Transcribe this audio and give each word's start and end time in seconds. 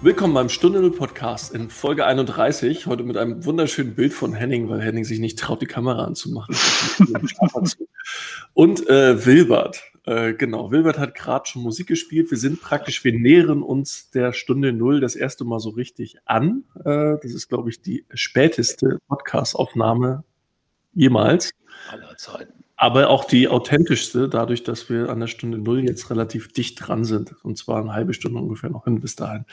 Willkommen 0.00 0.32
beim 0.32 0.48
Stunde 0.48 0.80
Null 0.80 0.92
Podcast 0.92 1.52
in 1.52 1.70
Folge 1.70 2.06
31. 2.06 2.86
Heute 2.86 3.02
mit 3.02 3.16
einem 3.16 3.44
wunderschönen 3.44 3.96
Bild 3.96 4.12
von 4.12 4.32
Henning, 4.32 4.68
weil 4.68 4.80
Henning 4.80 5.02
sich 5.04 5.18
nicht 5.18 5.40
traut, 5.40 5.60
die 5.60 5.66
Kamera 5.66 6.04
anzumachen. 6.04 6.54
Und 8.54 8.88
äh, 8.88 9.26
Wilbert. 9.26 9.82
Äh, 10.04 10.34
genau, 10.34 10.70
Wilbert 10.70 11.00
hat 11.00 11.16
gerade 11.16 11.46
schon 11.46 11.62
Musik 11.62 11.88
gespielt. 11.88 12.30
Wir 12.30 12.38
sind 12.38 12.60
praktisch, 12.62 13.02
wir 13.02 13.12
nähern 13.12 13.60
uns 13.60 14.10
der 14.10 14.32
Stunde 14.32 14.72
Null 14.72 15.00
das 15.00 15.16
erste 15.16 15.44
Mal 15.44 15.58
so 15.58 15.70
richtig 15.70 16.16
an. 16.26 16.62
Äh, 16.76 17.16
das 17.20 17.32
ist, 17.32 17.48
glaube 17.48 17.68
ich, 17.68 17.82
die 17.82 18.06
späteste 18.14 19.00
Podcast-Aufnahme 19.08 20.22
jemals. 20.94 21.50
Aller 21.90 22.16
Zeiten. 22.16 22.57
Aber 22.80 23.10
auch 23.10 23.24
die 23.24 23.48
authentischste, 23.48 24.28
dadurch, 24.28 24.62
dass 24.62 24.88
wir 24.88 25.10
an 25.10 25.18
der 25.18 25.26
Stunde 25.26 25.58
Null 25.58 25.84
jetzt 25.84 26.10
relativ 26.10 26.52
dicht 26.52 26.76
dran 26.80 27.04
sind. 27.04 27.34
Und 27.42 27.58
zwar 27.58 27.80
eine 27.80 27.92
halbe 27.92 28.14
Stunde 28.14 28.38
ungefähr 28.38 28.70
noch 28.70 28.84
hin 28.84 29.00
bis 29.00 29.16
dahin. 29.16 29.44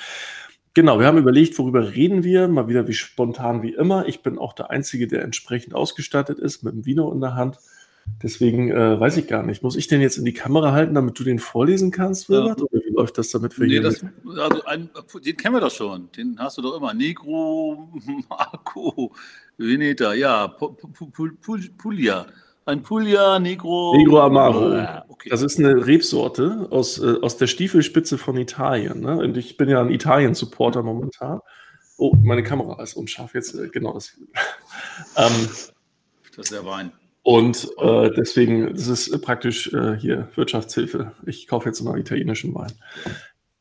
Genau, 0.75 0.99
wir 0.99 1.07
haben 1.07 1.17
überlegt, 1.17 1.57
worüber 1.57 1.95
reden 1.95 2.23
wir. 2.23 2.47
Mal 2.47 2.67
wieder 2.67 2.87
wie 2.87 2.93
spontan 2.93 3.63
wie 3.63 3.73
immer. 3.73 4.07
Ich 4.07 4.21
bin 4.21 4.37
auch 4.37 4.53
der 4.53 4.69
Einzige, 4.69 5.07
der 5.07 5.23
entsprechend 5.23 5.73
ausgestattet 5.73 6.37
ist, 6.37 6.61
mit 6.61 6.73
dem 6.73 6.85
Vino 6.85 7.11
in 7.11 7.19
der 7.19 7.33
Hand. 7.33 7.57
Deswegen 8.21 8.69
äh, 8.69 8.99
weiß 8.99 9.17
ich 9.17 9.27
gar 9.27 9.41
nicht. 9.41 9.63
Muss 9.63 9.75
ich 9.75 9.87
den 9.87 10.01
jetzt 10.01 10.17
in 10.17 10.25
die 10.25 10.33
Kamera 10.33 10.71
halten, 10.71 10.93
damit 10.93 11.17
du 11.17 11.23
den 11.23 11.39
vorlesen 11.39 11.89
kannst, 11.89 12.29
Wilbert? 12.29 12.59
Ja. 12.59 12.65
Oder 12.65 12.85
wie 12.85 12.93
läuft 12.93 13.17
das 13.17 13.29
damit 13.29 13.55
für 13.55 13.65
nee, 13.65 13.79
das, 13.79 14.05
also 14.37 14.63
ein, 14.65 14.91
Den 15.25 15.35
kennen 15.35 15.55
wir 15.55 15.61
doch 15.61 15.71
schon. 15.71 16.11
Den 16.11 16.37
hast 16.37 16.59
du 16.59 16.61
doch 16.61 16.77
immer. 16.77 16.93
Negro, 16.93 17.89
Marco, 18.29 19.11
Veneta, 19.57 20.13
ja, 20.13 20.47
Puglia. 20.47 22.27
Ein 22.67 22.81
Puglia 22.81 23.37
Negro. 23.37 23.95
Negro 23.95 24.21
Amaro. 24.21 24.73
Oh, 24.73 25.13
okay. 25.13 25.29
Das 25.29 25.43
ist 25.43 25.59
eine 25.59 25.85
Rebsorte 25.85 26.67
aus, 26.71 26.97
äh, 26.97 27.15
aus 27.21 27.37
der 27.37 27.45
Stiefelspitze 27.45 28.17
von 28.17 28.37
Italien. 28.37 29.01
Ne? 29.01 29.17
Und 29.17 29.37
ich 29.37 29.55
bin 29.55 29.69
ja 29.69 29.81
ein 29.81 29.91
Italien-Supporter 29.91 30.81
momentan. 30.81 31.41
Oh, 31.97 32.15
meine 32.23 32.41
Kamera 32.41 32.81
ist 32.81 32.95
unscharf 32.95 33.35
jetzt. 33.35 33.53
Äh, 33.53 33.69
genau 33.69 33.93
das. 33.93 34.17
ähm, 35.15 35.47
das 36.35 36.37
ist 36.37 36.51
der 36.51 36.65
Wein. 36.65 36.91
Und 37.21 37.69
äh, 37.77 38.09
deswegen, 38.17 38.73
das 38.73 38.87
ist 38.87 39.21
praktisch 39.21 39.71
äh, 39.71 39.95
hier 39.97 40.29
Wirtschaftshilfe. 40.35 41.11
Ich 41.27 41.47
kaufe 41.47 41.69
jetzt 41.69 41.81
mal 41.81 41.99
italienischen 41.99 42.53
Wein. 42.55 42.71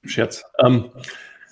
Scherz. 0.02 0.44
Ähm, 0.64 0.90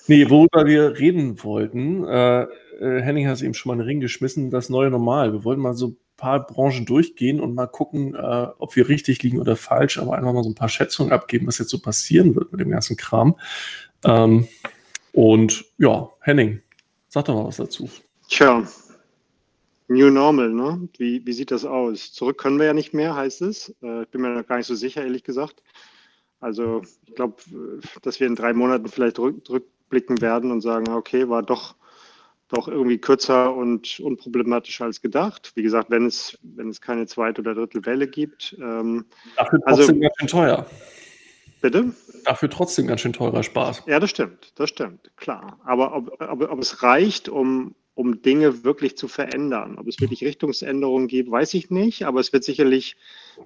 nee, 0.06 0.28
worüber 0.30 0.64
wir 0.64 0.98
reden 0.98 1.42
wollten, 1.44 2.04
äh, 2.04 2.42
äh, 2.42 3.00
Henning 3.00 3.26
hat 3.26 3.36
es 3.36 3.42
eben 3.42 3.54
schon 3.54 3.70
mal 3.70 3.74
in 3.74 3.80
den 3.80 3.88
Ring 3.88 4.00
geschmissen, 4.00 4.50
das 4.50 4.70
neue 4.70 4.90
Normal. 4.90 5.32
Wir 5.32 5.44
wollten 5.44 5.62
mal 5.62 5.74
so 5.74 5.96
paar 6.16 6.46
Branchen 6.46 6.86
durchgehen 6.86 7.40
und 7.40 7.54
mal 7.54 7.66
gucken, 7.66 8.14
äh, 8.14 8.46
ob 8.58 8.76
wir 8.76 8.88
richtig 8.88 9.22
liegen 9.22 9.40
oder 9.40 9.56
falsch, 9.56 9.98
aber 9.98 10.16
einfach 10.16 10.32
mal 10.32 10.44
so 10.44 10.50
ein 10.50 10.54
paar 10.54 10.68
Schätzungen 10.68 11.12
abgeben, 11.12 11.46
was 11.46 11.58
jetzt 11.58 11.70
so 11.70 11.80
passieren 11.80 12.34
wird 12.34 12.52
mit 12.52 12.60
dem 12.60 12.70
ganzen 12.70 12.96
Kram. 12.96 13.36
Ähm, 14.04 14.48
und 15.12 15.64
ja, 15.78 16.10
Henning, 16.20 16.62
sag 17.08 17.24
doch 17.26 17.34
mal 17.34 17.46
was 17.46 17.56
dazu. 17.56 17.88
Tja, 18.28 18.66
New 19.88 20.10
Normal, 20.10 20.50
ne? 20.50 20.88
Wie, 20.96 21.24
wie 21.26 21.32
sieht 21.32 21.50
das 21.50 21.64
aus? 21.64 22.12
Zurück 22.12 22.38
können 22.38 22.58
wir 22.58 22.66
ja 22.66 22.72
nicht 22.72 22.94
mehr, 22.94 23.14
heißt 23.14 23.42
es. 23.42 23.74
Äh, 23.82 24.02
ich 24.02 24.08
bin 24.08 24.22
mir 24.22 24.34
da 24.34 24.42
gar 24.42 24.56
nicht 24.56 24.66
so 24.66 24.74
sicher, 24.74 25.02
ehrlich 25.02 25.24
gesagt. 25.24 25.62
Also 26.40 26.82
ich 27.06 27.14
glaube, 27.14 27.36
dass 28.02 28.18
wir 28.18 28.26
in 28.26 28.34
drei 28.34 28.52
Monaten 28.52 28.88
vielleicht 28.88 29.18
rückblicken 29.18 30.20
werden 30.20 30.50
und 30.50 30.60
sagen, 30.60 30.88
okay, 30.90 31.28
war 31.28 31.42
doch, 31.42 31.76
doch 32.52 32.68
irgendwie 32.68 32.98
kürzer 32.98 33.54
und 33.54 34.00
unproblematischer 34.00 34.84
als 34.84 35.00
gedacht. 35.00 35.52
Wie 35.54 35.62
gesagt, 35.62 35.90
wenn 35.90 36.06
es, 36.06 36.38
wenn 36.42 36.68
es 36.68 36.80
keine 36.80 37.06
zweite 37.06 37.40
oder 37.40 37.54
dritte 37.54 37.84
Welle 37.86 38.06
gibt. 38.06 38.56
Ähm, 38.60 39.06
Dafür 39.36 39.60
trotzdem 39.64 39.88
also, 39.88 40.00
ganz 40.00 40.12
schön 40.18 40.28
teuer. 40.28 40.66
Bitte? 41.60 41.92
Dafür 42.24 42.50
trotzdem 42.50 42.86
ganz 42.86 43.00
schön 43.00 43.12
teurer 43.12 43.42
Spaß. 43.42 43.84
Ja, 43.86 44.00
das 44.00 44.10
stimmt, 44.10 44.52
das 44.56 44.68
stimmt, 44.68 45.10
klar. 45.16 45.58
Aber 45.64 45.94
ob, 45.94 46.20
ob, 46.20 46.50
ob 46.50 46.58
es 46.60 46.82
reicht, 46.82 47.28
um, 47.28 47.74
um 47.94 48.20
Dinge 48.22 48.64
wirklich 48.64 48.96
zu 48.96 49.08
verändern. 49.08 49.78
Ob 49.78 49.86
es 49.86 50.00
wirklich 50.00 50.22
Richtungsänderungen 50.22 51.08
gibt, 51.08 51.30
weiß 51.30 51.54
ich 51.54 51.70
nicht, 51.70 52.04
aber 52.04 52.20
es 52.20 52.32
wird 52.32 52.44
sicherlich, 52.44 52.96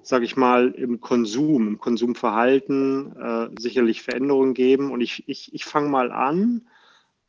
sage 0.01 0.25
ich 0.25 0.35
mal, 0.35 0.71
im 0.71 0.99
Konsum, 0.99 1.67
im 1.67 1.77
Konsumverhalten 1.79 3.15
äh, 3.15 3.49
sicherlich 3.59 4.01
Veränderungen 4.01 4.53
geben. 4.53 4.91
Und 4.91 5.01
ich, 5.01 5.27
ich, 5.27 5.53
ich 5.53 5.65
fange 5.65 5.89
mal 5.89 6.11
an 6.11 6.67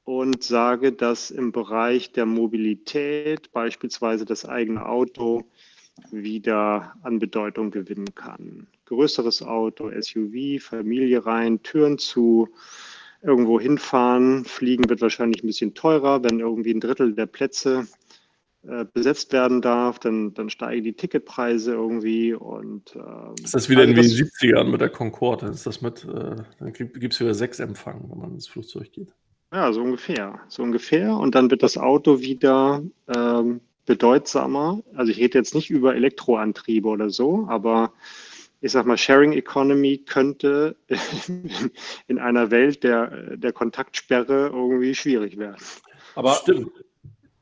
und 0.09 0.43
sage, 0.43 0.93
dass 0.93 1.31
im 1.31 1.53
Bereich 1.53 2.13
der 2.13 2.25
Mobilität 2.25 3.53
beispielsweise 3.53 4.25
das 4.25 4.47
eigene 4.47 4.87
Auto 4.87 5.45
wieder 6.11 6.95
an 7.03 7.19
Bedeutung 7.19 7.71
gewinnen 7.71 8.15
kann. 8.15 8.69
Größeres 8.87 9.43
Auto, 9.43 9.91
SUV, 9.91 10.63
Familie 10.63 11.27
rein, 11.27 11.63
Türen 11.63 11.99
zu, 11.99 12.49
irgendwo 13.21 13.61
hinfahren. 13.61 14.47
Fliegen 14.47 14.89
wird 14.89 15.03
wahrscheinlich 15.03 15.45
ein 15.45 15.47
bisschen 15.47 15.75
teurer, 15.75 16.25
wenn 16.25 16.41
irgendwie 16.41 16.73
ein 16.73 16.81
Drittel 16.81 17.15
der 17.15 17.27
Plätze 17.27 17.87
äh, 18.67 18.87
besetzt 18.91 19.35
werden 19.35 19.61
darf, 19.61 19.99
dann, 19.99 20.33
dann 20.33 20.49
steigen 20.49 20.85
die 20.85 20.95
Ticketpreise 20.95 21.73
irgendwie 21.73 22.33
und 22.33 22.97
ähm, 22.97 23.35
ist 23.45 23.53
das 23.53 23.69
wieder 23.69 23.83
also 23.83 23.91
in 23.91 23.97
den 23.97 24.07
70ern 24.07 24.65
mit 24.71 24.81
der 24.81 24.89
Concorde? 24.89 25.49
Ist 25.49 25.67
das 25.67 25.83
mit, 25.83 26.07
äh, 26.07 26.37
dann 26.61 26.73
gibt 26.73 27.13
es 27.13 27.21
wieder 27.21 27.35
sechs 27.35 27.61
Empfang, 27.61 28.09
wenn 28.09 28.19
man 28.19 28.33
ins 28.33 28.49
Flugzeug 28.49 28.91
geht. 28.91 29.13
Ja, 29.53 29.73
so 29.73 29.83
ungefähr. 29.83 30.41
So 30.49 30.63
ungefähr. 30.63 31.17
Und 31.17 31.35
dann 31.35 31.51
wird 31.51 31.63
das 31.63 31.79
Auto 31.79 32.21
wieder 32.21 32.83
ähm, 33.15 33.61
bedeutsamer. 33.87 34.83
Also 34.95 35.11
ich 35.11 35.19
rede 35.19 35.39
jetzt 35.39 35.55
nicht 35.55 35.71
über 35.71 35.95
Elektroantriebe 35.95 36.89
oder 36.89 37.11
so, 37.11 37.47
aber 37.49 37.93
ich 38.61 38.73
sag 38.73 38.87
mal, 38.87 38.99
Sharing 38.99 39.33
Economy 39.33 39.99
könnte 39.99 40.77
in 42.09 42.19
einer 42.19 42.51
Welt 42.51 42.85
der, 42.85 43.37
der 43.37 43.53
Kontaktsperre 43.53 44.49
irgendwie 44.49 44.95
schwierig 44.95 45.39
werden. 45.39 45.63
Aber 46.15 46.35
Stimmt. 46.35 46.71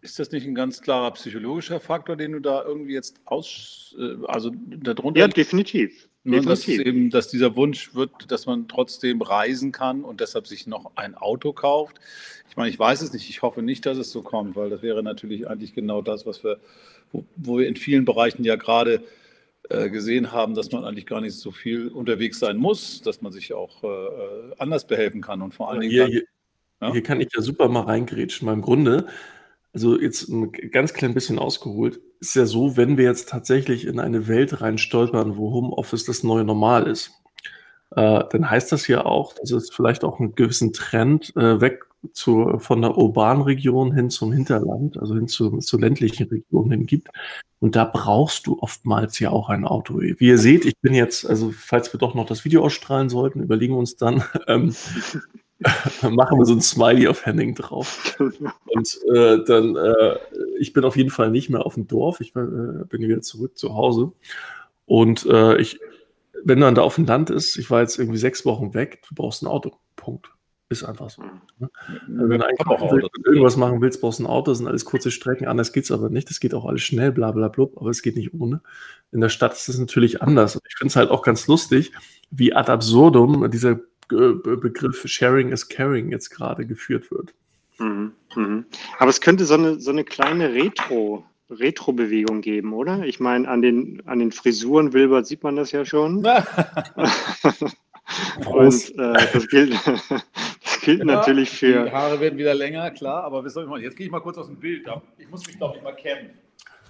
ist 0.03 0.19
das 0.19 0.31
nicht 0.31 0.47
ein 0.47 0.55
ganz 0.55 0.83
klarer 0.83 1.11
psychologischer 1.13 1.81
Faktor, 1.81 2.17
den 2.17 2.33
du 2.33 2.41
da 2.41 2.63
irgendwie 2.63 2.93
jetzt 2.93 3.21
aus, 3.25 3.97
äh, 3.99 4.17
also 4.27 4.53
darunter? 4.55 5.21
Ja, 5.21 5.29
definitiv. 5.29 6.09
Nur, 6.27 6.43
dass, 6.43 6.67
eben, 6.67 7.11
dass 7.11 7.29
dieser 7.29 7.55
Wunsch 7.55 7.95
wird, 7.95 8.31
dass 8.33 8.47
man 8.47 8.67
trotzdem 8.67 9.23
reisen 9.23 9.71
kann 9.71 10.03
und 10.03 10.21
deshalb 10.21 10.49
sich 10.49 10.67
noch 10.67 10.91
ein 10.97 11.15
Auto 11.15 11.53
kauft. 11.53 12.01
Ich 12.51 12.57
meine, 12.57 12.69
ich 12.69 12.79
weiß 12.79 13.01
es 13.03 13.13
nicht. 13.13 13.31
Ich 13.31 13.43
hoffe 13.43 13.63
nicht, 13.63 13.87
dass 13.87 13.97
es 13.97 14.11
so 14.11 14.23
kommt, 14.23 14.57
weil 14.57 14.69
das 14.69 14.83
wäre 14.83 15.03
natürlich 15.05 15.49
eigentlich 15.49 15.73
genau 15.73 16.03
das, 16.03 16.27
was 16.27 16.43
wir, 16.43 16.59
wo, 17.13 17.25
wo 17.37 17.59
wir 17.59 17.69
in 17.69 17.77
vielen 17.77 18.05
Bereichen 18.05 18.43
ja 18.43 18.57
gerade 18.57 19.05
äh, 19.69 19.89
gesehen 19.89 20.33
haben, 20.33 20.55
dass 20.55 20.73
man 20.73 20.85
eigentlich 20.85 21.07
gar 21.07 21.21
nicht 21.21 21.35
so 21.35 21.53
viel 21.53 21.89
unterwegs 21.89 22.41
sein 22.41 22.57
muss, 22.57 23.03
dass 23.03 23.23
man 23.23 23.31
sich 23.33 23.53
auch 23.53 23.85
äh, 23.85 23.87
anders 24.59 24.87
behelfen 24.87 25.21
kann 25.21 25.43
und 25.43 25.55
vor 25.55 25.71
allen 25.71 25.81
Dingen. 25.81 25.93
Hier, 25.93 26.07
hier, 26.07 26.23
ja? 26.81 26.93
hier 26.93 27.03
kann 27.03 27.21
ich 27.21 27.29
ja 27.35 27.41
super 27.41 27.69
mal 27.69 27.83
reingrätschen. 27.83 28.47
Mal 28.47 28.55
im 28.55 28.63
Grunde, 28.63 29.07
also 29.77 30.01
jetzt 30.01 30.31
ein 30.31 30.53
ganz 30.71 30.95
klein 30.95 31.13
bisschen 31.13 31.39
ausgeholt, 31.39 32.01
ist 32.19 32.35
ja 32.35 32.47
so, 32.47 32.79
wenn 32.79 32.97
wir 32.97 33.05
jetzt 33.05 33.29
tatsächlich 33.29 33.87
in 33.87 34.01
eine 34.01 34.27
Welt 34.27 34.63
rein 34.63 34.79
stolpern, 34.79 35.37
wo 35.37 35.53
Homeoffice 35.53 36.07
das 36.07 36.23
neue 36.23 36.45
Normal 36.45 36.87
ist, 36.87 37.11
äh, 37.91 38.25
dann 38.31 38.49
heißt 38.49 38.73
das 38.73 38.89
ja 38.89 39.05
auch, 39.05 39.35
dass 39.35 39.51
es 39.51 39.69
vielleicht 39.69 40.03
auch 40.03 40.19
einen 40.19 40.35
gewissen 40.35 40.73
Trend 40.73 41.37
äh, 41.37 41.61
weg 41.61 41.85
zu, 42.15 42.59
von 42.59 42.81
der 42.81 42.97
urbanen 42.97 43.43
Region 43.43 43.93
hin 43.93 44.09
zum 44.09 44.33
Hinterland, 44.33 44.97
also 44.97 45.15
hin 45.15 45.29
zu, 45.29 45.59
zu 45.59 45.77
ländlichen 45.77 46.27
Regionen 46.29 46.87
gibt. 46.87 47.09
Und 47.59 47.77
da 47.77 47.85
brauchst 47.85 48.47
du 48.47 48.59
oftmals 48.59 49.19
ja 49.19 49.29
auch 49.29 49.51
ein 49.51 49.67
Auto. 49.67 50.01
Wie 50.01 50.17
ihr 50.27 50.39
seht, 50.39 50.65
ich 50.65 50.81
bin 50.81 50.95
jetzt, 50.95 51.29
also 51.29 51.53
falls 51.55 51.93
wir 51.93 52.01
doch 52.01 52.15
noch 52.15 52.25
das 52.25 52.47
Video 52.47 52.65
ausstrahlen 52.65 53.11
sollten, 53.11 53.43
überlegen 53.43 53.75
wir 53.75 53.79
uns 53.79 53.97
dann, 53.97 54.25
ähm, 54.47 54.75
machen 56.03 56.39
wir 56.39 56.45
so 56.45 56.55
ein 56.55 56.61
Smiley 56.61 57.09
auf 57.09 57.25
Henning 57.25 57.55
drauf. 57.55 58.17
Und 58.67 58.99
äh, 59.15 59.45
dann, 59.45 59.77
äh, 59.77 60.19
ich 60.59 60.73
bin 60.73 60.85
auf 60.85 60.97
jeden 60.97 61.11
Fall 61.11 61.31
nicht 61.31 61.49
mehr 61.49 61.65
auf 61.65 61.75
dem 61.75 61.87
Dorf, 61.87 62.21
ich 62.21 62.35
äh, 62.37 62.85
bin 62.89 63.03
wieder 63.03 63.23
zurück 63.23 63.57
zu 63.57 63.75
Hause. 63.75 64.13
Und 64.85 65.27
äh, 65.27 65.57
ich, 65.57 65.81
wenn 66.45 66.59
man 66.59 66.75
da 66.75 66.83
auf 66.83 66.97
dem 66.97 67.07
Land 67.07 67.31
ist, 67.31 67.57
ich 67.57 67.71
war 67.71 67.81
jetzt 67.81 67.99
irgendwie 67.99 68.19
sechs 68.19 68.45
Wochen 68.45 68.75
weg, 68.75 69.03
du 69.09 69.15
brauchst 69.15 69.43
ein 69.43 69.47
Auto. 69.47 69.73
Punkt. 69.97 70.31
Ist 70.69 70.83
einfach 70.83 71.11
so. 71.11 71.23
Ne? 71.59 71.71
Wenn 72.09 72.41
du 72.41 72.45
willst, 72.45 73.11
irgendwas 73.25 73.57
machen 73.57 73.81
willst, 73.81 74.01
brauchst 74.01 74.19
du 74.19 74.25
ein 74.25 74.27
Auto, 74.27 74.51
das 74.51 74.59
sind 74.59 74.67
alles 74.67 74.85
kurze 74.85 75.13
Strecken, 75.13 75.47
anders 75.47 75.73
geht 75.73 75.85
es 75.85 75.93
aber 75.93 76.11
nicht. 76.11 76.29
Das 76.29 76.41
geht 76.41 76.55
auch 76.55 76.65
alles 76.65 76.83
schnell, 76.83 77.13
bla 77.13 77.31
bla 77.31 77.47
blub, 77.47 77.77
aber 77.77 77.91
es 77.91 78.03
geht 78.03 78.17
nicht 78.17 78.35
ohne. 78.35 78.61
In 79.13 79.21
der 79.21 79.29
Stadt 79.29 79.53
ist 79.53 79.69
es 79.69 79.79
natürlich 79.79 80.23
anders. 80.23 80.61
ich 80.67 80.77
finde 80.77 80.91
es 80.91 80.97
halt 80.97 81.11
auch 81.11 81.23
ganz 81.23 81.47
lustig, 81.47 81.93
wie 82.31 82.53
ad 82.53 82.71
absurdum 82.71 83.49
dieser 83.49 83.79
Begriff 84.09 85.07
Sharing 85.07 85.53
is 85.53 85.69
Caring 85.69 86.11
jetzt 86.11 86.31
gerade 86.31 86.67
geführt 86.67 87.11
wird. 87.11 87.35
Mhm, 87.79 88.13
mh. 88.35 88.65
Aber 88.99 89.11
es 89.11 89.21
könnte 89.21 89.45
so 89.45 89.55
eine, 89.55 89.81
so 89.81 89.91
eine 89.91 90.05
kleine 90.05 90.55
Retro, 90.55 91.25
Retro-Bewegung 91.51 92.41
geben, 92.41 92.73
oder? 92.73 93.05
Ich 93.05 93.21
meine, 93.21 93.49
an 93.49 93.63
den, 93.63 94.03
an 94.07 94.19
den 94.19 94.33
Frisuren, 94.33 94.93
Wilbert, 94.93 95.27
sieht 95.27 95.43
man 95.43 95.57
das 95.57 95.73
ja 95.73 95.85
schon. 95.85 96.27
Und 98.47 98.99
äh, 98.99 99.15
das 99.33 99.49
gilt, 99.49 99.75
das 99.87 100.81
gilt 100.83 101.01
ja, 101.01 101.05
natürlich 101.05 101.51
für. 101.51 101.85
Die 101.85 101.91
Haare 101.91 102.21
werden 102.21 102.39
wieder 102.39 102.55
länger, 102.55 102.91
klar, 102.93 103.25
aber 103.25 103.45
was 103.45 103.55
soll 103.55 103.65
ich 103.65 103.71
machen? 103.71 103.83
Jetzt 103.83 103.97
gehe 103.97 104.07
ich 104.07 104.13
mal 104.13 104.21
kurz 104.21 104.39
aus 104.39 104.47
dem 104.47 104.57
Bild. 104.57 104.87
Ich 105.19 105.29
muss 105.29 105.47
mich, 105.47 105.57
glaube 105.57 105.77
ich, 105.77 105.83
mal 105.83 105.95
kämmen. 105.95 106.31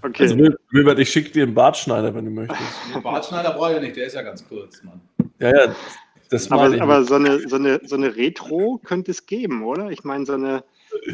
Okay. 0.03 0.25
Also, 0.25 0.37
Wilbert, 0.71 0.99
ich 0.99 1.11
schicke 1.11 1.31
dir 1.31 1.45
einen 1.45 1.55
Bartschneider, 1.55 2.15
wenn 2.15 2.27
du 2.27 2.31
möchtest. 2.31 2.61
Den 2.95 3.03
Bartschneider 3.03 3.53
brauche 3.53 3.71
ich 3.71 3.77
ja 3.77 3.83
nicht, 3.83 3.97
der 3.97 4.07
ist 4.07 4.15
ja 4.15 4.23
ganz 4.23 4.47
kurz, 4.47 4.83
Mann. 4.83 5.01
Ja, 5.39 5.51
ja. 5.51 5.75
Das 6.31 6.51
aber, 6.51 6.81
aber 6.81 7.05
so, 7.05 7.15
eine, 7.15 7.49
so, 7.49 7.57
eine, 7.57 7.81
so 7.85 7.97
eine 7.97 8.17
Retro 8.17 8.81
könnte 8.85 9.11
es 9.11 9.27
geben, 9.27 9.65
oder? 9.65 9.91
Ich 9.91 10.05
meine, 10.05 10.27
so 10.27 10.35
eine, 10.35 10.65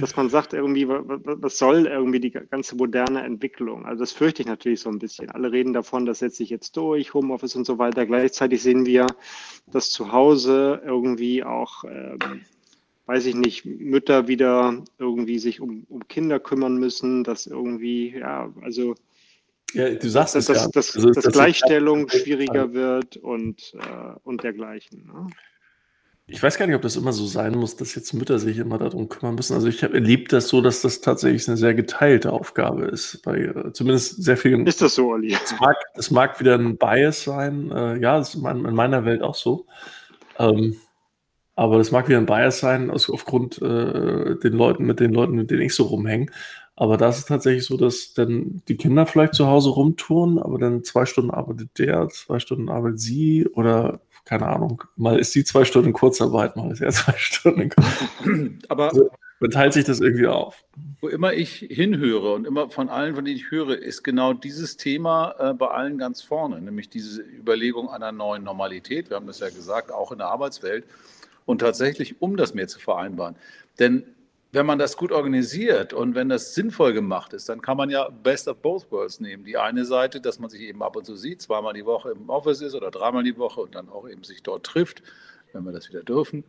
dass 0.00 0.17
man 0.17 0.29
sagt, 0.29 0.53
irgendwie, 0.53 0.88
was 0.88 1.59
soll 1.59 1.87
irgendwie 1.87 2.20
die 2.20 2.31
ganze 2.31 2.76
moderne 2.76 3.23
Entwicklung? 3.23 3.85
Also 3.85 4.00
das 4.00 4.12
fürchte 4.12 4.43
ich 4.43 4.49
natürlich 4.49 4.81
so 4.81 4.91
ein 4.91 4.99
bisschen. 4.99 5.31
Alle 5.31 5.53
reden 5.53 5.73
davon, 5.73 6.06
das 6.06 6.20
setzt 6.20 6.37
sich 6.37 6.50
jetzt 6.50 6.76
durch, 6.76 7.14
Homeoffice 7.14 7.56
und 7.56 7.64
so 7.67 7.79
weiter. 7.79 8.06
Gleichzeitig 8.06 8.62
sehen 8.62 8.87
wir, 8.87 9.06
dass 9.70 9.91
zu 9.91 10.12
Hause 10.12 10.82
irgendwie 10.85 11.44
auch, 11.44 11.85
ähm, 11.85 12.19
weiß 13.06 13.26
ich 13.26 13.35
nicht, 13.35 13.64
Mütter 13.64 14.29
wieder 14.29 14.82
irgendwie 14.99 15.38
sich 15.38 15.61
um, 15.61 15.87
um 15.88 16.06
Kinder 16.09 16.38
kümmern 16.38 16.76
müssen, 16.76 17.25
dass 17.25 17.47
irgendwie, 17.47 18.17
ja, 18.17 18.53
also 18.62 18.94
ja, 19.72 19.90
du 19.90 20.08
sagst 20.08 20.34
dass, 20.34 20.48
es 20.48 20.56
ja. 20.56 20.69
dass, 20.69 20.94
also, 20.96 21.10
dass 21.10 21.26
Gleichstellung 21.32 22.08
schwieriger 22.08 22.72
wird 22.72 23.16
und, 23.16 23.74
äh, 23.74 24.19
und 24.22 24.42
dergleichen. 24.42 25.06
Ne? 25.06 25.26
Ich 26.26 26.42
weiß 26.42 26.56
gar 26.56 26.66
nicht, 26.66 26.76
ob 26.76 26.82
das 26.82 26.96
immer 26.96 27.12
so 27.12 27.26
sein 27.26 27.54
muss, 27.54 27.76
dass 27.76 27.94
jetzt 27.94 28.14
Mütter 28.14 28.38
sich 28.38 28.58
immer 28.58 28.78
darum 28.78 29.08
kümmern 29.08 29.34
müssen. 29.34 29.54
Also 29.54 29.66
ich 29.66 29.82
habe 29.82 29.94
erlebt 29.94 30.32
das 30.32 30.48
so, 30.48 30.60
dass 30.60 30.80
das 30.80 31.00
tatsächlich 31.00 31.46
eine 31.48 31.56
sehr 31.56 31.74
geteilte 31.74 32.32
Aufgabe 32.32 32.84
ist. 32.84 33.20
Bei 33.22 33.38
äh, 33.38 33.72
zumindest 33.72 34.22
sehr 34.22 34.36
vielen. 34.36 34.66
Ist 34.66 34.80
das 34.80 34.94
so, 34.94 35.10
Olli? 35.10 35.34
Es 35.34 35.54
mag, 35.60 35.76
das 35.94 36.10
mag 36.10 36.40
wieder 36.40 36.54
ein 36.54 36.78
Bias 36.78 37.25
sein. 37.25 37.70
Äh, 37.70 37.98
ja, 38.00 38.18
das 38.18 38.34
ist 38.34 38.42
in, 38.42 38.64
in 38.64 38.75
meiner 38.75 39.04
Welt 39.04 39.20
auch 39.20 39.34
so. 39.34 39.66
Ähm, 40.38 40.76
aber 41.54 41.78
das 41.78 41.90
mag 41.90 42.08
wieder 42.08 42.18
ein 42.18 42.26
Bias 42.26 42.60
sein, 42.60 42.90
aus, 42.90 43.10
aufgrund 43.10 43.60
äh, 43.60 44.36
den 44.36 44.52
Leuten, 44.54 44.84
mit 44.84 45.00
den 45.00 45.12
Leuten, 45.12 45.34
mit 45.34 45.50
denen 45.50 45.62
ich 45.62 45.75
so 45.75 45.84
rumhänge. 45.84 46.26
Aber 46.74 46.96
da 46.96 47.10
ist 47.10 47.19
es 47.19 47.24
tatsächlich 47.26 47.66
so, 47.66 47.76
dass 47.76 48.14
dann 48.14 48.62
die 48.66 48.76
Kinder 48.76 49.06
vielleicht 49.06 49.34
zu 49.34 49.46
Hause 49.46 49.70
rumtouren, 49.70 50.38
aber 50.38 50.58
dann 50.58 50.84
zwei 50.84 51.04
Stunden 51.04 51.30
arbeitet 51.30 51.78
der, 51.78 52.08
zwei 52.08 52.38
Stunden 52.38 52.70
arbeitet 52.70 53.00
sie 53.00 53.46
oder 53.46 54.00
keine 54.24 54.46
Ahnung. 54.46 54.82
Mal 54.96 55.19
ist 55.19 55.34
die 55.34 55.44
zwei 55.44 55.64
Stunden 55.64 55.92
Kurzarbeit, 55.92 56.56
mal 56.56 56.70
ist 56.70 56.80
er 56.80 56.90
zwei 56.92 57.14
Stunden. 57.16 57.70
Aber 58.69 58.88
also, 58.88 59.10
man 59.40 59.50
teilt 59.50 59.72
sich 59.72 59.84
das 59.84 60.00
irgendwie 60.00 60.28
auf. 60.28 60.64
Wo 61.00 61.08
immer 61.08 61.32
ich 61.32 61.66
hinhöre 61.69 62.32
und 62.32 62.46
immer 62.46 62.70
von 62.70 62.88
allen, 62.88 63.16
von 63.16 63.25
denen 63.25 63.36
ich 63.36 63.50
höre, 63.50 63.76
ist 63.76 64.04
genau 64.04 64.32
dieses 64.32 64.76
Thema 64.76 65.34
äh, 65.40 65.52
bei 65.52 65.66
allen 65.66 65.98
ganz 65.98 66.22
vorne, 66.22 66.60
nämlich 66.60 66.88
diese 66.88 67.22
Überlegung 67.22 67.90
einer 67.90 68.12
neuen 68.12 68.44
Normalität. 68.44 69.10
Wir 69.10 69.16
haben 69.16 69.26
das 69.26 69.40
ja 69.40 69.50
gesagt, 69.50 69.90
auch 69.90 70.12
in 70.12 70.18
der 70.18 70.28
Arbeitswelt. 70.28 70.84
Und 71.44 71.60
tatsächlich, 71.60 72.22
um 72.22 72.36
das 72.36 72.54
mehr 72.54 72.68
zu 72.68 72.78
vereinbaren. 72.78 73.34
Denn 73.80 74.04
wenn 74.52 74.66
man 74.66 74.78
das 74.78 74.99
gut 74.99 75.12
organisiert 75.12 75.94
und 75.94 76.14
wenn 76.14 76.28
das 76.28 76.54
sinnvoll 76.54 76.93
gemacht 76.93 77.32
ist, 77.32 77.49
dann 77.49 77.62
kann 77.62 77.78
man 77.78 77.88
ja 77.88 78.10
Best 78.10 78.49
of 78.49 78.58
Both 78.58 78.90
Worlds 78.93 79.19
nehmen. 79.19 79.44
Die 79.44 79.56
eine 79.56 79.87
Seite, 79.87 80.20
dass 80.20 80.38
man 80.38 80.50
sich 80.50 80.60
eben 80.60 80.82
ab 80.82 80.94
und 80.94 81.06
zu 81.06 81.16
sieht, 81.16 81.40
zweimal 81.40 81.72
die 81.72 81.87
Woche 81.87 82.10
im 82.10 82.28
Office 82.28 82.60
ist 82.60 82.75
oder 82.75 82.90
dreimal 82.90 83.25
die 83.25 83.38
Woche 83.38 83.62
und 83.62 83.75
dann 83.75 83.88
auch 83.88 84.06
eben 84.06 84.22
sich 84.25 84.43
dort 84.43 84.64
trifft, 84.64 85.02
wenn 85.54 85.64
wir 85.64 85.72
das 85.72 85.88
wieder 85.88 86.02
dürfen. 86.02 86.44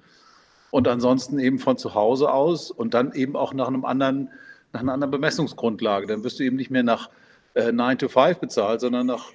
Und 0.69 0.89
ansonsten 0.89 1.39
eben 1.39 1.59
von 1.59 1.77
zu 1.77 1.93
Hause 1.93 2.33
aus 2.33 2.71
und 2.71 2.93
dann 2.93 3.13
eben 3.13 3.37
auch 3.37 3.53
nach 3.53 3.69
einem 3.69 3.85
anderen, 3.85 4.29
nach 4.73 4.81
einer 4.81 4.93
anderen 4.93 5.11
Bemessungsgrundlage. 5.11 6.05
Dann 6.07 6.25
wirst 6.25 6.39
du 6.39 6.43
eben 6.43 6.57
nicht 6.57 6.71
mehr 6.71 6.83
nach 6.83 7.09
äh, 7.53 7.71
9 7.71 7.99
to 7.99 8.09
5 8.09 8.39
bezahlt, 8.39 8.81
sondern 8.81 9.07
nach, 9.07 9.29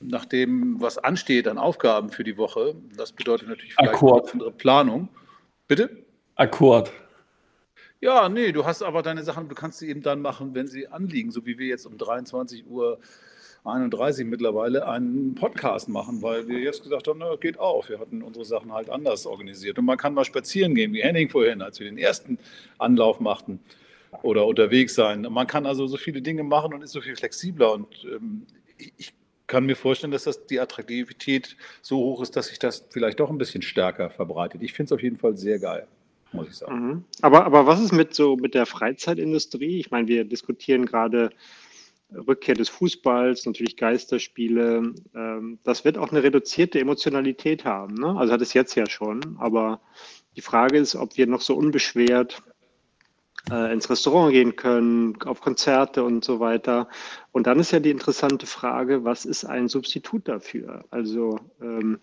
nach 0.00 0.24
dem, 0.24 0.80
was 0.80 0.96
ansteht 0.96 1.46
an 1.46 1.58
Aufgaben 1.58 2.08
für 2.08 2.24
die 2.24 2.38
Woche. 2.38 2.74
Das 2.96 3.12
bedeutet 3.12 3.48
natürlich 3.48 3.74
vielleicht 3.74 3.94
Akkord. 3.94 4.24
eine 4.24 4.32
andere 4.32 4.52
Planung. 4.52 5.08
Bitte? 5.68 5.90
Akkord. 6.36 6.90
Ja, 8.04 8.28
nee, 8.28 8.50
du 8.50 8.64
hast 8.64 8.82
aber 8.82 9.00
deine 9.02 9.22
Sachen, 9.22 9.48
du 9.48 9.54
kannst 9.54 9.78
sie 9.78 9.88
eben 9.88 10.02
dann 10.02 10.20
machen, 10.20 10.56
wenn 10.56 10.66
sie 10.66 10.88
anliegen, 10.88 11.30
so 11.30 11.46
wie 11.46 11.56
wir 11.56 11.68
jetzt 11.68 11.86
um 11.86 11.96
23 11.98 12.66
Uhr 12.66 12.98
31 13.62 14.26
mittlerweile 14.26 14.88
einen 14.88 15.36
Podcast 15.36 15.88
machen, 15.88 16.20
weil 16.20 16.48
wir 16.48 16.58
jetzt 16.58 16.82
gesagt 16.82 17.06
haben, 17.06 17.20
na, 17.20 17.36
geht 17.36 17.60
auf. 17.60 17.88
Wir 17.88 18.00
hatten 18.00 18.24
unsere 18.24 18.44
Sachen 18.44 18.72
halt 18.72 18.90
anders 18.90 19.24
organisiert. 19.24 19.78
Und 19.78 19.84
man 19.84 19.98
kann 19.98 20.14
mal 20.14 20.24
spazieren 20.24 20.74
gehen, 20.74 20.92
wie 20.92 21.00
Henning 21.00 21.30
vorhin, 21.30 21.62
als 21.62 21.78
wir 21.78 21.86
den 21.86 21.96
ersten 21.96 22.38
Anlauf 22.78 23.20
machten 23.20 23.60
oder 24.24 24.46
unterwegs 24.46 24.96
sein. 24.96 25.22
Man 25.30 25.46
kann 25.46 25.64
also 25.64 25.86
so 25.86 25.96
viele 25.96 26.22
Dinge 26.22 26.42
machen 26.42 26.74
und 26.74 26.82
ist 26.82 26.90
so 26.90 27.00
viel 27.00 27.14
flexibler. 27.14 27.72
Und 27.72 27.86
ähm, 28.04 28.46
ich 28.78 29.14
kann 29.46 29.64
mir 29.64 29.76
vorstellen, 29.76 30.10
dass 30.10 30.24
das 30.24 30.44
die 30.46 30.58
Attraktivität 30.58 31.56
so 31.82 31.98
hoch 31.98 32.20
ist, 32.20 32.34
dass 32.34 32.48
sich 32.48 32.58
das 32.58 32.84
vielleicht 32.90 33.20
doch 33.20 33.30
ein 33.30 33.38
bisschen 33.38 33.62
stärker 33.62 34.10
verbreitet. 34.10 34.60
Ich 34.60 34.72
finde 34.72 34.86
es 34.86 34.92
auf 34.92 35.02
jeden 35.04 35.18
Fall 35.18 35.36
sehr 35.36 35.60
geil 35.60 35.86
muss 36.32 36.48
ich 36.48 36.56
sagen. 36.56 36.86
Mhm. 36.86 37.04
Aber, 37.20 37.44
aber 37.44 37.66
was 37.66 37.80
ist 37.80 37.92
mit 37.92 38.14
so 38.14 38.36
mit 38.36 38.54
der 38.54 38.66
Freizeitindustrie? 38.66 39.78
Ich 39.80 39.90
meine, 39.90 40.08
wir 40.08 40.24
diskutieren 40.24 40.86
gerade 40.86 41.30
Rückkehr 42.14 42.54
des 42.54 42.68
Fußballs, 42.68 43.46
natürlich 43.46 43.76
Geisterspiele. 43.76 44.94
Ähm, 45.14 45.58
das 45.64 45.84
wird 45.84 45.98
auch 45.98 46.10
eine 46.10 46.22
reduzierte 46.22 46.80
Emotionalität 46.80 47.64
haben. 47.64 47.94
Ne? 47.94 48.16
Also 48.16 48.32
hat 48.32 48.42
es 48.42 48.54
jetzt 48.54 48.74
ja 48.74 48.88
schon. 48.88 49.36
Aber 49.38 49.80
die 50.36 50.42
Frage 50.42 50.78
ist, 50.78 50.94
ob 50.94 51.16
wir 51.16 51.26
noch 51.26 51.40
so 51.40 51.54
unbeschwert 51.56 52.42
äh, 53.50 53.72
ins 53.72 53.90
Restaurant 53.90 54.32
gehen 54.32 54.56
können, 54.56 55.20
auf 55.22 55.40
Konzerte 55.40 56.04
und 56.04 56.24
so 56.24 56.40
weiter. 56.40 56.88
Und 57.32 57.46
dann 57.46 57.58
ist 57.58 57.72
ja 57.72 57.80
die 57.80 57.90
interessante 57.90 58.46
Frage, 58.46 59.04
was 59.04 59.24
ist 59.24 59.44
ein 59.44 59.68
Substitut 59.68 60.28
dafür? 60.28 60.84
Also 60.90 61.38
ähm, 61.60 61.98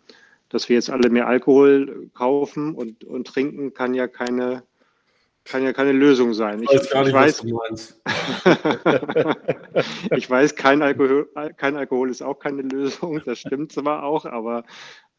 dass 0.50 0.68
wir 0.68 0.76
jetzt 0.76 0.90
alle 0.90 1.10
mehr 1.10 1.28
Alkohol 1.28 2.10
kaufen 2.14 2.76
und, 2.76 3.04
und 3.04 3.28
trinken, 3.28 3.74
kann 3.74 3.94
ja 3.94 4.08
keine, 4.08 4.64
kann 5.46 5.64
ja 5.64 5.74
keine 5.74 5.92
Lösung 5.92 6.34
sein. 6.34 6.64
Ich, 6.64 6.72
ich, 6.72 6.82
ich 6.82 7.14
weiß, 7.14 7.46
ich 10.16 10.30
weiß 10.30 10.56
kein, 10.56 10.82
Alkohol, 10.82 11.30
kein 11.58 11.78
Alkohol 11.78 12.10
ist 12.10 12.22
auch 12.22 12.40
keine 12.40 12.64
Lösung, 12.64 13.22
das 13.26 13.40
stimmt 13.40 13.72
zwar 13.72 14.04
auch, 14.04 14.26
aber 14.26 14.64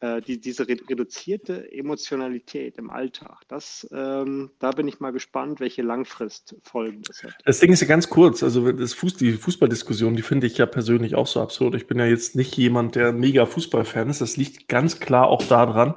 die, 0.01 0.41
diese 0.41 0.67
reduzierte 0.67 1.71
Emotionalität 1.71 2.77
im 2.79 2.89
Alltag, 2.89 3.41
das, 3.47 3.87
ähm, 3.91 4.49
da 4.57 4.71
bin 4.71 4.87
ich 4.87 4.99
mal 4.99 5.11
gespannt, 5.11 5.59
welche 5.59 5.83
Langfristfolgen 5.83 7.03
das 7.03 7.23
hat. 7.23 7.33
Das 7.45 7.59
Ding 7.59 7.71
ist 7.71 7.81
ja 7.81 7.87
ganz 7.87 8.09
kurz, 8.09 8.41
also 8.41 8.71
das 8.71 8.93
Fuß, 8.93 9.15
die 9.17 9.33
Fußballdiskussion, 9.33 10.15
die 10.15 10.23
finde 10.23 10.47
ich 10.47 10.57
ja 10.57 10.65
persönlich 10.65 11.13
auch 11.13 11.27
so 11.27 11.39
absurd. 11.41 11.75
Ich 11.75 11.85
bin 11.85 11.99
ja 11.99 12.05
jetzt 12.05 12.35
nicht 12.35 12.57
jemand, 12.57 12.95
der 12.95 13.13
mega 13.13 13.45
Fußballfan 13.45 14.09
ist. 14.09 14.21
Das 14.21 14.37
liegt 14.37 14.67
ganz 14.67 14.99
klar 14.99 15.27
auch 15.27 15.43
daran, 15.43 15.93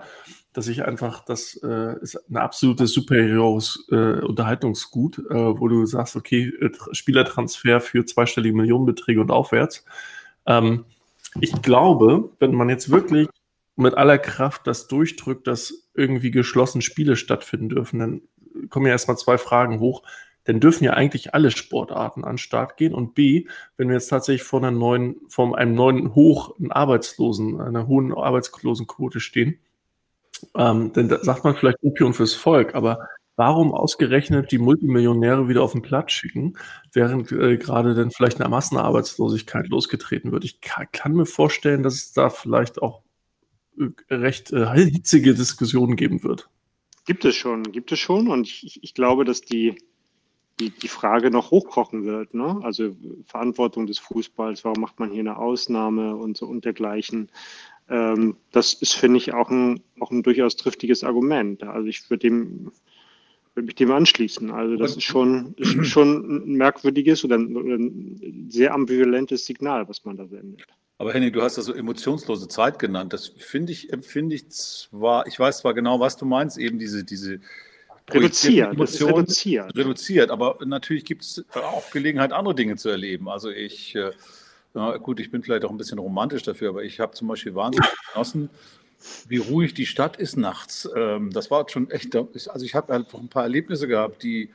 dass 0.53 0.69
ich 0.69 0.85
einfach, 0.85 1.25
das 1.25 1.61
äh, 1.62 1.99
ist 2.00 2.17
ein 2.31 2.37
absolutes 2.37 2.93
superheroes 2.93 3.87
äh, 3.91 4.21
Unterhaltungsgut, 4.21 5.19
äh, 5.19 5.35
wo 5.35 5.69
du 5.69 5.85
sagst, 5.85 6.15
okay, 6.15 6.53
äh, 6.61 6.71
Spielertransfer 6.93 7.81
für 7.81 8.05
zweistellige 8.05 8.57
Millionenbeträge 8.57 9.21
und 9.21 9.31
aufwärts. 9.31 9.85
Ähm, 10.47 10.85
ich 11.41 11.61
glaube, 11.62 12.31
wenn 12.39 12.55
man 12.55 12.69
jetzt 12.69 12.91
wirklich 12.91 13.29
mit 13.76 13.94
aller 13.94 14.19
Kraft 14.19 14.67
das 14.67 14.88
durchdrückt, 14.88 15.47
dass 15.47 15.88
irgendwie 15.95 16.31
geschlossen 16.31 16.83
Spiele 16.83 17.16
stattfinden 17.16 17.69
dürfen, 17.69 17.99
dann 17.99 18.23
kommen 18.71 18.87
ja 18.87 18.93
erstmal 18.93 19.19
zwei 19.19 19.38
Fragen 19.38 19.81
hoch. 19.81 20.02
Dann 20.45 20.61
dürfen 20.61 20.85
ja 20.85 20.93
eigentlich 20.93 21.35
alle 21.35 21.50
Sportarten 21.50 22.23
an 22.23 22.33
den 22.33 22.38
Start 22.38 22.76
gehen. 22.76 22.95
Und 22.95 23.14
B, 23.14 23.47
wenn 23.76 23.88
wir 23.88 23.95
jetzt 23.95 24.09
tatsächlich 24.09 24.43
vor 24.43 24.61
einer 24.61 24.71
neuen, 24.71 25.16
vor 25.28 25.57
einem 25.57 25.75
neuen 25.75 26.14
Hoch 26.14 26.54
in 26.59 26.71
Arbeitslosen, 26.71 27.61
einer 27.61 27.87
hohen 27.87 28.12
Arbeitslosenquote 28.12 29.21
stehen, 29.21 29.59
ähm, 30.54 30.93
dann 30.93 31.09
sagt 31.23 31.45
man 31.45 31.57
vielleicht 31.57 31.78
Opium 31.83 32.12
fürs 32.12 32.35
Volk, 32.35 32.75
aber 32.75 33.09
warum 33.37 33.73
ausgerechnet 33.73 34.52
die 34.52 34.59
Multimillionäre 34.59 35.49
wieder 35.49 35.62
auf 35.62 35.73
den 35.73 35.83
Platz 35.83 36.12
schicken, 36.12 36.59
während 36.93 37.33
äh, 37.33 37.57
gerade 37.57 37.95
dann 37.95 38.11
vielleicht 38.11 38.40
eine 38.40 38.50
Massenarbeitslosigkeit 38.50 39.69
losgetreten 39.69 40.33
wird? 40.33 40.45
Ich 40.45 40.61
kann, 40.61 40.87
kann, 40.93 41.14
mir 41.14 41.26
vorstellen, 41.26 41.83
dass 41.83 41.95
es 41.95 42.12
da 42.12 42.28
vielleicht 42.28 42.83
auch 42.83 43.03
recht 44.11 44.52
äh, 44.52 44.66
hitzige 44.75 45.35
Diskussionen 45.35 45.97
geben 45.97 46.23
wird. 46.23 46.49
Gibt 47.07 47.25
es 47.25 47.37
schon, 47.37 47.64
gibt 47.64 47.93
es 47.93 47.99
schon. 47.99 48.28
Und 48.28 48.47
ich, 48.47 48.83
ich 48.83 48.95
glaube, 48.95 49.25
dass 49.25 49.43
die, 49.43 49.76
die, 50.61 50.71
die 50.71 50.88
Frage 50.88 51.31
noch 51.31 51.50
hochkochen 51.50 52.04
wird. 52.04 52.35
Ne? 52.35 52.61
Also 52.62 52.97
Verantwortung 53.26 53.87
des 53.87 53.99
Fußballs, 53.99 54.64
warum 54.64 54.81
macht 54.81 54.99
man 54.99 55.11
hier 55.11 55.21
eine 55.21 55.37
Ausnahme 55.37 56.16
und 56.16 56.37
so 56.37 56.47
und 56.47 56.64
dergleichen. 56.64 57.31
Ähm, 57.88 58.37
das 58.52 58.75
ist, 58.75 58.95
finde 58.95 59.19
ich, 59.19 59.35
auch 59.35 59.50
ein, 59.50 59.81
auch 60.00 60.11
ein 60.11 60.23
durchaus 60.23 60.57
triftiges 60.57 61.04
Argument. 61.04 61.62
Also 61.62 61.88
ich 61.88 62.09
würde 62.09 62.28
dem 62.28 62.71
würde 63.54 63.66
mich 63.66 63.75
dem 63.76 63.93
anschließen. 63.93 64.50
Also 64.50 64.76
das 64.76 64.97
ist 64.97 65.04
schon, 65.04 65.54
ist 65.59 65.87
schon 65.87 66.49
ein 66.49 66.54
merkwürdiges 66.54 67.25
oder 67.25 67.37
ein, 67.37 67.57
oder 67.57 67.76
ein 67.76 68.49
sehr 68.50 68.75
ambivalentes 68.75 69.47
Signal, 69.47 69.88
was 69.88 70.04
man 70.04 70.16
da 70.16 70.26
sendet. 70.26 70.66
Aber 70.99 71.13
Henning, 71.13 71.33
du 71.33 71.43
hast 71.43 71.59
das 71.59 71.65
so 71.67 71.75
emotionslose 71.75 72.47
Zeit 72.49 72.79
genannt. 72.79 73.13
Das 73.13 73.29
finde 73.29 73.73
ich, 73.73 73.93
empfinde 73.93 74.37
ich 74.37 74.49
zwar, 74.51 75.27
ich 75.27 75.39
weiß 75.39 75.59
zwar 75.59 75.75
genau, 75.75 75.99
was 75.99 76.17
du 76.17 76.25
meinst, 76.25 76.57
eben 76.57 76.79
diese, 76.79 77.05
diese 77.05 77.41
reduziert, 78.11 78.73
Emotionen, 78.73 79.17
reduziert. 79.17 79.77
reduziert. 79.77 80.31
Aber 80.31 80.59
natürlich 80.65 81.05
gibt 81.05 81.23
es 81.23 81.45
auch 81.55 81.91
Gelegenheit, 81.91 82.33
andere 82.33 82.55
Dinge 82.55 82.77
zu 82.77 82.91
erleben. 82.91 83.29
Also 83.29 83.51
ich, 83.51 83.97
äh, 83.97 84.13
na 84.73 84.97
gut, 84.99 85.19
ich 85.19 85.31
bin 85.31 85.43
vielleicht 85.43 85.65
auch 85.65 85.71
ein 85.71 85.77
bisschen 85.77 85.99
romantisch 85.99 86.43
dafür, 86.45 86.69
aber 86.71 86.85
ich 86.85 87.01
habe 87.01 87.13
zum 87.15 87.27
Beispiel 87.29 87.55
wahnsinnig 87.55 87.91
genossen, 88.13 88.51
wie 89.29 89.39
ruhig 89.39 89.75
die 89.75 89.87
Stadt 89.87 90.17
ist 90.17 90.37
nachts. 90.37 90.89
Ähm, 90.95 91.31
das 91.33 91.51
war 91.51 91.69
schon 91.69 91.91
echt, 91.91 92.15
also 92.15 92.65
ich 92.65 92.75
habe 92.75 92.95
einfach 92.95 93.19
ein 93.19 93.29
paar 93.29 93.43
Erlebnisse 93.43 93.89
gehabt, 93.89 94.23
die 94.23 94.51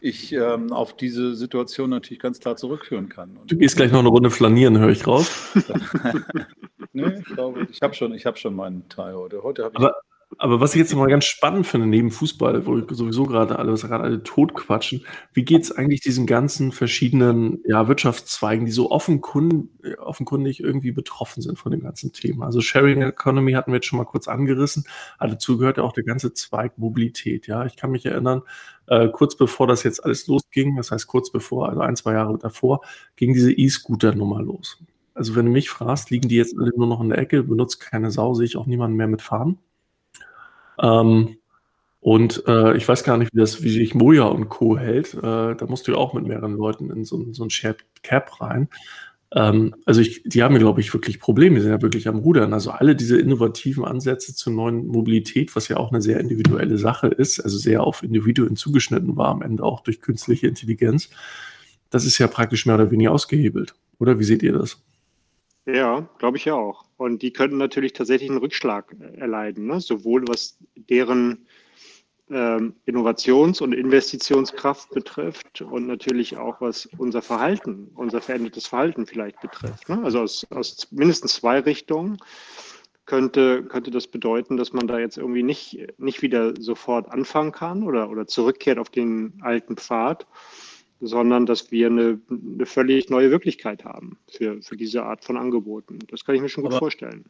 ich 0.00 0.32
ähm, 0.32 0.72
auf 0.72 0.96
diese 0.96 1.34
Situation 1.34 1.90
natürlich 1.90 2.20
ganz 2.20 2.40
klar 2.40 2.56
zurückführen 2.56 3.08
kann. 3.08 3.36
Und 3.36 3.50
du 3.50 3.56
gehst 3.56 3.76
gleich 3.76 3.92
noch 3.92 4.00
eine 4.00 4.08
Runde 4.08 4.30
flanieren, 4.30 4.78
höre 4.78 4.90
ich 4.90 5.06
raus. 5.06 5.30
nee, 6.92 7.18
ich 7.18 7.24
glaube, 7.24 7.66
ich 7.70 7.80
habe 7.82 7.94
schon, 7.94 8.12
hab 8.12 8.38
schon 8.38 8.54
meinen 8.54 8.88
Teil 8.88 9.14
heute. 9.14 9.42
Heute 9.42 9.64
habe 9.64 9.74
ich 9.76 9.78
aber, 9.78 9.94
Aber 10.38 10.60
was 10.60 10.74
ich 10.74 10.80
jetzt 10.80 10.94
mal 10.94 11.08
ganz 11.08 11.24
spannend 11.24 11.66
finde, 11.66 11.86
neben 11.86 12.10
Fußball, 12.10 12.64
wo 12.64 12.80
sowieso 12.94 13.24
gerade 13.24 13.58
alle, 13.58 13.72
was 13.72 13.82
gerade 13.82 14.04
alle 14.04 14.22
totquatschen, 14.22 15.04
wie 15.34 15.44
geht 15.44 15.62
es 15.62 15.72
eigentlich 15.72 16.00
diesen 16.00 16.26
ganzen 16.26 16.72
verschiedenen 16.72 17.62
ja, 17.66 17.88
Wirtschaftszweigen, 17.88 18.64
die 18.64 18.72
so 18.72 18.90
offenkund, 18.90 19.68
offenkundig 19.98 20.60
irgendwie 20.60 20.92
betroffen 20.92 21.42
sind 21.42 21.58
von 21.58 21.72
dem 21.72 21.82
ganzen 21.82 22.12
Thema? 22.12 22.46
Also 22.46 22.60
Sharing 22.60 23.02
Economy 23.02 23.52
hatten 23.52 23.72
wir 23.72 23.76
jetzt 23.76 23.86
schon 23.86 23.98
mal 23.98 24.04
kurz 24.04 24.28
angerissen, 24.28 24.84
aber 25.18 25.32
dazu 25.32 25.58
gehört 25.58 25.78
ja 25.78 25.82
auch 25.82 25.92
der 25.92 26.04
ganze 26.04 26.32
Zweig 26.32 26.78
Mobilität. 26.78 27.46
Ja, 27.48 27.66
ich 27.66 27.76
kann 27.76 27.90
mich 27.90 28.06
erinnern, 28.06 28.42
äh, 28.90 29.08
kurz 29.08 29.36
bevor 29.36 29.66
das 29.66 29.84
jetzt 29.84 30.04
alles 30.04 30.26
losging, 30.26 30.76
das 30.76 30.90
heißt 30.90 31.06
kurz 31.06 31.30
bevor, 31.30 31.68
also 31.68 31.80
ein, 31.80 31.96
zwei 31.96 32.12
Jahre 32.12 32.36
davor, 32.36 32.82
ging 33.16 33.32
diese 33.32 33.52
E-Scooter-Nummer 33.52 34.42
los. 34.42 34.78
Also 35.14 35.36
wenn 35.36 35.46
du 35.46 35.52
mich 35.52 35.70
fragst, 35.70 36.10
liegen 36.10 36.28
die 36.28 36.36
jetzt 36.36 36.58
alle 36.58 36.72
nur 36.76 36.88
noch 36.88 37.00
in 37.00 37.08
der 37.08 37.18
Ecke, 37.18 37.42
benutzt 37.44 37.80
keine 37.80 38.10
Sau, 38.10 38.34
sehe 38.34 38.46
ich 38.46 38.56
auch 38.56 38.66
niemanden 38.66 38.96
mehr 38.96 39.06
mitfahren. 39.06 39.58
Ähm, 40.82 41.36
und 42.00 42.42
äh, 42.48 42.76
ich 42.76 42.88
weiß 42.88 43.04
gar 43.04 43.16
nicht, 43.16 43.32
wie 43.32 43.38
das, 43.38 43.62
wie 43.62 43.70
sich 43.70 43.94
Moja 43.94 44.24
und 44.24 44.48
Co. 44.48 44.76
hält. 44.76 45.14
Äh, 45.14 45.54
da 45.54 45.66
musst 45.68 45.86
du 45.86 45.92
ja 45.92 45.98
auch 45.98 46.12
mit 46.14 46.26
mehreren 46.26 46.56
Leuten 46.56 46.90
in 46.90 47.04
so, 47.04 47.32
so 47.32 47.44
ein 47.44 47.50
Shared 47.50 47.84
Cap 48.02 48.40
rein. 48.40 48.68
Ähm, 49.32 49.74
also 49.84 50.00
ich, 50.00 50.22
die 50.24 50.42
haben, 50.42 50.58
glaube 50.58 50.80
ich, 50.80 50.92
wirklich 50.92 51.20
Probleme, 51.20 51.56
die 51.56 51.62
sind 51.62 51.70
ja 51.70 51.82
wirklich 51.82 52.08
am 52.08 52.18
Rudern. 52.18 52.52
Also 52.52 52.70
alle 52.70 52.96
diese 52.96 53.18
innovativen 53.18 53.84
Ansätze 53.84 54.34
zur 54.34 54.52
neuen 54.52 54.86
Mobilität, 54.86 55.54
was 55.54 55.68
ja 55.68 55.76
auch 55.76 55.90
eine 55.92 56.02
sehr 56.02 56.18
individuelle 56.20 56.78
Sache 56.78 57.08
ist, 57.08 57.40
also 57.40 57.58
sehr 57.58 57.82
auf 57.82 58.02
Individuen 58.02 58.56
zugeschnitten 58.56 59.16
war 59.16 59.28
am 59.28 59.42
Ende 59.42 59.62
auch 59.62 59.80
durch 59.80 60.00
künstliche 60.00 60.48
Intelligenz, 60.48 61.10
das 61.90 62.04
ist 62.04 62.18
ja 62.18 62.26
praktisch 62.26 62.66
mehr 62.66 62.76
oder 62.76 62.90
weniger 62.90 63.12
ausgehebelt. 63.12 63.74
Oder 63.98 64.18
wie 64.18 64.24
seht 64.24 64.42
ihr 64.42 64.52
das? 64.52 64.82
Ja, 65.66 66.08
glaube 66.18 66.36
ich 66.38 66.46
ja 66.46 66.54
auch. 66.54 66.84
Und 66.96 67.22
die 67.22 67.32
könnten 67.32 67.56
natürlich 67.56 67.92
tatsächlich 67.92 68.30
einen 68.30 68.38
Rückschlag 68.38 68.96
erleiden, 69.16 69.66
ne? 69.66 69.80
sowohl 69.80 70.26
was 70.26 70.58
deren 70.76 71.46
Innovations- 72.30 73.60
und 73.60 73.72
Investitionskraft 73.72 74.90
betrifft 74.90 75.62
und 75.62 75.86
natürlich 75.86 76.36
auch 76.36 76.60
was 76.60 76.88
unser 76.98 77.22
Verhalten, 77.22 77.90
unser 77.96 78.20
verändertes 78.20 78.68
Verhalten 78.68 79.06
vielleicht 79.06 79.40
betrifft. 79.40 79.88
Ne? 79.88 80.00
Also 80.04 80.20
aus, 80.20 80.46
aus 80.50 80.88
mindestens 80.92 81.34
zwei 81.34 81.58
Richtungen 81.58 82.18
könnte, 83.04 83.64
könnte 83.64 83.90
das 83.90 84.06
bedeuten, 84.06 84.56
dass 84.56 84.72
man 84.72 84.86
da 84.86 85.00
jetzt 85.00 85.18
irgendwie 85.18 85.42
nicht, 85.42 85.86
nicht 85.98 86.22
wieder 86.22 86.54
sofort 86.60 87.10
anfangen 87.10 87.50
kann 87.50 87.82
oder, 87.82 88.08
oder 88.10 88.28
zurückkehrt 88.28 88.78
auf 88.78 88.90
den 88.90 89.34
alten 89.42 89.76
Pfad 89.76 90.26
sondern 91.00 91.46
dass 91.46 91.70
wir 91.70 91.86
eine, 91.86 92.20
eine 92.30 92.66
völlig 92.66 93.08
neue 93.08 93.30
Wirklichkeit 93.30 93.84
haben 93.84 94.18
für, 94.28 94.60
für 94.60 94.76
diese 94.76 95.02
Art 95.02 95.24
von 95.24 95.36
Angeboten. 95.36 95.98
Das 96.08 96.24
kann 96.24 96.34
ich 96.34 96.42
mir 96.42 96.48
schon 96.48 96.62
gut 96.62 96.72
Aber 96.72 96.78
vorstellen. 96.78 97.24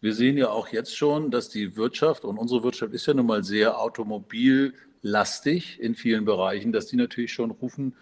Wir 0.00 0.14
sehen 0.14 0.36
ja 0.36 0.50
auch 0.50 0.68
jetzt 0.68 0.96
schon, 0.96 1.32
dass 1.32 1.48
die 1.48 1.76
Wirtschaft, 1.76 2.24
und 2.24 2.38
unsere 2.38 2.62
Wirtschaft 2.62 2.94
ist 2.94 3.06
ja 3.06 3.14
nun 3.14 3.26
mal 3.26 3.42
sehr 3.42 3.80
automobillastig 3.80 5.80
in 5.80 5.96
vielen 5.96 6.24
Bereichen, 6.24 6.72
dass 6.72 6.86
die 6.86 6.96
natürlich 6.96 7.32
schon 7.32 7.50
rufen, 7.50 7.96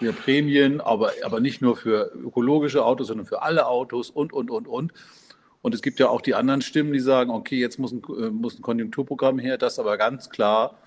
wir 0.00 0.12
Prämien, 0.12 0.80
aber, 0.80 1.12
aber 1.22 1.40
nicht 1.40 1.60
nur 1.60 1.76
für 1.76 2.10
ökologische 2.14 2.84
Autos, 2.84 3.08
sondern 3.08 3.26
für 3.26 3.42
alle 3.42 3.66
Autos 3.66 4.08
und, 4.08 4.32
und, 4.32 4.50
und, 4.50 4.66
und. 4.66 4.92
Und 5.60 5.74
es 5.74 5.82
gibt 5.82 6.00
ja 6.00 6.08
auch 6.08 6.22
die 6.22 6.34
anderen 6.34 6.62
Stimmen, 6.62 6.92
die 6.92 7.00
sagen, 7.00 7.30
okay, 7.30 7.58
jetzt 7.58 7.78
muss 7.78 7.92
ein, 7.92 8.02
äh, 8.18 8.30
muss 8.30 8.58
ein 8.58 8.62
Konjunkturprogramm 8.62 9.38
her, 9.38 9.58
das 9.58 9.78
aber 9.78 9.98
ganz 9.98 10.30
klar 10.30 10.78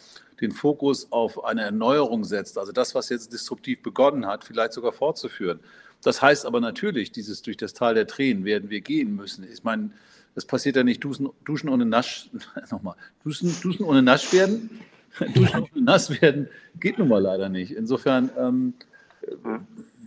den 0.41 0.51
Fokus 0.51 1.11
auf 1.11 1.45
eine 1.45 1.61
Erneuerung 1.61 2.23
setzt, 2.23 2.57
also 2.57 2.71
das, 2.71 2.93
was 2.93 3.09
jetzt 3.09 3.31
disruptiv 3.31 3.81
begonnen 3.81 4.25
hat, 4.25 4.43
vielleicht 4.43 4.73
sogar 4.73 4.91
fortzuführen. 4.91 5.59
Das 6.03 6.21
heißt 6.21 6.45
aber 6.45 6.59
natürlich, 6.59 7.11
dieses 7.11 7.41
durch 7.41 7.55
das 7.55 7.73
Tal 7.73 7.95
der 7.95 8.05
Tränen 8.05 8.43
werden 8.43 8.69
wir 8.69 8.81
gehen 8.81 9.15
müssen. 9.15 9.47
Ich 9.49 9.63
meine, 9.63 9.91
das 10.35 10.45
passiert 10.45 10.75
ja 10.75 10.83
nicht 10.83 11.03
duschen, 11.03 11.29
duschen 11.45 11.69
ohne 11.69 11.85
Nasch, 11.85 12.29
nochmal, 12.71 12.95
duschen, 13.23 13.55
duschen 13.61 13.85
ohne 13.85 14.01
Nasch 14.01 14.31
werden, 14.33 14.69
duschen 15.33 15.67
ohne 15.73 15.81
nass 15.83 16.21
werden, 16.21 16.49
geht 16.79 16.99
nun 16.99 17.07
mal 17.07 17.21
leider 17.21 17.49
nicht. 17.49 17.71
Insofern 17.71 18.29
ähm, 18.37 18.73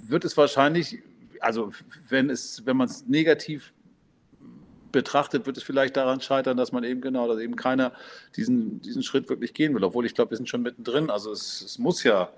wird 0.06 0.24
es 0.24 0.36
wahrscheinlich, 0.36 0.98
also 1.40 1.72
wenn 2.08 2.30
es, 2.30 2.64
wenn 2.66 2.76
man 2.76 2.88
es 2.88 3.06
negativ 3.06 3.72
betrachtet, 4.92 5.46
wird 5.46 5.56
es 5.56 5.62
vielleicht 5.62 5.96
daran 5.96 6.20
scheitern, 6.20 6.56
dass 6.56 6.72
man 6.72 6.84
eben 6.84 7.00
genau, 7.00 7.28
dass 7.28 7.40
eben 7.40 7.56
keiner 7.56 7.92
diesen, 8.36 8.80
diesen 8.80 9.02
Schritt 9.02 9.28
wirklich 9.28 9.54
gehen 9.54 9.74
will. 9.74 9.84
Obwohl 9.84 10.06
ich 10.06 10.14
glaube, 10.14 10.30
wir 10.30 10.36
sind 10.36 10.48
schon 10.48 10.62
mittendrin. 10.62 11.10
Also 11.10 11.32
es, 11.32 11.62
es 11.62 11.78
muss 11.78 12.02
ja, 12.04 12.30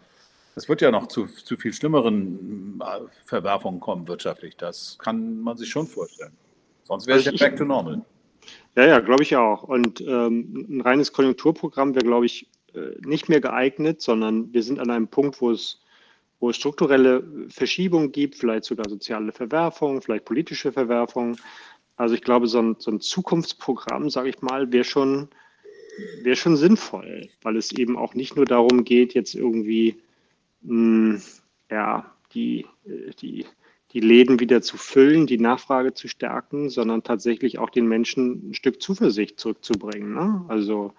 es 0.57 0.69
wird 0.69 0.81
ja 0.81 0.91
noch 0.91 1.07
zu, 1.07 1.27
zu 1.27 1.57
viel 1.57 1.73
schlimmeren 1.73 2.81
äh, 2.81 3.01
Verwerfungen 3.25 3.81
kommen 3.81 4.09
wirtschaftlich. 4.09 4.57
Das 4.57 4.99
kann 4.99 5.41
man 5.41 5.57
sich 5.57 5.71
schon 5.71 5.87
vorstellen. 5.87 6.33
Sonst 6.91 7.07
wäre 7.07 7.19
also 7.19 7.31
es 7.31 7.41
ja 7.41 7.47
back 7.47 7.57
to 7.57 7.65
normal. 7.65 8.05
Ja, 8.75 8.85
ja, 8.85 8.99
glaube 8.99 9.23
ich 9.23 9.37
auch. 9.37 9.63
Und 9.63 10.01
ähm, 10.01 10.67
ein 10.69 10.81
reines 10.81 11.13
Konjunkturprogramm 11.13 11.95
wäre, 11.95 12.05
glaube 12.05 12.27
ich, 12.27 12.49
äh, 12.75 12.99
nicht 13.07 13.29
mehr 13.29 13.41
geeignet, 13.41 14.03
sondern 14.03 14.53
wir 14.53 14.65
sind 14.65 14.81
an 14.81 14.91
einem 14.91 15.07
Punkt, 15.07 15.41
wo 15.41 15.53
es, 15.53 15.81
wo 16.41 16.51
es 16.51 16.57
strukturelle 16.57 17.23
Verschiebungen 17.49 18.11
gibt, 18.11 18.35
vielleicht 18.35 18.65
sogar 18.65 18.89
soziale 18.89 19.31
Verwerfungen, 19.31 20.03
vielleicht 20.03 20.25
politische 20.25 20.73
Verwerfungen. 20.73 21.37
Also 21.95 22.17
ich 22.17 22.23
glaube, 22.23 22.49
so 22.49 22.61
ein, 22.61 22.75
so 22.81 22.91
ein 22.91 23.01
Zukunftsprogramm, 23.01 24.11
sage 24.11 24.31
ich 24.31 24.43
mal, 24.43 24.73
wäre 24.73 24.83
schon, 24.83 25.29
wär 26.23 26.35
schon 26.35 26.57
sinnvoll, 26.57 27.29
weil 27.43 27.57
es 27.57 27.71
eben 27.71 27.97
auch 27.97 28.15
nicht 28.15 28.35
nur 28.35 28.47
darum 28.47 28.83
geht, 28.83 29.15
jetzt 29.15 29.37
irgendwie 29.37 30.03
mh, 30.63 31.13
hm, 31.13 31.23
ja, 31.71 32.13
die, 32.35 32.67
die, 33.21 33.47
die 33.93 34.01
Läden 34.01 34.39
wieder 34.39 34.63
zu 34.63 34.77
füllen, 34.77 35.27
die 35.27 35.39
Nachfrage 35.39 35.95
zu 35.95 36.07
stärken, 36.07 36.71
sondern 36.71 37.03
tatsächlich 37.03 37.59
auch 37.59 37.71
den 37.71 37.87
Menschen 37.87 38.51
ein 38.51 38.55
Stück 38.55 38.81
Zuversicht 38.81 39.41
zurückzubringen. 39.41 40.15
Ne? 40.15 40.45
Also, 40.49 40.95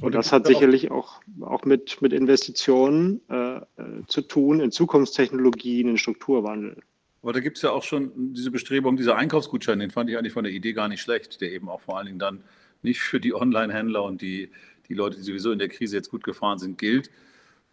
und 0.00 0.14
das 0.14 0.32
hat 0.32 0.46
sicherlich 0.46 0.90
auch, 0.90 1.20
auch 1.40 1.64
mit, 1.64 2.02
mit 2.02 2.12
Investitionen 2.12 3.20
äh, 3.28 3.56
äh, 3.56 3.62
zu 4.08 4.22
tun 4.22 4.60
in 4.60 4.72
Zukunftstechnologien, 4.72 5.88
in 5.88 5.98
Strukturwandel. 5.98 6.82
Aber 7.22 7.32
da 7.32 7.38
gibt 7.38 7.58
es 7.58 7.62
ja 7.62 7.70
auch 7.70 7.84
schon 7.84 8.10
diese 8.34 8.50
Bestrebung, 8.50 8.96
dieser 8.96 9.14
Einkaufsgutschein, 9.14 9.78
den 9.78 9.90
fand 9.90 10.10
ich 10.10 10.18
eigentlich 10.18 10.32
von 10.32 10.42
der 10.42 10.52
Idee 10.52 10.72
gar 10.72 10.88
nicht 10.88 11.00
schlecht, 11.00 11.40
der 11.40 11.52
eben 11.52 11.68
auch 11.68 11.80
vor 11.80 11.96
allen 11.96 12.06
Dingen 12.06 12.18
dann 12.18 12.42
nicht 12.82 13.00
für 13.00 13.20
die 13.20 13.32
Online-Händler 13.32 14.02
und 14.02 14.20
die, 14.20 14.50
die 14.88 14.94
Leute, 14.94 15.18
die 15.18 15.22
sowieso 15.22 15.52
in 15.52 15.60
der 15.60 15.68
Krise 15.68 15.94
jetzt 15.94 16.10
gut 16.10 16.24
gefahren 16.24 16.58
sind, 16.58 16.78
gilt. 16.78 17.10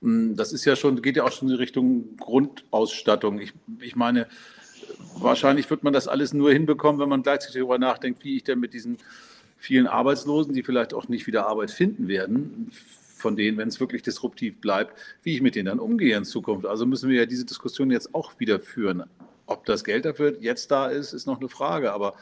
Hm, 0.03 0.35
das 0.35 0.53
ist 0.53 0.65
ja 0.65 0.75
schon, 0.75 1.01
geht 1.01 1.17
ja 1.17 1.23
auch 1.23 1.31
schon 1.31 1.49
in 1.49 1.55
Richtung 1.55 2.15
Grundausstattung. 2.17 3.39
Ich, 3.39 3.53
ich 3.79 3.95
meine, 3.95 4.27
wahrscheinlich 5.21 5.69
wird 5.69 5.83
man 5.83 5.93
das 5.93 6.07
alles 6.07 6.33
nur 6.33 6.51
hinbekommen, 6.51 6.99
wenn 7.01 7.09
man 7.09 7.23
gleichzeitig 7.23 7.55
darüber 7.55 7.77
nachdenkt, 7.77 8.23
wie 8.23 8.37
ich 8.37 8.43
denn 8.43 8.59
mit 8.59 8.73
diesen 8.73 8.97
vielen 9.57 9.87
Arbeitslosen, 9.87 10.53
die 10.53 10.63
vielleicht 10.63 10.93
auch 10.93 11.07
nicht 11.07 11.27
wieder 11.27 11.47
Arbeit 11.47 11.71
finden 11.71 12.07
werden, 12.07 12.71
von 13.17 13.35
denen, 13.35 13.57
wenn 13.57 13.67
es 13.67 13.79
wirklich 13.79 14.01
disruptiv 14.01 14.59
bleibt, 14.61 14.97
wie 15.23 15.35
ich 15.35 15.41
mit 15.41 15.55
denen 15.55 15.65
dann 15.65 15.79
umgehe 15.79 16.15
in 16.15 16.25
Zukunft. 16.25 16.65
Also 16.65 16.85
müssen 16.85 17.09
wir 17.09 17.19
ja 17.19 17.25
diese 17.25 17.45
Diskussion 17.45 17.91
jetzt 17.91 18.15
auch 18.15 18.39
wieder 18.39 18.59
führen. 18.59 19.03
Ob 19.45 19.65
das 19.65 19.83
Geld 19.83 20.05
dafür 20.05 20.37
jetzt 20.39 20.71
da 20.71 20.87
ist, 20.87 21.13
ist 21.13 21.25
noch 21.25 21.39
eine 21.39 21.49
Frage. 21.49 21.91
Aber 21.91 22.13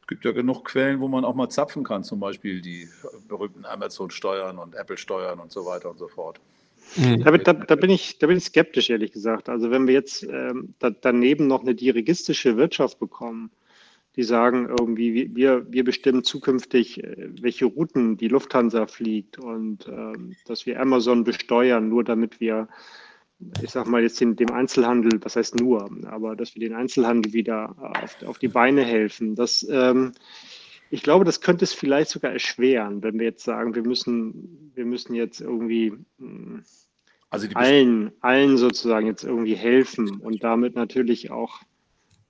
es 0.00 0.08
gibt 0.08 0.24
ja 0.24 0.32
genug 0.32 0.64
Quellen, 0.64 1.00
wo 1.00 1.08
man 1.08 1.24
auch 1.24 1.34
mal 1.34 1.48
zapfen 1.48 1.84
kann, 1.84 2.02
zum 2.02 2.18
Beispiel 2.18 2.60
die 2.60 2.88
berühmten 3.28 3.64
Amazon-Steuern 3.64 4.58
und 4.58 4.74
Apple-Steuern 4.74 5.38
und 5.38 5.52
so 5.52 5.64
weiter 5.64 5.90
und 5.90 5.98
so 5.98 6.08
fort. 6.08 6.40
Mhm. 6.96 7.24
Da, 7.24 7.36
da, 7.38 7.52
da, 7.52 7.74
bin 7.74 7.90
ich, 7.90 8.18
da 8.18 8.26
bin 8.26 8.36
ich 8.36 8.44
skeptisch, 8.44 8.90
ehrlich 8.90 9.12
gesagt. 9.12 9.48
Also 9.48 9.70
wenn 9.70 9.86
wir 9.86 9.94
jetzt 9.94 10.24
ähm, 10.24 10.74
da, 10.78 10.90
daneben 10.90 11.46
noch 11.46 11.62
eine 11.62 11.74
dirigistische 11.74 12.56
Wirtschaft 12.56 12.98
bekommen, 12.98 13.50
die 14.16 14.24
sagen 14.24 14.68
irgendwie, 14.68 15.34
wir, 15.34 15.72
wir 15.72 15.84
bestimmen 15.84 16.22
zukünftig, 16.22 17.02
äh, 17.02 17.28
welche 17.40 17.64
Routen 17.64 18.16
die 18.16 18.28
Lufthansa 18.28 18.86
fliegt 18.86 19.38
und 19.38 19.88
ähm, 19.88 20.36
dass 20.46 20.66
wir 20.66 20.80
Amazon 20.80 21.24
besteuern, 21.24 21.88
nur 21.88 22.04
damit 22.04 22.40
wir 22.40 22.68
ich 23.62 23.70
sag 23.70 23.86
mal 23.86 24.02
jetzt 24.02 24.20
den, 24.20 24.36
dem 24.36 24.50
Einzelhandel, 24.52 25.18
was 25.22 25.36
heißt 25.36 25.56
nur, 25.56 25.90
aber 26.06 26.36
dass 26.36 26.54
wir 26.54 26.60
den 26.60 26.76
Einzelhandel 26.76 27.32
wieder 27.32 27.74
auf, 27.78 28.22
auf 28.24 28.38
die 28.38 28.48
Beine 28.48 28.84
helfen. 28.84 29.34
Das, 29.34 29.66
ähm, 29.68 30.12
ich 30.92 31.02
glaube, 31.02 31.24
das 31.24 31.40
könnte 31.40 31.64
es 31.64 31.72
vielleicht 31.72 32.10
sogar 32.10 32.32
erschweren, 32.32 33.02
wenn 33.02 33.18
wir 33.18 33.24
jetzt 33.24 33.44
sagen, 33.44 33.74
wir 33.74 33.82
müssen, 33.82 34.70
wir 34.74 34.84
müssen 34.84 35.14
jetzt 35.14 35.40
irgendwie 35.40 35.94
hm, 36.18 36.62
also 37.30 37.48
allen, 37.54 38.12
allen 38.20 38.58
sozusagen 38.58 39.06
jetzt 39.06 39.24
irgendwie 39.24 39.54
helfen 39.54 40.20
und 40.20 40.44
damit 40.44 40.76
natürlich 40.76 41.30
auch 41.30 41.62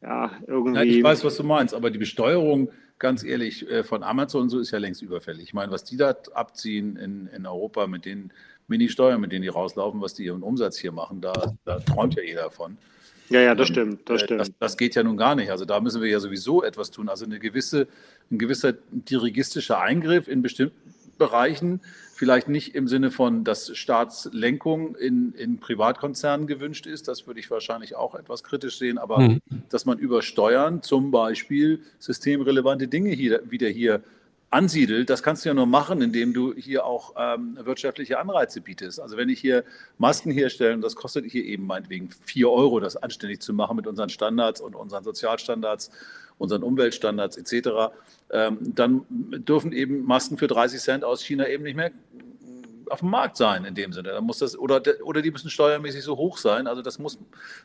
ja, 0.01 0.31
irgendwie. 0.47 0.79
Ja, 0.79 0.85
ich 0.85 1.03
weiß, 1.03 1.25
was 1.25 1.37
du 1.37 1.43
meinst, 1.43 1.75
aber 1.75 1.91
die 1.91 1.99
Besteuerung, 1.99 2.71
ganz 3.01 3.25
ehrlich, 3.25 3.69
äh, 3.69 3.83
von 3.83 4.05
Amazon 4.05 4.49
so 4.49 4.61
ist 4.61 4.71
ja 4.71 4.79
längst 4.79 5.03
überfällig. 5.03 5.43
Ich 5.43 5.55
meine, 5.55 5.73
was 5.73 5.83
die 5.83 5.97
da 5.97 6.15
abziehen 6.33 6.95
in, 6.97 7.27
in 7.27 7.47
Europa 7.47 7.89
mit 7.89 8.05
den 8.05 8.33
Mini-Steuern, 8.69 9.21
mit 9.21 9.33
denen 9.33 9.43
die 9.43 9.49
rauslaufen, 9.49 10.01
was 10.01 10.15
die 10.15 10.25
ihren 10.25 10.45
Umsatz 10.45 10.79
hier 10.79 10.93
machen, 10.93 11.21
da, 11.21 11.33
da 11.65 11.81
träumt 11.81 12.15
ja 12.15 12.23
jeder 12.23 12.53
von. 12.53 12.79
Ja, 13.29 13.41
ja, 13.41 13.55
das 13.55 13.69
stimmt, 13.69 14.09
das 14.09 14.23
äh, 14.23 14.25
stimmt. 14.25 14.41
Das, 14.41 14.53
das, 14.59 14.77
geht 14.77 14.95
ja 14.95 15.03
nun 15.03 15.17
gar 15.17 15.35
nicht. 15.35 15.51
Also 15.51 15.65
da 15.65 15.81
müssen 15.81 16.03
wir 16.03 16.11
ja 16.11 16.21
sowieso 16.21 16.63
etwas 16.63 16.91
tun. 16.91 17.09
Also 17.09 17.25
eine 17.25 17.39
gewisse, 17.39 17.89
ein 18.31 18.39
gewisser 18.39 18.75
dirigistischer 18.91 19.81
Eingriff 19.81 20.29
in 20.29 20.43
bestimmten 20.43 20.93
Bereichen, 21.19 21.81
vielleicht 22.15 22.49
nicht 22.49 22.75
im 22.75 22.89
Sinne 22.89 23.11
von, 23.11 23.45
dass 23.45 23.77
Staatslenkung 23.77 24.97
in, 24.97 25.33
in 25.35 25.59
Privatkonzernen 25.59 26.47
gewünscht 26.47 26.87
ist, 26.87 27.09
das 27.09 27.27
würde 27.27 27.41
ich 27.41 27.51
wahrscheinlich 27.51 27.95
auch 27.95 28.15
etwas 28.15 28.43
kritisch 28.43 28.79
sehen, 28.79 28.99
aber 28.99 29.19
mhm. 29.19 29.41
dass 29.69 29.87
man 29.87 29.99
über 29.99 30.23
Steuern 30.23 30.83
zum 30.83 31.11
Beispiel 31.11 31.81
systemrelevante 31.99 32.89
Dinge 32.89 33.11
hier, 33.11 33.43
wieder 33.51 33.69
hier 33.69 34.03
ansiedelt, 34.53 35.09
das 35.09 35.23
kannst 35.23 35.45
du 35.45 35.49
ja 35.49 35.55
nur 35.55 35.67
machen, 35.67 36.03
indem 36.03 36.35
du 36.35 36.55
hier 36.55 36.85
auch 36.85 37.15
ähm, 37.17 37.59
wirtschaftliche 37.63 38.19
Anreize 38.19 38.61
bietest. 38.61 39.01
Also 39.01 39.17
wenn 39.17 39.31
ich 39.31 39.41
hier 39.41 39.65
Masken 39.99 40.31
herstelle, 40.31 40.75
und 40.75 40.83
das 40.83 40.95
kostet 40.95 41.25
hier 41.25 41.45
eben 41.45 41.67
meinetwegen 41.67 42.11
4 42.27 42.51
Euro, 42.51 42.79
das 42.79 42.97
anständig 42.97 43.41
zu 43.41 43.55
machen 43.55 43.77
mit 43.77 43.87
unseren 43.87 44.11
Standards 44.11 44.61
und 44.61 44.77
unseren 44.77 45.05
Sozialstandards, 45.05 45.91
unseren 46.37 46.63
Umweltstandards 46.63 47.39
etc., 47.39 47.95
ähm, 48.31 48.59
dann 48.61 49.07
dürfen 49.09 49.73
eben 49.73 50.05
Masken 50.05 50.37
für 50.37 50.49
30 50.49 50.81
Cent 50.81 51.05
aus 51.05 51.23
China 51.23 51.49
eben 51.49 51.65
nicht 51.65 51.77
mehr 51.77 51.91
auf 52.93 53.01
dem 53.01 53.11
Markt 53.11 53.37
sein 53.37 53.65
in 53.65 53.75
dem 53.75 53.93
Sinne. 53.93 54.11
Dann 54.11 54.25
muss 54.25 54.39
das, 54.39 54.57
oder, 54.57 54.83
oder 55.03 55.23
die 55.23 55.31
müssen 55.31 55.49
steuermäßig 55.49 56.03
so 56.03 56.17
hoch 56.17 56.37
sein. 56.37 56.67
Also 56.67 56.83
das 56.83 56.99
muss, 56.99 57.19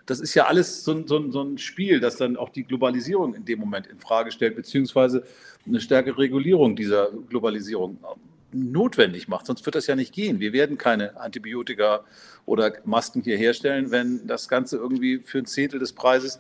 das 0.05 0.21
ist 0.21 0.33
ja 0.33 0.45
alles 0.45 0.83
so, 0.83 1.05
so, 1.05 1.31
so 1.31 1.41
ein 1.41 1.57
Spiel, 1.57 1.99
das 1.99 2.15
dann 2.15 2.37
auch 2.37 2.49
die 2.49 2.63
Globalisierung 2.63 3.33
in 3.33 3.43
dem 3.43 3.59
Moment 3.59 3.87
in 3.87 3.99
Frage 3.99 4.31
stellt, 4.31 4.55
beziehungsweise 4.55 5.23
eine 5.65 5.81
stärkere 5.81 6.17
Regulierung 6.17 6.77
dieser 6.77 7.11
Globalisierung 7.29 7.99
notwendig 8.53 9.27
macht. 9.27 9.45
Sonst 9.45 9.65
wird 9.65 9.75
das 9.75 9.87
ja 9.87 9.95
nicht 9.95 10.13
gehen. 10.13 10.39
Wir 10.39 10.53
werden 10.53 10.77
keine 10.77 11.19
Antibiotika 11.19 12.05
oder 12.45 12.73
Masken 12.85 13.21
hier 13.21 13.37
herstellen, 13.37 13.91
wenn 13.91 14.25
das 14.27 14.47
Ganze 14.47 14.77
irgendwie 14.77 15.19
für 15.19 15.39
ein 15.39 15.45
Zehntel 15.45 15.79
des 15.79 15.91
Preises, 15.91 16.39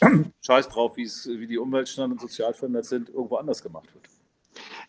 scheiß 0.42 0.68
drauf, 0.68 0.96
wie 0.96 1.46
die 1.46 1.58
Umweltstandards 1.58 2.22
und 2.22 2.28
Sozialstandards 2.30 2.88
sind, 2.88 3.10
irgendwo 3.10 3.36
anders 3.36 3.62
gemacht 3.62 3.88
wird. 3.94 4.17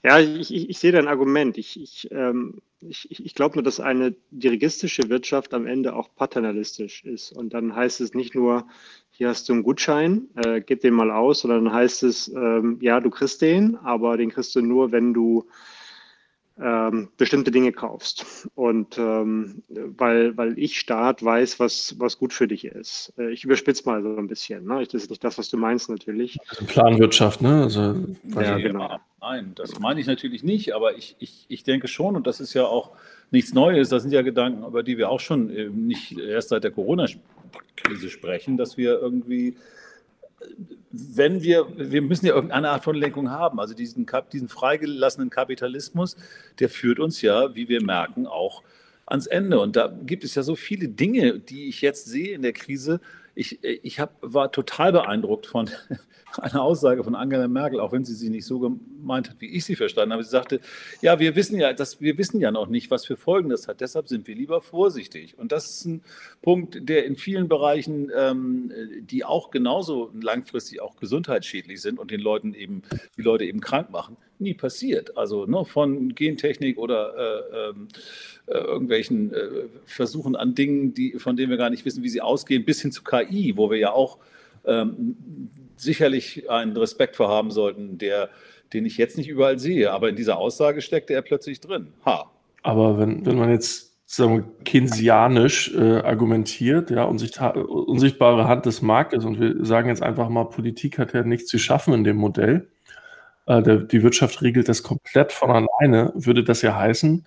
Ja, 0.03 0.19
ich, 0.19 0.53
ich, 0.53 0.69
ich 0.69 0.79
sehe 0.79 0.91
dein 0.93 1.07
Argument. 1.07 1.57
Ich, 1.57 1.79
ich, 1.81 2.07
ähm, 2.11 2.61
ich, 2.79 3.07
ich 3.25 3.35
glaube 3.35 3.55
nur, 3.55 3.63
dass 3.63 3.79
eine 3.81 4.15
dirigistische 4.31 5.09
Wirtschaft 5.09 5.53
am 5.53 5.67
Ende 5.67 5.93
auch 5.93 6.15
paternalistisch 6.15 7.03
ist. 7.03 7.33
Und 7.33 7.53
dann 7.53 7.75
heißt 7.75 7.99
es 7.99 8.13
nicht 8.13 8.33
nur, 8.33 8.65
hier 9.11 9.27
hast 9.27 9.49
du 9.49 9.53
einen 9.53 9.63
Gutschein, 9.63 10.29
äh, 10.35 10.61
gib 10.61 10.79
den 10.81 10.93
mal 10.93 11.11
aus, 11.11 11.41
sondern 11.41 11.65
dann 11.65 11.73
heißt 11.73 12.03
es, 12.03 12.29
ähm, 12.29 12.77
ja, 12.81 13.01
du 13.01 13.09
kriegst 13.09 13.41
den, 13.41 13.75
aber 13.77 14.15
den 14.15 14.29
kriegst 14.29 14.55
du 14.55 14.61
nur, 14.61 14.93
wenn 14.93 15.13
du 15.13 15.45
ähm, 16.61 17.09
bestimmte 17.17 17.51
Dinge 17.51 17.71
kaufst. 17.71 18.47
Und 18.55 18.97
ähm, 18.97 19.63
weil, 19.69 20.35
weil 20.37 20.57
ich 20.57 20.79
Staat 20.79 21.23
weiß, 21.23 21.59
was, 21.59 21.95
was 21.97 22.17
gut 22.17 22.33
für 22.33 22.47
dich 22.47 22.65
ist. 22.65 23.13
Äh, 23.17 23.31
ich 23.31 23.43
überspitze 23.43 23.83
mal 23.85 24.01
so 24.01 24.15
ein 24.15 24.27
bisschen. 24.27 24.65
Ne? 24.65 24.83
Das 24.83 24.93
ist 24.93 25.09
nicht 25.09 25.23
das, 25.23 25.37
was 25.37 25.49
du 25.49 25.57
meinst, 25.57 25.89
natürlich. 25.89 26.37
Also 26.49 26.65
Planwirtschaft, 26.65 27.41
ne? 27.41 27.63
Also, 27.63 27.95
ja, 28.35 28.57
genau. 28.57 28.99
Nein, 29.21 29.53
das 29.55 29.79
meine 29.79 29.99
ich 29.99 30.07
natürlich 30.07 30.43
nicht, 30.43 30.73
aber 30.73 30.97
ich, 30.97 31.15
ich, 31.19 31.45
ich 31.49 31.63
denke 31.63 31.87
schon, 31.87 32.15
und 32.15 32.25
das 32.25 32.39
ist 32.39 32.53
ja 32.53 32.65
auch 32.65 32.91
nichts 33.31 33.53
Neues, 33.53 33.89
das 33.89 34.03
sind 34.03 34.11
ja 34.11 34.21
Gedanken, 34.21 34.65
über 34.65 34.81
die 34.81 34.97
wir 34.97 35.09
auch 35.09 35.19
schon 35.19 35.49
äh, 35.49 35.69
nicht 35.69 36.17
erst 36.17 36.49
seit 36.49 36.63
der 36.63 36.71
Corona-Krise 36.71 38.09
sprechen, 38.09 38.57
dass 38.57 38.77
wir 38.77 38.99
irgendwie 38.99 39.55
wenn 40.91 41.43
wir, 41.43 41.67
wir 41.75 42.01
müssen 42.01 42.25
ja 42.25 42.33
irgendeine 42.33 42.69
Art 42.69 42.83
von 42.83 42.95
Lenkung 42.95 43.29
haben. 43.29 43.59
Also 43.59 43.73
diesen, 43.73 44.07
diesen 44.33 44.49
freigelassenen 44.49 45.29
Kapitalismus, 45.29 46.17
der 46.59 46.69
führt 46.69 46.99
uns 46.99 47.21
ja, 47.21 47.55
wie 47.55 47.69
wir 47.69 47.83
merken, 47.83 48.25
auch 48.25 48.63
ans 49.05 49.27
Ende. 49.27 49.59
Und 49.59 49.75
da 49.75 49.87
gibt 50.05 50.23
es 50.23 50.35
ja 50.35 50.43
so 50.43 50.55
viele 50.55 50.87
Dinge, 50.87 51.39
die 51.39 51.67
ich 51.67 51.81
jetzt 51.81 52.05
sehe 52.05 52.33
in 52.33 52.41
der 52.41 52.53
Krise. 52.53 52.99
Ich, 53.35 53.63
ich 53.63 53.99
hab, 53.99 54.15
war 54.21 54.51
total 54.51 54.91
beeindruckt 54.91 55.45
von 55.45 55.69
einer 56.37 56.61
Aussage 56.61 57.03
von 57.03 57.15
Angela 57.15 57.47
Merkel, 57.47 57.79
auch 57.79 57.91
wenn 57.91 58.05
sie 58.05 58.13
sie 58.13 58.29
nicht 58.29 58.45
so 58.45 58.59
gemeint 58.59 59.29
hat, 59.29 59.37
wie 59.39 59.47
ich 59.47 59.65
sie 59.65 59.75
verstanden 59.75 60.13
habe. 60.13 60.23
Sie 60.23 60.29
sagte, 60.29 60.59
ja, 61.01 61.19
wir 61.19 61.35
wissen 61.35 61.59
ja, 61.59 61.73
dass, 61.73 62.01
wir 62.01 62.17
wissen 62.17 62.39
ja 62.39 62.51
noch 62.51 62.67
nicht, 62.67 62.91
was 62.91 63.05
für 63.05 63.17
Folgen 63.17 63.49
das 63.49 63.67
hat. 63.67 63.81
Deshalb 63.81 64.07
sind 64.07 64.27
wir 64.27 64.35
lieber 64.35 64.61
vorsichtig. 64.61 65.37
Und 65.37 65.51
das 65.51 65.69
ist 65.69 65.85
ein 65.85 66.01
Punkt, 66.41 66.87
der 66.87 67.05
in 67.05 67.15
vielen 67.15 67.47
Bereichen, 67.47 68.11
ähm, 68.15 68.71
die 69.01 69.25
auch 69.25 69.51
genauso 69.51 70.11
langfristig 70.19 70.81
auch 70.81 70.95
gesundheitsschädlich 70.97 71.81
sind 71.81 71.99
und 71.99 72.11
den 72.11 72.21
Leuten 72.21 72.53
eben, 72.53 72.83
die 73.17 73.21
Leute 73.21 73.45
eben 73.45 73.61
krank 73.61 73.89
machen, 73.89 74.17
nie 74.37 74.53
passiert. 74.53 75.17
Also 75.17 75.45
ne, 75.45 75.65
von 75.65 76.15
Gentechnik 76.15 76.77
oder 76.77 77.13
äh, 77.17 77.69
ähm, 77.69 77.87
äh, 78.47 78.57
irgendwelchen 78.57 79.33
äh, 79.33 79.49
Versuchen 79.85 80.35
an 80.35 80.55
Dingen, 80.55 80.93
die, 80.93 81.13
von 81.19 81.35
denen 81.35 81.49
wir 81.49 81.57
gar 81.57 81.69
nicht 81.69 81.85
wissen, 81.85 82.03
wie 82.03 82.09
sie 82.09 82.21
ausgehen, 82.21 82.65
bis 82.65 82.81
hin 82.81 82.91
zu 82.91 83.03
KI, 83.03 83.57
wo 83.57 83.69
wir 83.69 83.77
ja 83.77 83.91
auch 83.91 84.17
ähm, 84.65 85.15
sicherlich 85.79 86.49
einen 86.49 86.75
Respekt 86.75 87.15
vor 87.15 87.29
haben 87.29 87.51
sollten, 87.51 87.97
der, 87.97 88.29
den 88.73 88.85
ich 88.85 88.97
jetzt 88.97 89.17
nicht 89.17 89.29
überall 89.29 89.59
sehe. 89.59 89.91
Aber 89.91 90.09
in 90.09 90.15
dieser 90.15 90.37
Aussage 90.37 90.81
steckte 90.81 91.13
er 91.13 91.21
plötzlich 91.21 91.59
drin. 91.61 91.93
Ha. 92.05 92.29
Aber 92.63 92.97
wenn, 92.97 93.25
wenn 93.25 93.37
man 93.37 93.49
jetzt 93.49 93.89
sagen 94.05 94.37
wir, 94.37 94.63
keynesianisch 94.65 95.73
äh, 95.75 95.99
argumentiert, 95.99 96.89
ja, 96.89 97.03
unsichtbare 97.03 98.47
Hand 98.47 98.65
des 98.65 98.81
Marktes 98.81 99.23
und 99.23 99.39
wir 99.39 99.63
sagen 99.63 99.87
jetzt 99.87 100.01
einfach 100.01 100.29
mal, 100.29 100.45
Politik 100.45 100.97
hat 100.97 101.13
ja 101.13 101.23
nichts 101.23 101.47
zu 101.47 101.59
schaffen 101.59 101.93
in 101.93 102.03
dem 102.03 102.17
Modell. 102.17 102.67
Äh, 103.45 103.61
der, 103.61 103.77
die 103.77 104.01
Wirtschaft 104.01 104.41
regelt 104.41 104.67
das 104.67 104.81
komplett 104.81 105.31
von 105.31 105.51
alleine, 105.51 106.11
würde 106.15 106.43
das 106.43 106.63
ja 106.63 106.75
heißen, 106.75 107.25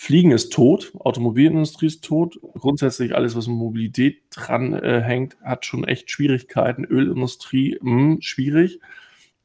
Fliegen 0.00 0.30
ist 0.30 0.52
tot, 0.52 0.92
Automobilindustrie 1.00 1.88
ist 1.88 2.04
tot, 2.04 2.38
grundsätzlich 2.54 3.16
alles, 3.16 3.34
was 3.34 3.48
mit 3.48 3.56
Mobilität 3.56 4.22
dran 4.30 4.72
äh, 4.72 5.00
hängt, 5.00 5.36
hat 5.42 5.66
schon 5.66 5.82
echt 5.82 6.08
Schwierigkeiten. 6.08 6.84
Ölindustrie, 6.84 7.78
mh, 7.82 7.90
hm, 7.90 8.20
schwierig. 8.20 8.78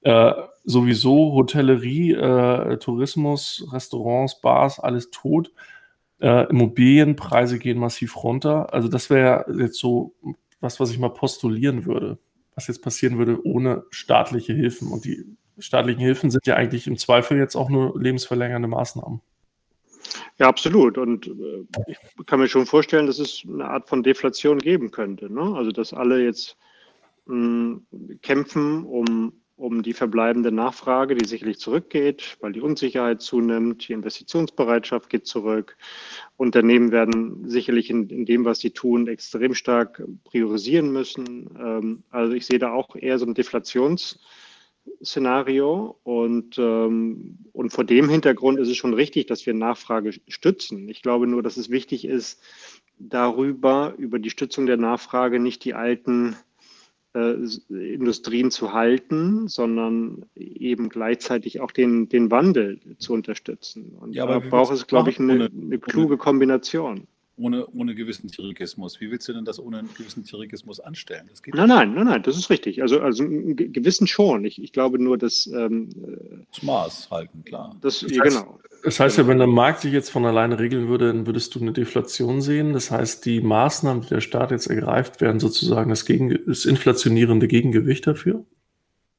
Äh, 0.01 0.31
sowieso 0.63 1.33
Hotellerie, 1.33 2.11
äh, 2.11 2.77
Tourismus, 2.77 3.67
Restaurants, 3.71 4.41
Bars, 4.41 4.79
alles 4.79 5.09
tot. 5.09 5.51
Äh, 6.19 6.47
Immobilienpreise 6.51 7.57
gehen 7.57 7.79
massiv 7.79 8.23
runter. 8.23 8.71
Also 8.75 8.89
das 8.89 9.09
wäre 9.09 9.45
jetzt 9.57 9.79
so 9.79 10.13
was, 10.59 10.79
was 10.79 10.91
ich 10.91 10.99
mal 10.99 11.09
postulieren 11.09 11.85
würde, 11.85 12.19
was 12.53 12.67
jetzt 12.67 12.83
passieren 12.83 13.17
würde 13.17 13.43
ohne 13.43 13.85
staatliche 13.89 14.53
Hilfen. 14.53 14.89
Und 14.89 15.05
die 15.05 15.25
staatlichen 15.57 16.01
Hilfen 16.01 16.29
sind 16.29 16.45
ja 16.45 16.57
eigentlich 16.57 16.85
im 16.85 16.97
Zweifel 16.97 17.39
jetzt 17.39 17.55
auch 17.55 17.71
nur 17.71 17.99
lebensverlängernde 17.99 18.67
Maßnahmen. 18.67 19.19
Ja, 20.37 20.47
absolut. 20.47 20.97
Und 20.97 21.27
äh, 21.27 21.65
ich 21.87 21.97
kann 22.25 22.39
mir 22.39 22.47
schon 22.47 22.65
vorstellen, 22.65 23.07
dass 23.07 23.19
es 23.19 23.43
eine 23.47 23.65
Art 23.65 23.89
von 23.89 24.03
Deflation 24.03 24.59
geben 24.59 24.91
könnte. 24.91 25.31
Ne? 25.31 25.41
Also, 25.55 25.71
dass 25.71 25.93
alle 25.93 26.23
jetzt 26.23 26.57
mh, 27.25 27.79
hm, 27.91 28.19
kämpfen 28.21 28.83
um, 28.85 29.33
um 29.55 29.83
die 29.83 29.93
verbleibende 29.93 30.51
Nachfrage, 30.51 31.15
die 31.15 31.27
sicherlich 31.27 31.59
zurückgeht, 31.59 32.37
weil 32.41 32.51
die 32.51 32.61
Unsicherheit 32.61 33.21
zunimmt, 33.21 33.87
die 33.87 33.93
Investitionsbereitschaft 33.93 35.09
geht 35.09 35.27
zurück. 35.27 35.77
Unternehmen 36.37 36.91
werden 36.91 37.47
sicherlich 37.47 37.89
in, 37.89 38.09
in 38.09 38.25
dem, 38.25 38.45
was 38.45 38.59
sie 38.59 38.71
tun, 38.71 39.07
extrem 39.07 39.53
stark 39.53 40.03
priorisieren 40.23 40.91
müssen. 40.91 41.49
Ähm, 41.59 42.03
also, 42.09 42.33
ich 42.33 42.45
sehe 42.45 42.59
da 42.59 42.71
auch 42.71 42.95
eher 42.95 43.19
so 43.19 43.25
ein 43.25 43.35
Deflations- 43.35 44.19
Szenario. 45.03 45.99
Und, 46.03 46.57
ähm, 46.57 47.37
und 47.51 47.71
vor 47.71 47.83
dem 47.83 48.09
Hintergrund 48.09 48.59
ist 48.59 48.69
es 48.69 48.77
schon 48.77 48.93
richtig, 48.93 49.27
dass 49.27 49.45
wir 49.45 49.53
Nachfrage 49.53 50.11
stützen. 50.27 50.89
Ich 50.89 51.01
glaube 51.01 51.27
nur, 51.27 51.43
dass 51.43 51.57
es 51.57 51.69
wichtig 51.69 52.05
ist, 52.05 52.41
darüber, 52.97 53.93
über 53.97 54.19
die 54.19 54.29
Stützung 54.29 54.65
der 54.65 54.77
Nachfrage 54.77 55.39
nicht 55.39 55.63
die 55.65 55.73
alten 55.73 56.35
äh, 57.13 57.35
Industrien 57.69 58.51
zu 58.51 58.73
halten, 58.73 59.47
sondern 59.47 60.25
eben 60.35 60.89
gleichzeitig 60.89 61.59
auch 61.59 61.71
den, 61.71 62.09
den 62.09 62.31
Wandel 62.31 62.79
zu 62.97 63.13
unterstützen. 63.13 63.95
Und 63.99 64.13
ja, 64.13 64.25
da 64.25 64.39
braucht 64.39 64.73
es, 64.73 64.87
glaube 64.87 65.09
ich, 65.09 65.19
eine, 65.19 65.49
eine 65.49 65.79
kluge 65.79 66.17
Kombination 66.17 67.07
ohne, 67.35 67.67
ohne 67.67 67.95
gewissen 67.95 68.29
Tirigismus. 68.29 69.01
Wie 69.01 69.09
willst 69.09 69.27
du 69.27 69.33
denn 69.33 69.45
das 69.45 69.59
ohne 69.59 69.79
einen 69.79 69.89
gewissen 69.97 70.23
Tirigismus 70.23 70.79
anstellen? 70.79 71.27
Das 71.29 71.41
geht 71.41 71.55
nein, 71.55 71.67
nein, 71.67 71.93
nein, 71.93 72.05
nein, 72.05 72.23
das 72.23 72.37
ist 72.37 72.49
richtig. 72.49 72.81
Also, 72.81 72.99
also 72.99 73.23
gewissen 73.27 74.07
schon. 74.07 74.45
Ich, 74.45 74.61
ich 74.61 74.71
glaube 74.71 74.99
nur, 74.99 75.17
dass. 75.17 75.47
Ähm, 75.47 75.89
das 76.51 76.63
Maß 76.63 77.09
halten, 77.11 77.43
klar. 77.43 77.75
Das, 77.81 78.01
das 78.01 78.11
heißt, 78.11 78.21
genau. 78.21 78.59
Das 78.83 78.99
heißt 78.99 79.17
ja, 79.17 79.27
wenn 79.27 79.37
der 79.37 79.47
Markt 79.47 79.81
sich 79.81 79.93
jetzt 79.93 80.09
von 80.09 80.25
alleine 80.25 80.59
regeln 80.59 80.89
würde, 80.89 81.07
dann 81.07 81.25
würdest 81.25 81.55
du 81.55 81.61
eine 81.61 81.71
Deflation 81.71 82.41
sehen. 82.41 82.73
Das 82.73 82.91
heißt, 82.91 83.25
die 83.25 83.41
Maßnahmen, 83.41 84.03
die 84.03 84.09
der 84.09 84.21
Staat 84.21 84.51
jetzt 84.51 84.67
ergreift, 84.67 85.21
wären 85.21 85.39
sozusagen 85.39 85.89
das, 85.89 86.05
Gegen 86.05 86.37
das 86.45 86.65
inflationierende 86.65 87.47
Gegengewicht 87.47 88.05
dafür? 88.05 88.45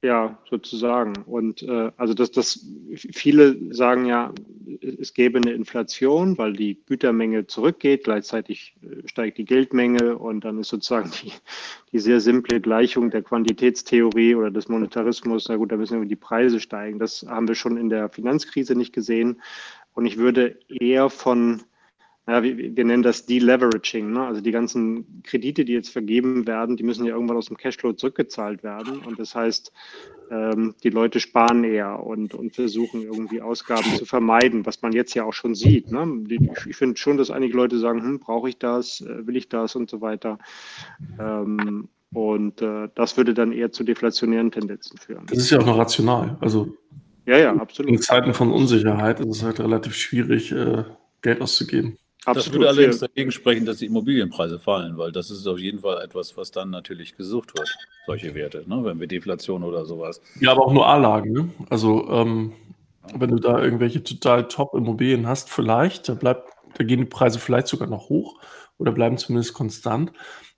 Ja, 0.04 0.36
sozusagen. 0.50 1.14
Und 1.24 1.62
äh, 1.62 1.90
also 1.96 2.12
das, 2.12 2.30
das 2.30 2.66
viele 2.94 3.56
sagen 3.72 4.04
ja, 4.04 4.34
es 5.00 5.14
gäbe 5.14 5.38
eine 5.38 5.52
Inflation, 5.52 6.36
weil 6.36 6.52
die 6.52 6.78
Gütermenge 6.84 7.46
zurückgeht, 7.46 8.04
gleichzeitig 8.04 8.76
äh, 8.82 9.08
steigt 9.08 9.38
die 9.38 9.46
Geldmenge 9.46 10.18
und 10.18 10.44
dann 10.44 10.58
ist 10.58 10.68
sozusagen 10.68 11.10
die, 11.10 11.32
die 11.92 12.00
sehr 12.00 12.20
simple 12.20 12.60
Gleichung 12.60 13.08
der 13.10 13.22
Quantitätstheorie 13.22 14.34
oder 14.34 14.50
des 14.50 14.68
Monetarismus, 14.68 15.46
na 15.48 15.56
gut, 15.56 15.72
da 15.72 15.78
müssen 15.78 16.06
die 16.06 16.16
Preise 16.16 16.60
steigen. 16.60 16.98
Das 16.98 17.24
haben 17.26 17.48
wir 17.48 17.54
schon 17.54 17.78
in 17.78 17.88
der 17.88 18.10
Finanzkrise 18.10 18.74
nicht 18.74 18.92
gesehen. 18.92 19.40
Und 19.94 20.04
ich 20.04 20.18
würde 20.18 20.58
eher 20.68 21.08
von 21.08 21.62
naja, 22.26 22.42
wir, 22.42 22.76
wir 22.76 22.84
nennen 22.84 23.02
das 23.02 23.26
Deleveraging. 23.26 24.12
Ne? 24.12 24.26
Also 24.26 24.40
die 24.40 24.50
ganzen 24.50 25.22
Kredite, 25.24 25.64
die 25.64 25.74
jetzt 25.74 25.90
vergeben 25.90 26.46
werden, 26.46 26.76
die 26.76 26.82
müssen 26.82 27.04
ja 27.04 27.14
irgendwann 27.14 27.36
aus 27.36 27.46
dem 27.46 27.58
Cashflow 27.58 27.92
zurückgezahlt 27.92 28.62
werden. 28.62 29.00
Und 29.00 29.18
das 29.18 29.34
heißt, 29.34 29.72
ähm, 30.30 30.74
die 30.82 30.88
Leute 30.88 31.20
sparen 31.20 31.64
eher 31.64 32.02
und, 32.02 32.34
und 32.34 32.54
versuchen 32.54 33.02
irgendwie 33.02 33.42
Ausgaben 33.42 33.94
zu 33.96 34.06
vermeiden, 34.06 34.64
was 34.64 34.80
man 34.80 34.92
jetzt 34.92 35.14
ja 35.14 35.24
auch 35.24 35.34
schon 35.34 35.54
sieht. 35.54 35.90
Ne? 35.90 36.24
Ich, 36.28 36.66
ich 36.66 36.76
finde 36.76 36.96
schon, 36.96 37.18
dass 37.18 37.30
einige 37.30 37.56
Leute 37.56 37.78
sagen, 37.78 38.00
hm, 38.00 38.20
brauche 38.20 38.48
ich 38.48 38.56
das, 38.56 39.02
äh, 39.02 39.26
will 39.26 39.36
ich 39.36 39.50
das 39.50 39.76
und 39.76 39.90
so 39.90 40.00
weiter. 40.00 40.38
Ähm, 41.18 41.88
und 42.14 42.62
äh, 42.62 42.88
das 42.94 43.18
würde 43.18 43.34
dann 43.34 43.52
eher 43.52 43.70
zu 43.70 43.84
deflationären 43.84 44.50
Tendenzen 44.50 44.96
führen. 44.96 45.26
Das 45.26 45.38
ist 45.38 45.50
ja 45.50 45.58
auch 45.58 45.66
noch 45.66 45.76
rational. 45.76 46.38
Also 46.40 46.74
Ja, 47.26 47.36
ja, 47.36 47.54
absolut. 47.54 47.90
In 47.90 48.00
Zeiten 48.00 48.32
von 48.32 48.50
Unsicherheit 48.50 49.20
ist 49.20 49.28
es 49.28 49.42
halt 49.42 49.60
relativ 49.60 49.94
schwierig, 49.94 50.52
äh, 50.52 50.84
Geld 51.20 51.42
auszugeben. 51.42 51.98
Absolut. 52.26 52.46
Das 52.46 52.52
würde 52.52 52.68
allerdings 52.68 52.98
dagegen 53.00 53.30
sprechen, 53.30 53.66
dass 53.66 53.78
die 53.78 53.86
Immobilienpreise 53.86 54.58
fallen, 54.58 54.96
weil 54.96 55.12
das 55.12 55.30
ist 55.30 55.46
auf 55.46 55.58
jeden 55.58 55.80
Fall 55.80 56.02
etwas, 56.02 56.36
was 56.36 56.50
dann 56.50 56.70
natürlich 56.70 57.16
gesucht 57.16 57.56
wird, 57.56 57.68
solche 58.06 58.34
Werte, 58.34 58.64
ne? 58.66 58.82
wenn 58.82 58.98
wir 58.98 59.06
Deflation 59.06 59.62
oder 59.62 59.84
sowas. 59.84 60.20
Ja, 60.40 60.52
aber 60.52 60.66
auch 60.66 60.72
nur 60.72 60.86
A-Lagen. 60.86 61.32
Ne? 61.32 61.50
Also 61.68 62.08
ähm, 62.10 62.54
wenn 63.14 63.30
du 63.30 63.36
da 63.36 63.62
irgendwelche 63.62 64.02
total 64.02 64.48
Top-Immobilien 64.48 65.26
hast, 65.26 65.50
vielleicht, 65.50 66.08
da, 66.08 66.14
bleibt, 66.14 66.48
da 66.76 66.84
gehen 66.84 67.00
die 67.00 67.04
Preise 67.04 67.38
vielleicht 67.38 67.66
sogar 67.66 67.88
noch 67.88 68.08
hoch 68.08 68.40
oder 68.78 68.92
bleiben 68.92 69.18
zumindest 69.18 69.52
konstant. 69.52 70.12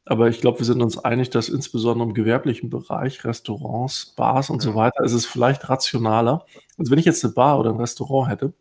Aber 0.05 0.29
ich 0.29 0.41
glaube, 0.41 0.61
wir 0.61 0.67
sind 0.67 0.83
uns 0.83 0.99
einig, 0.99 1.31
dass 1.31 1.49
insbesondere 1.49 2.09
im 2.09 2.15
gewerblichen 2.15 2.71
Bereich, 2.71 3.25
Restaurants, 3.25 4.15
Bars 4.17 4.51
und 4.51 4.63
ja. 4.63 4.71
so 4.71 4.77
weiter, 4.77 5.03
ist 5.03 5.15
es 5.15 5.27
vielleicht 5.27 5.69
rationaler. 5.69 6.47
Also 6.79 6.93
wenn 6.93 7.01
ich 7.01 7.05
jetzt 7.05 7.25
eine 7.25 7.35
Bar 7.35 7.59
oder 7.59 7.71
ein 7.71 7.81
Restaurant 7.81 8.31
hätte, 8.31 8.55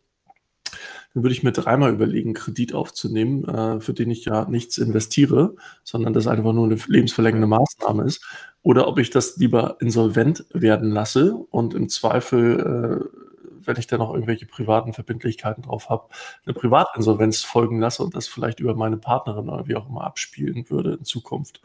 dann 1.16 1.22
würde 1.22 1.32
ich 1.32 1.42
mir 1.42 1.52
dreimal 1.52 1.94
überlegen, 1.94 2.34
Kredit 2.34 2.74
aufzunehmen, 2.74 3.48
äh, 3.48 3.80
für 3.80 3.94
den 3.94 4.10
ich 4.10 4.26
ja 4.26 4.44
nichts 4.44 4.76
investiere, 4.76 5.56
sondern 5.82 6.12
das 6.12 6.26
einfach 6.26 6.52
nur 6.52 6.66
eine 6.66 6.76
lebensverlängernde 6.86 7.46
Maßnahme 7.46 8.04
ist. 8.04 8.22
Oder 8.60 8.86
ob 8.86 8.98
ich 8.98 9.08
das 9.08 9.38
lieber 9.38 9.78
insolvent 9.80 10.44
werden 10.52 10.90
lasse 10.90 11.34
und 11.34 11.72
im 11.72 11.88
Zweifel 11.88 13.08
äh, 13.10 13.18
wenn 13.62 13.78
ich 13.78 13.86
da 13.86 13.96
noch 13.96 14.12
irgendwelche 14.12 14.44
privaten 14.44 14.92
Verbindlichkeiten 14.92 15.62
drauf 15.62 15.88
habe, 15.88 16.08
eine 16.44 16.52
Privatinsolvenz 16.52 17.42
folgen 17.42 17.80
lasse 17.80 18.04
und 18.04 18.14
das 18.14 18.28
vielleicht 18.28 18.60
über 18.60 18.76
meine 18.76 18.98
Partnerin 18.98 19.48
oder 19.48 19.66
wie 19.66 19.74
auch 19.74 19.88
immer 19.88 20.04
abspielen 20.04 20.68
würde 20.68 20.98
in 20.98 21.04
Zukunft. 21.04 21.62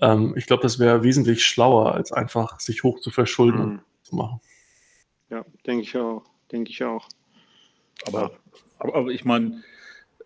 Ähm, 0.00 0.34
ich 0.36 0.46
glaube, 0.46 0.62
das 0.62 0.78
wäre 0.78 1.02
wesentlich 1.02 1.44
schlauer, 1.44 1.92
als 1.92 2.12
einfach 2.12 2.60
sich 2.60 2.84
hoch 2.84 3.00
zu 3.00 3.10
verschulden 3.10 3.64
mhm. 3.64 3.80
zu 4.04 4.14
machen. 4.14 4.40
Ja, 5.30 5.44
denke 5.66 5.82
ich 5.82 5.98
auch. 5.98 6.22
Denke 6.50 6.70
ich 6.70 6.82
auch. 6.84 7.08
Aber, 8.06 8.30
aber, 8.78 8.94
aber 8.94 9.10
ich 9.10 9.24
meine, 9.24 9.62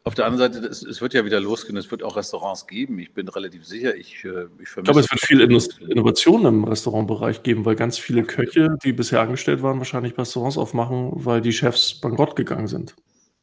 auf 0.05 0.15
der 0.15 0.27
anderen 0.27 0.53
Seite, 0.53 0.67
es, 0.67 0.83
es, 0.83 1.03
wird 1.03 1.13
ja 1.13 1.25
wieder 1.25 1.39
losgehen, 1.39 1.77
es 1.77 1.91
wird 1.91 2.03
auch 2.03 2.17
Restaurants 2.17 2.67
geben. 2.67 2.99
Ich 2.99 3.13
bin 3.13 3.29
relativ 3.29 3.67
sicher, 3.67 3.95
ich, 3.95 4.25
äh, 4.25 4.47
ich 4.59 4.69
Ich 4.77 4.83
glaube, 4.83 5.01
es 5.01 5.11
wird 5.11 5.21
viel 5.21 5.41
Innovation 5.41 6.47
im 6.47 6.65
Restaurantbereich 6.65 7.43
geben, 7.43 7.65
weil 7.65 7.77
ganz 7.77 7.99
viele 7.99 8.25
Köche, 8.25 8.77
die 8.83 8.93
bisher 8.93 9.21
angestellt 9.21 9.63
waren, 9.63 9.79
wahrscheinlich 9.79 10.17
Restaurants 10.17 10.57
aufmachen, 10.57 11.11
weil 11.13 11.41
die 11.41 11.53
Chefs 11.53 11.95
bankrott 12.01 12.37
gegangen 12.37 12.69
sind. 12.69 12.95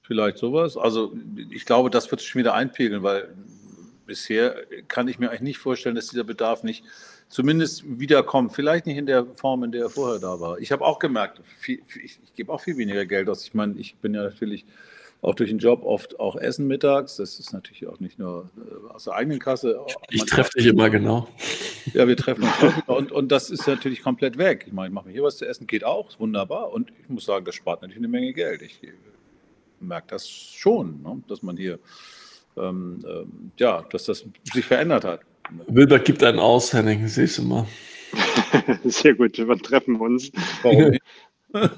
Vielleicht 0.02 0.38
sowas. 0.38 0.76
Also 0.78 1.13
ich 1.52 1.65
glaube, 1.65 1.89
das 1.89 2.10
wird 2.10 2.22
sich 2.22 2.30
schon 2.30 2.39
wieder 2.39 2.56
einpegeln, 2.56 3.04
weil 3.04 3.34
bisher 4.06 4.56
kann 4.88 5.08
ich 5.08 5.20
mir 5.20 5.30
eigentlich 5.30 5.41
nicht 5.41 5.58
vorstellen, 5.60 5.96
dass 5.96 6.08
dieser 6.08 6.24
Bedarf 6.24 6.63
nicht 6.63 6.84
zumindest 7.30 7.84
wiederkommt. 8.00 8.54
Vielleicht 8.54 8.86
nicht 8.86 8.98
in 8.98 9.06
der 9.06 9.26
Form, 9.36 9.64
in 9.64 9.72
der 9.72 9.84
er 9.84 9.90
vorher 9.90 10.20
da 10.20 10.40
war. 10.40 10.60
Ich 10.60 10.72
habe 10.72 10.86
auch 10.86 11.00
gemerkt, 11.00 11.42
viel, 11.58 11.82
ich, 12.04 12.20
ich 12.24 12.34
gebe 12.36 12.52
auch 12.52 12.62
viel 12.62 12.78
weniger 12.78 13.06
Geld 13.06 13.30
aus. 13.30 13.46
Ich 13.46 13.54
meine, 13.54 13.78
ich 13.78 13.96
bin 13.96 14.14
ja 14.14 14.24
natürlich 14.24 14.66
auch 15.22 15.34
durch 15.34 15.50
den 15.50 15.60
Job 15.60 15.84
oft 15.84 16.20
auch 16.20 16.36
essen 16.36 16.68
mittags. 16.68 17.16
Das 17.16 17.40
ist 17.40 17.52
natürlich 17.52 17.88
auch 17.88 18.00
nicht 18.00 18.20
nur 18.20 18.50
äh, 18.58 18.94
aus 18.94 19.06
der 19.06 19.16
eigenen 19.16 19.40
Kasse. 19.40 19.80
Ich 20.10 20.24
treffe 20.26 20.52
dich 20.58 20.68
immer 20.68 20.90
genau. 20.90 21.28
Ja, 21.94 22.08
wir 22.08 22.16
treffen 22.16 22.44
uns 22.44 22.74
und, 22.86 23.12
und 23.12 23.32
das 23.32 23.50
ist 23.50 23.68
natürlich 23.68 24.04
komplett 24.04 24.38
weg. 24.38 24.66
Ich 24.68 24.74
meine, 24.74 24.90
ich 24.90 24.94
mache 24.94 25.08
mir 25.08 25.14
hier 25.14 25.24
was 25.24 25.38
zu 25.38 25.48
essen, 25.48 25.68
geht 25.68 25.84
auch, 25.84 26.20
wunderbar. 26.20 26.72
Und 26.72 26.92
ich 27.02 27.10
muss 27.10 27.26
sagen, 27.26 27.46
das 27.46 27.56
spart 27.56 27.82
natürlich 27.82 28.00
eine 28.00 28.08
Menge 28.08 28.34
Geld. 28.34 28.62
Ich 28.62 28.80
merke 29.80 30.08
das 30.10 30.30
schon, 30.30 31.02
ne, 31.02 31.24
dass 31.28 31.42
man 31.42 31.58
hier, 31.58 31.80
ähm, 32.58 33.04
ähm, 33.08 33.52
ja, 33.58 33.82
dass 33.90 34.06
das 34.06 34.26
sich 34.54 34.66
verändert 34.66 35.06
hat. 35.06 35.22
Wilbert 35.68 36.06
gibt 36.06 36.24
einen 36.24 36.40
aus, 36.40 36.74
Henning, 36.74 37.08
siehst 37.08 37.38
du 37.38 37.44
mal. 37.44 37.68
Sehr 38.86 39.14
gut, 39.16 39.38
wir 39.38 39.58
treffen 39.58 39.96
uns. 39.98 40.32
Warum 40.62 40.90
nicht? 40.92 41.04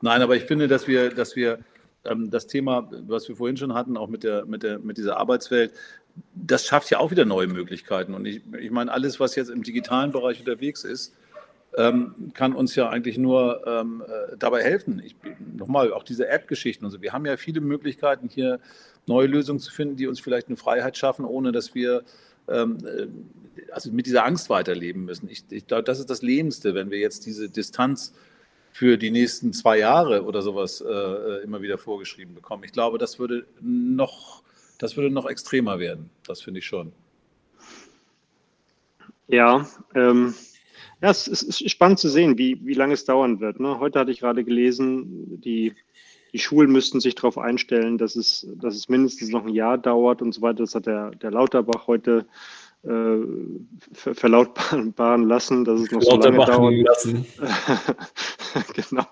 Nein, 0.00 0.22
aber 0.22 0.36
ich 0.36 0.44
finde, 0.44 0.68
dass 0.68 0.86
wir, 0.86 1.10
dass 1.10 1.34
wir 1.36 1.58
ähm, 2.04 2.30
das 2.30 2.46
Thema, 2.46 2.88
was 3.06 3.28
wir 3.28 3.36
vorhin 3.36 3.56
schon 3.56 3.74
hatten, 3.74 3.96
auch 3.96 4.08
mit, 4.08 4.22
der, 4.24 4.46
mit, 4.46 4.62
der, 4.62 4.78
mit 4.78 4.98
dieser 4.98 5.16
Arbeitswelt, 5.16 5.72
das 6.34 6.66
schafft 6.66 6.90
ja 6.90 6.98
auch 6.98 7.10
wieder 7.10 7.24
neue 7.24 7.46
Möglichkeiten. 7.46 8.14
Und 8.14 8.26
ich, 8.26 8.42
ich 8.58 8.70
meine, 8.70 8.92
alles, 8.92 9.20
was 9.20 9.36
jetzt 9.36 9.50
im 9.50 9.62
digitalen 9.62 10.12
Bereich 10.12 10.40
unterwegs 10.40 10.84
ist, 10.84 11.14
ähm, 11.76 12.32
kann 12.34 12.54
uns 12.54 12.74
ja 12.74 12.88
eigentlich 12.88 13.18
nur 13.18 13.66
ähm, 13.66 14.02
äh, 14.06 14.36
dabei 14.38 14.62
helfen. 14.62 15.02
Ich, 15.04 15.16
nochmal, 15.56 15.92
auch 15.92 16.02
diese 16.02 16.28
App-Geschichten 16.28 16.84
und 16.84 16.90
so. 16.90 17.02
Wir 17.02 17.12
haben 17.12 17.26
ja 17.26 17.36
viele 17.36 17.60
Möglichkeiten, 17.60 18.28
hier 18.28 18.60
neue 19.06 19.26
Lösungen 19.26 19.60
zu 19.60 19.72
finden, 19.72 19.96
die 19.96 20.06
uns 20.06 20.20
vielleicht 20.20 20.48
eine 20.48 20.56
Freiheit 20.56 20.96
schaffen, 20.96 21.24
ohne 21.24 21.52
dass 21.52 21.74
wir 21.74 22.04
ähm, 22.48 22.78
äh, 22.86 23.06
also 23.72 23.90
mit 23.92 24.06
dieser 24.06 24.24
Angst 24.24 24.50
weiterleben 24.50 25.04
müssen. 25.04 25.28
Ich, 25.28 25.44
ich 25.50 25.66
glaube, 25.66 25.82
das 25.84 25.98
ist 25.98 26.10
das 26.10 26.22
Lähmste, 26.22 26.74
wenn 26.74 26.90
wir 26.90 26.98
jetzt 26.98 27.26
diese 27.26 27.48
Distanz 27.48 28.14
für 28.72 28.96
die 28.96 29.10
nächsten 29.10 29.52
zwei 29.52 29.78
Jahre 29.78 30.24
oder 30.24 30.42
sowas 30.42 30.80
äh, 30.80 30.88
äh, 30.88 31.42
immer 31.42 31.62
wieder 31.62 31.78
vorgeschrieben 31.78 32.34
bekommen. 32.34 32.64
Ich 32.64 32.72
glaube, 32.72 32.98
das 32.98 33.18
würde 33.18 33.46
noch, 33.60 34.42
das 34.78 34.96
würde 34.96 35.10
noch 35.10 35.26
extremer 35.26 35.78
werden. 35.78 36.10
Das 36.26 36.40
finde 36.40 36.60
ich 36.60 36.66
schon. 36.66 36.92
Ja, 39.26 39.68
ähm, 39.94 40.34
ja, 41.00 41.10
es 41.10 41.28
ist 41.28 41.70
spannend 41.70 41.98
zu 41.98 42.08
sehen, 42.08 42.38
wie, 42.38 42.60
wie 42.64 42.74
lange 42.74 42.94
es 42.94 43.04
dauern 43.04 43.40
wird. 43.40 43.60
Ne? 43.60 43.78
Heute 43.78 44.00
hatte 44.00 44.10
ich 44.10 44.20
gerade 44.20 44.44
gelesen, 44.44 45.40
die, 45.40 45.74
die 46.32 46.38
Schulen 46.38 46.72
müssten 46.72 47.00
sich 47.00 47.14
darauf 47.14 47.38
einstellen, 47.38 47.98
dass 47.98 48.16
es, 48.16 48.46
dass 48.56 48.74
es 48.74 48.88
mindestens 48.88 49.30
noch 49.30 49.46
ein 49.46 49.54
Jahr 49.54 49.78
dauert 49.78 50.22
und 50.22 50.32
so 50.32 50.42
weiter. 50.42 50.58
Das 50.58 50.74
hat 50.74 50.86
der, 50.86 51.10
der 51.12 51.30
Lauterbach 51.30 51.86
heute 51.86 52.26
äh, 52.84 53.18
verlautbaren 53.92 55.24
lassen, 55.28 55.64
dass 55.64 55.80
es 55.80 55.90
noch 55.90 56.02
so 56.02 56.16
lange 56.16 56.44
dauert. 56.44 56.74
Lassen. 56.74 57.26
genau. 58.74 59.06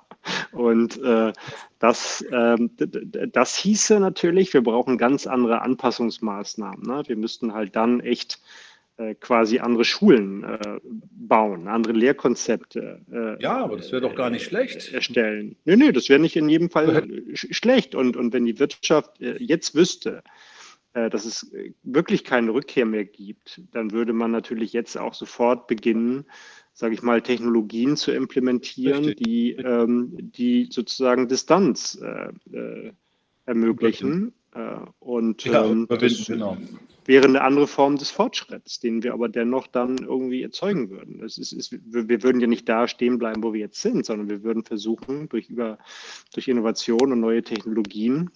Und 0.53 1.03
äh, 1.03 1.33
das, 1.79 2.23
äh, 2.23 2.57
das 3.33 3.57
hieße 3.57 4.01
natürlich, 4.01 4.53
wir 4.55 4.63
brauchen 4.63 4.99
ganz 4.99 5.27
andere 5.27 5.63
Anpassungsmaßnahmen. 5.63 6.83
Ne? 6.83 7.03
Wir 7.07 7.17
müssten 7.17 7.55
halt 7.55 7.77
dann 7.77 8.01
echt 8.01 8.41
quasi 9.21 9.59
andere 9.59 9.85
Schulen 9.85 10.45
äh, 10.45 10.81
bauen, 11.11 11.69
andere 11.69 11.93
Lehrkonzepte. 11.93 13.01
Äh, 13.13 13.43
ja, 13.43 13.59
aber 13.59 13.77
das 13.77 13.93
wäre 13.93 14.03
doch 14.03 14.15
gar 14.15 14.31
nicht 14.31 14.45
schlecht. 14.45 14.93
Erstellen. 14.93 15.57
Nö, 15.65 15.77
nö, 15.77 15.93
das 15.93 16.09
wäre 16.09 16.21
nicht 16.21 16.37
in 16.37 16.49
jedem 16.49 16.71
Fall 16.71 17.07
schlecht. 17.35 17.95
Und, 17.95 18.17
und 18.17 18.33
wenn 18.33 18.47
die 18.47 18.59
Wirtschaft 18.59 19.21
jetzt 19.21 19.75
wüsste, 19.75 20.23
äh, 20.97 21.11
dass 21.11 21.27
es 21.27 21.53
äh, 21.53 21.73
wirklich 21.83 22.25
keine 22.25 22.55
Rückkehr 22.55 22.87
mehr 22.87 23.05
gibt, 23.05 23.61
dann 23.73 23.93
würde 23.93 24.15
man 24.15 24.31
natürlich 24.31 24.73
jetzt 24.73 24.97
auch 24.97 25.13
sofort 25.13 25.67
beginnen, 25.67 26.25
sage 26.73 26.95
ich 26.95 27.03
mal, 27.03 27.21
Technologien 27.21 27.99
zu 27.99 28.13
implementieren, 28.13 29.15
die, 29.19 29.53
ähm, 29.53 30.17
die 30.19 30.69
sozusagen 30.71 31.29
Distanz 31.29 32.01
äh, 32.03 32.57
äh, 32.57 32.93
ermöglichen. 33.45 34.33
Äh, 34.55 34.79
und 34.99 35.45
ja, 35.45 35.67
ähm, 35.67 35.87
das 35.87 36.27
genau. 36.27 36.57
Wäre 37.09 37.27
eine 37.27 37.43
andere 37.43 37.67
Form 37.67 37.97
des 37.97 38.11
Fortschritts, 38.11 38.81
den 38.81 39.03
wir 39.03 39.13
aber 39.13 39.29
dennoch 39.29 39.67
dann 39.67 39.99
irgendwie 39.99 40.43
erzeugen 40.43 40.91
würden. 40.91 41.23
Es 41.25 41.39
ist, 41.39 41.53
ist, 41.53 41.73
wir 41.73 42.23
würden 42.23 42.41
ja 42.41 42.47
nicht 42.47 42.69
da 42.69 42.89
stehen 42.89 43.19
bleiben, 43.19 43.43
wo 43.43 43.53
wir 43.53 43.61
jetzt 43.61 43.81
sind, 43.81 44.07
sondern 44.07 44.29
wir 44.29 44.43
würden 44.43 44.65
versuchen, 44.65 45.29
durch, 45.29 45.49
über, 45.49 45.79
durch 46.35 46.49
Innovation 46.49 47.13
und 47.13 47.21
neue 47.21 47.43
Technologien 47.43 48.31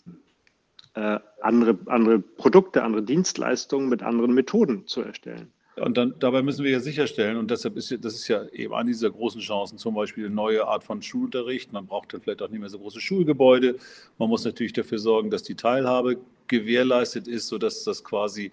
äh, 0.95 1.19
andere, 1.41 1.79
andere 1.87 2.19
Produkte, 2.19 2.83
andere 2.83 3.03
Dienstleistungen 3.03 3.89
mit 3.89 4.03
anderen 4.03 4.35
Methoden 4.35 4.87
zu 4.87 5.03
erstellen. 5.03 5.53
Und 5.77 5.97
dann, 5.97 6.15
dabei 6.19 6.43
müssen 6.43 6.65
wir 6.65 6.73
ja 6.73 6.81
sicherstellen, 6.81 7.37
und 7.37 7.51
deshalb 7.51 7.77
ist 7.77 7.97
das 8.05 8.15
ist 8.15 8.29
ja 8.29 8.47
eben 8.49 8.75
eine 8.75 8.91
dieser 8.91 9.11
großen 9.11 9.41
Chancen, 9.41 9.79
zum 9.79 9.95
Beispiel 9.95 10.27
eine 10.27 10.35
neue 10.35 10.67
Art 10.67 10.85
von 10.85 11.01
Schulunterricht. 11.01 11.73
Man 11.73 11.87
braucht 11.87 12.13
dann 12.13 12.21
vielleicht 12.21 12.43
auch 12.43 12.51
nicht 12.51 12.61
mehr 12.61 12.69
so 12.69 12.79
große 12.79 13.01
Schulgebäude. 13.01 13.77
Man 14.19 14.29
muss 14.29 14.45
natürlich 14.45 14.73
dafür 14.73 14.99
sorgen, 14.99 15.31
dass 15.31 15.43
die 15.43 15.55
Teilhabe 15.55 16.19
gewährleistet 16.51 17.27
ist, 17.27 17.49
sodass 17.49 17.85
das 17.85 18.05
quasi 18.05 18.53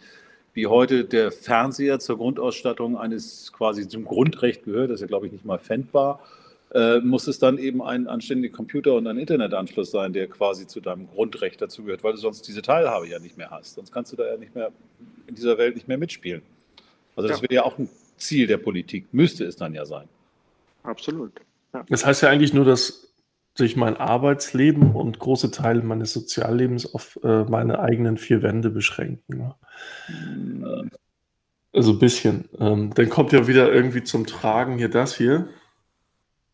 wie 0.54 0.68
heute 0.68 1.04
der 1.04 1.32
Fernseher 1.32 2.00
zur 2.00 2.18
Grundausstattung 2.18 2.98
eines 2.98 3.52
quasi 3.52 3.88
zum 3.88 4.06
Grundrecht 4.06 4.64
gehört. 4.64 4.90
Das 4.90 4.96
ist 4.96 5.02
ja, 5.02 5.08
glaube 5.08 5.28
ich, 5.28 5.34
nicht 5.34 5.46
mal 5.46 5.60
fändbar 5.60 6.22
äh, 6.74 7.00
muss 7.00 7.28
es 7.28 7.40
dann 7.40 7.58
eben 7.58 7.82
ein 7.82 8.08
anständiger 8.08 8.56
Computer 8.56 8.94
und 8.96 9.08
ein 9.08 9.18
Internetanschluss 9.18 9.92
sein, 9.92 10.14
der 10.14 10.28
quasi 10.28 10.68
zu 10.68 10.82
deinem 10.82 11.08
Grundrecht 11.08 11.62
dazugehört, 11.62 12.04
weil 12.04 12.14
du 12.14 12.20
sonst 12.20 12.48
diese 12.48 12.62
Teilhabe 12.62 13.08
ja 13.08 13.20
nicht 13.20 13.38
mehr 13.38 13.50
hast. 13.50 13.76
Sonst 13.76 13.92
kannst 13.92 14.12
du 14.12 14.18
da 14.18 14.28
ja 14.28 14.38
nicht 14.38 14.54
mehr 14.54 14.72
in 15.28 15.36
dieser 15.36 15.58
Welt 15.58 15.76
nicht 15.76 15.88
mehr 15.88 15.98
mitspielen. 15.98 16.42
Also 17.16 17.30
das 17.30 17.38
ja. 17.38 17.44
wäre 17.44 17.54
ja 17.54 17.64
auch 17.64 17.78
ein 17.78 17.90
Ziel 18.18 18.48
der 18.48 18.58
Politik, 18.58 19.08
müsste 19.12 19.46
es 19.46 19.56
dann 19.56 19.74
ja 19.74 19.86
sein. 19.86 20.08
Absolut. 20.84 21.32
Ja. 21.74 21.86
Das 21.90 22.06
heißt 22.06 22.22
ja 22.24 22.30
eigentlich 22.30 22.54
nur, 22.54 22.66
dass 22.66 23.07
sich 23.58 23.76
mein 23.76 23.98
Arbeitsleben 23.98 24.92
und 24.92 25.20
große 25.20 25.52
Teile 25.52 25.82
meines 25.82 26.14
Soziallebens 26.14 26.94
auf 26.94 27.20
äh, 27.24 27.44
meine 27.44 27.80
eigenen 27.80 28.18
vier 28.18 28.44
Wände 28.44 28.70
beschränken. 28.70 29.38
Ne? 29.38 29.56
Mhm. 30.10 30.92
Also 31.74 31.94
ein 31.94 32.00
bisschen. 32.00 32.50
Ähm, 32.60 32.92
dann 32.96 33.10
kommt 33.10 33.34
ja 33.34 33.48
wieder 33.48 33.72
irgendwie 33.72 34.04
zum 34.04 34.26
Tragen 34.26 34.78
hier 34.78 34.90
das 34.90 35.16
hier. 35.16 35.50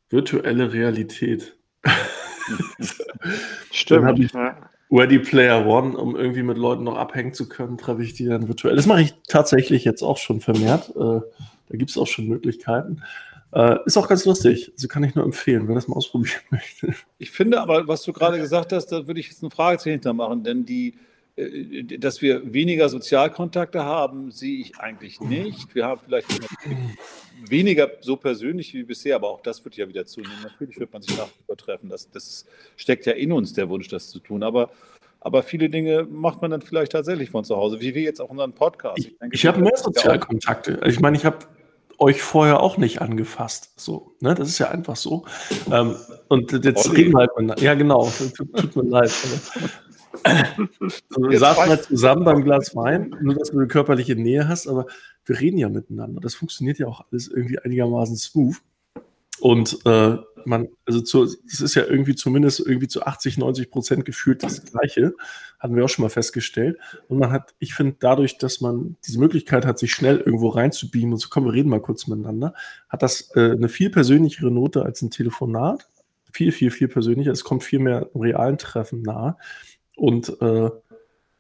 Virtuelle 0.10 0.74
Realität. 0.74 1.56
Stimmt. 3.72 4.06
Dann 4.06 4.22
ich 4.22 4.34
ja. 4.34 4.70
Ready 4.92 5.20
Player 5.20 5.66
One, 5.66 5.98
um 5.98 6.16
irgendwie 6.16 6.44
mit 6.44 6.58
Leuten 6.58 6.84
noch 6.84 6.98
abhängen 6.98 7.34
zu 7.34 7.50
können, 7.50 7.78
treffe 7.78 8.04
ich 8.04 8.14
die 8.14 8.26
dann 8.26 8.48
virtuell. 8.48 8.76
Das 8.76 8.86
mache 8.86 9.02
ich 9.02 9.14
tatsächlich 9.28 9.86
jetzt 9.86 10.04
auch 10.04 10.18
schon 10.18 10.40
vermehrt. 10.40 10.90
Äh, 10.90 11.22
da 11.70 11.78
gibt 11.78 11.90
es 11.90 11.98
auch 11.98 12.08
schon 12.08 12.28
Möglichkeiten. 12.28 13.02
Äh, 13.54 13.78
ist 13.86 13.98
auch 13.98 14.08
ganz 14.08 14.26
lustig. 14.26 14.72
Also 14.74 14.88
kann 14.88 15.04
ich 15.04 15.14
nur 15.14 15.26
empfehlen, 15.26 15.68
wer 15.68 15.76
das 15.76 15.88
mal 15.88 15.96
ausprobieren 15.96 16.42
möchte. 16.50 16.96
Ich 17.20 17.30
finde 17.30 17.62
aber, 17.62 17.88
was 17.88 18.02
du 18.04 18.12
gerade 18.12 18.40
gesagt 18.40 18.74
hast, 18.74 18.88
da 18.88 19.08
würde 19.08 19.20
ich 19.20 19.28
jetzt 19.28 19.44
eine 19.44 19.52
Frage 19.52 19.84
hintermachen, 19.84 20.44
denn 20.44 20.66
die, 20.66 20.96
äh, 21.36 21.84
dass 22.00 22.24
wir 22.24 22.52
weniger 22.52 22.90
Sozialkontakte 22.90 23.84
haben, 23.84 24.32
sehe 24.32 24.60
ich 24.60 24.80
eigentlich 24.80 25.22
nicht. 25.22 25.76
Wir 25.76 25.86
haben 25.86 26.02
vielleicht 26.04 26.28
weniger 27.48 27.92
so 28.02 28.18
persönlich 28.18 28.74
wie 28.74 28.84
bisher, 28.84 29.16
aber 29.16 29.30
auch 29.30 29.42
das 29.42 29.64
wird 29.64 29.76
ja 29.76 29.88
wieder 29.88 30.08
zunehmen. 30.08 30.42
Natürlich 30.42 30.80
wird 30.80 30.92
man 30.92 31.04
sich 31.04 31.16
nach 31.16 31.30
treffen. 31.56 31.90
Das, 31.90 32.10
das 32.10 32.48
steckt 32.76 33.06
ja 33.06 33.14
in 33.14 33.32
uns, 33.32 33.54
der 33.54 33.70
Wunsch, 33.70 33.88
das 33.88 34.10
zu 34.10 34.18
tun. 34.18 34.42
Aber, 34.42 34.72
aber 35.20 35.44
viele 35.44 35.70
Dinge 35.70 36.08
macht 36.10 36.42
man 36.42 36.50
dann 36.50 36.64
vielleicht 36.64 36.94
tatsächlich 36.94 37.30
von 37.30 37.44
zu 37.44 37.56
Hause, 37.56 37.80
wie 37.82 37.94
wir 37.94 38.02
jetzt 38.02 38.20
auch 38.20 38.32
unseren 38.32 38.54
Podcast. 38.54 38.98
Ich, 38.98 39.10
ich, 39.10 39.34
ich 39.34 39.46
habe 39.46 39.62
mehr 39.62 39.78
Sozialkontakte. 39.78 40.82
Ich 40.88 41.00
meine, 41.00 41.18
ich 41.18 41.26
habe 41.26 41.38
euch 42.00 42.22
vorher 42.22 42.62
auch 42.62 42.78
nicht 42.78 43.02
angefasst. 43.02 43.74
So, 43.78 44.16
ne? 44.20 44.36
Das 44.36 44.48
ist 44.50 44.60
ja 44.60 44.70
einfach 44.70 44.96
so. 44.96 45.26
Ähm, 45.72 45.96
und 46.28 46.52
jetzt 46.66 46.90
Olli. 46.90 47.02
reden 47.02 47.14
wir 47.14 47.28
halt. 47.50 47.62
Ja, 47.62 47.74
genau. 47.74 48.10
Tut, 48.10 48.54
tut 48.56 48.76
mir 48.76 48.90
leid. 48.90 49.12
wir 51.18 51.40
saßen 51.40 51.64
halt 51.64 51.84
zusammen 51.84 52.24
beim 52.24 52.44
Glas 52.44 52.76
Wein, 52.76 53.16
nur 53.22 53.36
dass 53.36 53.52
du 53.52 53.58
eine 53.58 53.68
körperliche 53.68 54.16
Nähe 54.16 54.48
hast, 54.48 54.68
aber 54.68 54.86
wir 55.26 55.40
reden 55.40 55.58
ja 55.58 55.70
miteinander. 55.70 56.22
Das 56.22 56.36
funktioniert 56.36 56.80
ja 56.80 56.88
auch 56.88 57.06
alles 57.12 57.28
irgendwie 57.28 57.60
einigermaßen 57.60 58.16
smooth. 58.16 58.58
Und 59.44 59.86
äh, 59.86 60.16
man, 60.46 60.70
also 60.86 61.02
zu, 61.02 61.26
das 61.26 61.60
ist 61.60 61.76
ja 61.76 61.84
irgendwie 61.84 62.16
zumindest 62.16 62.62
irgendwie 62.62 62.88
zu 62.88 63.06
80, 63.06 63.38
90 63.38 63.72
Prozent 63.72 64.06
gefühlt 64.06 64.42
das 64.42 64.64
Gleiche, 64.64 65.16
hatten 65.60 65.76
wir 65.76 65.84
auch 65.84 65.90
schon 65.90 66.04
mal 66.04 66.10
festgestellt. 66.10 66.78
Und 67.10 67.20
man 67.20 67.30
hat, 67.30 67.54
ich 67.60 67.74
finde, 67.74 67.98
dadurch, 68.00 68.38
dass 68.38 68.62
man 68.62 68.96
diese 69.06 69.20
Möglichkeit 69.20 69.66
hat, 69.66 69.80
sich 69.80 69.92
schnell 69.92 70.20
irgendwo 70.20 70.48
reinzubeamen 70.48 71.12
und 71.12 71.20
so, 71.20 71.28
komm, 71.30 71.44
wir 71.44 71.52
reden 71.52 71.68
mal 71.68 71.82
kurz 71.82 72.08
miteinander, 72.08 72.54
hat 72.88 73.04
das 73.04 73.36
äh, 73.36 73.52
eine 73.52 73.68
viel 73.68 73.90
persönlichere 73.90 74.50
Note 74.50 74.84
als 74.84 75.02
ein 75.02 75.12
Telefonat. 75.12 75.90
Viel, 76.32 76.54
viel, 76.54 76.72
viel 76.72 76.88
persönlicher. 76.88 77.34
Es 77.34 77.44
kommt 77.44 77.66
viel 77.66 77.80
mehr 77.80 78.10
realen 78.16 78.58
Treffen 78.58 79.02
nahe. 79.02 79.36
Und, 79.98 80.42
äh, 80.42 80.70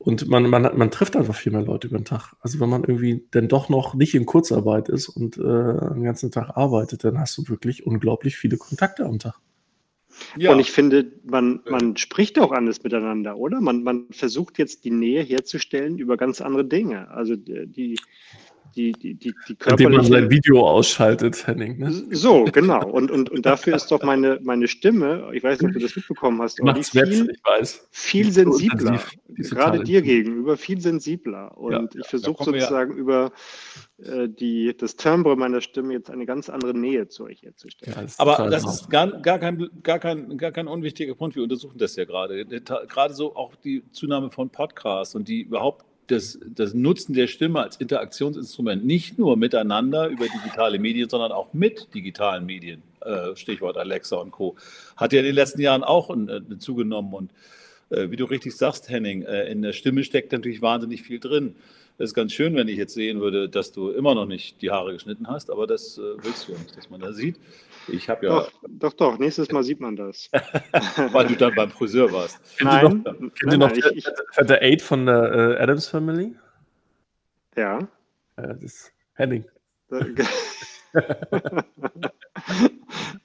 und 0.03 0.27
man, 0.27 0.49
man, 0.49 0.77
man 0.77 0.91
trifft 0.91 1.15
einfach 1.15 1.33
viel 1.33 1.53
mehr 1.53 1.61
Leute 1.61 1.87
über 1.87 1.97
den 1.97 2.03
Tag. 2.03 2.33
Also 2.41 2.59
wenn 2.59 2.67
man 2.67 2.83
irgendwie 2.83 3.25
dann 3.31 3.47
doch 3.47 3.69
noch 3.69 3.93
nicht 3.93 4.13
in 4.15 4.25
Kurzarbeit 4.25 4.89
ist 4.89 5.07
und 5.07 5.37
äh, 5.37 5.39
den 5.41 6.03
ganzen 6.03 6.29
Tag 6.29 6.57
arbeitet, 6.57 7.05
dann 7.05 7.17
hast 7.17 7.37
du 7.37 7.47
wirklich 7.47 7.85
unglaublich 7.85 8.35
viele 8.35 8.57
Kontakte 8.57 9.05
am 9.05 9.19
Tag. 9.19 9.39
Ja. 10.37 10.51
Und 10.51 10.59
ich 10.59 10.71
finde, 10.71 11.09
man, 11.23 11.61
man 11.69 11.95
spricht 11.95 12.37
auch 12.37 12.51
anders 12.51 12.83
miteinander, 12.83 13.37
oder? 13.37 13.61
Man, 13.61 13.83
man 13.83 14.07
versucht 14.11 14.57
jetzt 14.57 14.83
die 14.83 14.91
Nähe 14.91 15.23
herzustellen 15.23 15.97
über 15.97 16.17
ganz 16.17 16.41
andere 16.41 16.65
Dinge. 16.65 17.09
Also 17.09 17.37
die, 17.37 17.97
die, 18.75 18.91
die, 18.91 19.15
die, 19.15 19.33
die 19.47 19.55
körperliche... 19.55 19.89
Indem 19.89 19.97
man 19.97 20.05
sein 20.05 20.29
Video 20.29 20.67
ausschaltet, 20.67 21.47
Henning. 21.47 21.77
Ne? 21.79 21.91
So, 22.11 22.45
genau. 22.45 22.85
Und, 22.87 23.11
und, 23.11 23.29
und 23.29 23.45
dafür 23.45 23.75
ist 23.75 23.87
doch 23.91 24.03
meine, 24.03 24.39
meine 24.43 24.67
Stimme, 24.67 25.29
ich 25.33 25.43
weiß 25.43 25.61
nicht, 25.61 25.69
ob 25.69 25.73
du 25.73 25.79
das 25.79 25.95
mitbekommen 25.95 26.41
hast, 26.41 26.61
aber 26.61 26.73
die 26.73 26.83
viel, 26.83 27.29
ich 27.29 27.39
weiß. 27.43 27.87
viel 27.91 28.31
sensibler. 28.31 28.99
Gerade 29.27 29.83
dir 29.83 30.01
gegenüber 30.01 30.57
viel 30.57 30.79
sensibler. 30.79 31.57
Und 31.57 31.93
ja, 31.93 32.01
ich 32.01 32.07
versuche 32.07 32.43
sozusagen 32.43 32.91
ja. 32.91 32.97
über 32.97 33.31
äh, 33.97 34.27
die, 34.29 34.75
das 34.77 34.95
Timbre 34.95 35.35
meiner 35.35 35.61
Stimme 35.61 35.93
jetzt 35.93 36.09
eine 36.09 36.25
ganz 36.25 36.49
andere 36.49 36.73
Nähe 36.73 37.07
zu 37.07 37.25
euch 37.25 37.41
herzustellen. 37.43 37.95
Ja, 37.95 38.13
aber 38.17 38.49
das 38.49 38.65
ist 38.65 38.89
gar, 38.89 39.07
gar, 39.21 39.39
kein, 39.39 39.69
gar, 39.81 39.99
kein, 39.99 40.37
gar 40.37 40.51
kein 40.51 40.67
unwichtiger 40.67 41.15
Punkt. 41.15 41.35
Wir 41.35 41.43
untersuchen 41.43 41.77
das 41.77 41.95
ja 41.95 42.05
gerade. 42.05 42.45
Gerade 42.45 43.13
so 43.13 43.35
auch 43.35 43.55
die 43.55 43.83
Zunahme 43.91 44.29
von 44.29 44.49
Podcasts 44.49 45.15
und 45.15 45.27
die 45.27 45.41
überhaupt 45.41 45.85
das, 46.13 46.39
das 46.45 46.73
Nutzen 46.73 47.13
der 47.13 47.27
Stimme 47.27 47.61
als 47.61 47.77
Interaktionsinstrument 47.77 48.85
nicht 48.85 49.17
nur 49.17 49.35
miteinander 49.35 50.07
über 50.07 50.25
digitale 50.27 50.79
Medien, 50.79 51.09
sondern 51.09 51.31
auch 51.31 51.53
mit 51.53 51.93
digitalen 51.93 52.45
Medien, 52.45 52.81
äh, 53.01 53.35
Stichwort 53.35 53.77
Alexa 53.77 54.17
und 54.17 54.31
Co., 54.31 54.55
hat 54.95 55.13
ja 55.13 55.19
in 55.19 55.25
den 55.25 55.35
letzten 55.35 55.61
Jahren 55.61 55.83
auch 55.83 56.09
äh, 56.09 56.57
zugenommen. 56.59 57.13
Und 57.13 57.31
äh, 57.89 58.11
wie 58.11 58.15
du 58.15 58.25
richtig 58.25 58.55
sagst, 58.55 58.89
Henning, 58.89 59.23
in 59.23 59.61
der 59.61 59.73
Stimme 59.73 60.03
steckt 60.03 60.31
natürlich 60.31 60.61
wahnsinnig 60.61 61.01
viel 61.01 61.19
drin. 61.19 61.55
Es 61.97 62.11
ist 62.11 62.13
ganz 62.15 62.33
schön, 62.33 62.55
wenn 62.55 62.67
ich 62.67 62.77
jetzt 62.77 62.93
sehen 62.93 63.19
würde, 63.19 63.49
dass 63.49 63.71
du 63.71 63.89
immer 63.89 64.15
noch 64.15 64.25
nicht 64.25 64.61
die 64.61 64.71
Haare 64.71 64.93
geschnitten 64.93 65.27
hast, 65.27 65.51
aber 65.51 65.67
das 65.67 65.97
willst 65.97 66.47
du 66.47 66.53
ja 66.53 66.57
nicht, 66.57 66.75
dass 66.75 66.89
man 66.89 67.01
da 67.01 67.13
sieht. 67.13 67.35
Ich 67.87 68.09
habe 68.09 68.25
ja. 68.25 68.31
Doch, 68.31 68.51
doch, 68.67 68.93
doch, 68.93 69.19
nächstes 69.19 69.51
Mal 69.51 69.63
sieht 69.63 69.79
man 69.79 69.95
das. 69.95 70.29
Weil 71.11 71.27
du 71.27 71.35
dann 71.35 71.53
beim 71.55 71.69
Friseur 71.69 72.11
warst. 72.11 72.39
Nein, 72.59 73.03
kennt 73.03 73.53
ihr 73.53 73.57
noch, 73.57 73.73
kennt 73.73 73.95
noch 74.37 74.45
der 74.45 74.61
Aid 74.61 74.81
von 74.81 75.05
der 75.05 75.57
äh, 75.57 75.61
Adams 75.61 75.87
Family? 75.87 76.35
Ja. 77.55 77.79
Äh, 78.37 78.47
das 78.47 78.63
ist 78.63 78.93
Henning. 79.13 79.45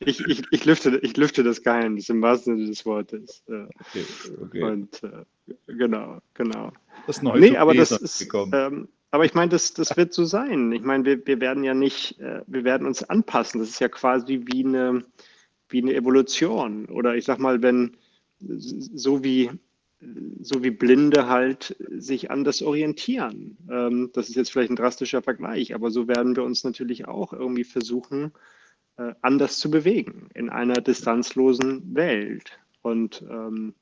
ich, 0.01 0.21
ich, 0.27 0.43
ich, 0.51 0.65
lüfte, 0.65 0.99
ich 1.03 1.17
lüfte 1.17 1.43
das 1.43 1.63
Geheimnis 1.63 2.09
im 2.09 2.21
wahrsten 2.21 2.57
Sinne 2.57 2.69
des 2.69 2.85
Wortes. 2.85 3.43
Okay, 3.47 4.05
okay. 4.43 4.63
Und 4.63 5.03
äh, 5.03 5.25
genau, 5.67 6.19
genau. 6.35 6.73
Das 7.07 7.23
neue 7.23 7.41
nee, 7.41 7.57
aber 7.57 7.75
das 7.75 7.91
ist, 7.93 8.29
ähm, 8.53 8.89
aber 9.11 9.25
ich 9.25 9.35
meine, 9.35 9.51
das, 9.51 9.73
das 9.75 9.97
wird 9.97 10.13
so 10.13 10.25
sein. 10.25 10.73
Ich 10.73 10.83
meine, 10.83 11.05
wir, 11.05 11.27
wir 11.27 11.41
werden 11.41 11.65
ja 11.65 11.75
nicht, 11.75 12.19
äh, 12.21 12.43
wir 12.47 12.65
werden 12.65 12.87
uns 12.87 13.03
anpassen. 13.03 13.61
Das 13.61 13.71
ist 13.71 13.81
ja 13.81 13.89
quasi 13.89 14.43
wie 14.45 14.65
eine, 14.65 15.05
wie 15.69 15.83
eine 15.83 15.95
Evolution. 15.95 16.87
Oder 16.87 17.17
ich 17.17 17.25
sag 17.25 17.39
mal, 17.39 17.63
wenn 17.63 17.97
so 18.41 19.25
wie, 19.25 19.51
so 20.41 20.63
wie 20.63 20.71
Blinde 20.71 21.29
halt 21.29 21.77
sich 21.79 22.31
anders 22.31 22.63
orientieren. 22.63 23.57
Ähm, 23.71 24.11
das 24.13 24.29
ist 24.29 24.37
jetzt 24.37 24.53
vielleicht 24.53 24.71
ein 24.71 24.77
drastischer 24.77 25.23
Vergleich, 25.23 25.75
aber 25.75 25.91
so 25.91 26.07
werden 26.07 26.37
wir 26.37 26.45
uns 26.45 26.63
natürlich 26.63 27.09
auch 27.09 27.33
irgendwie 27.33 27.65
versuchen, 27.65 28.33
äh, 28.97 29.15
anders 29.23 29.59
zu 29.59 29.71
bewegen 29.71 30.29
in 30.35 30.51
einer 30.51 30.81
distanzlosen 30.81 31.95
Welt. 31.95 32.59
Und 32.83 33.25
ähm, 33.29 33.75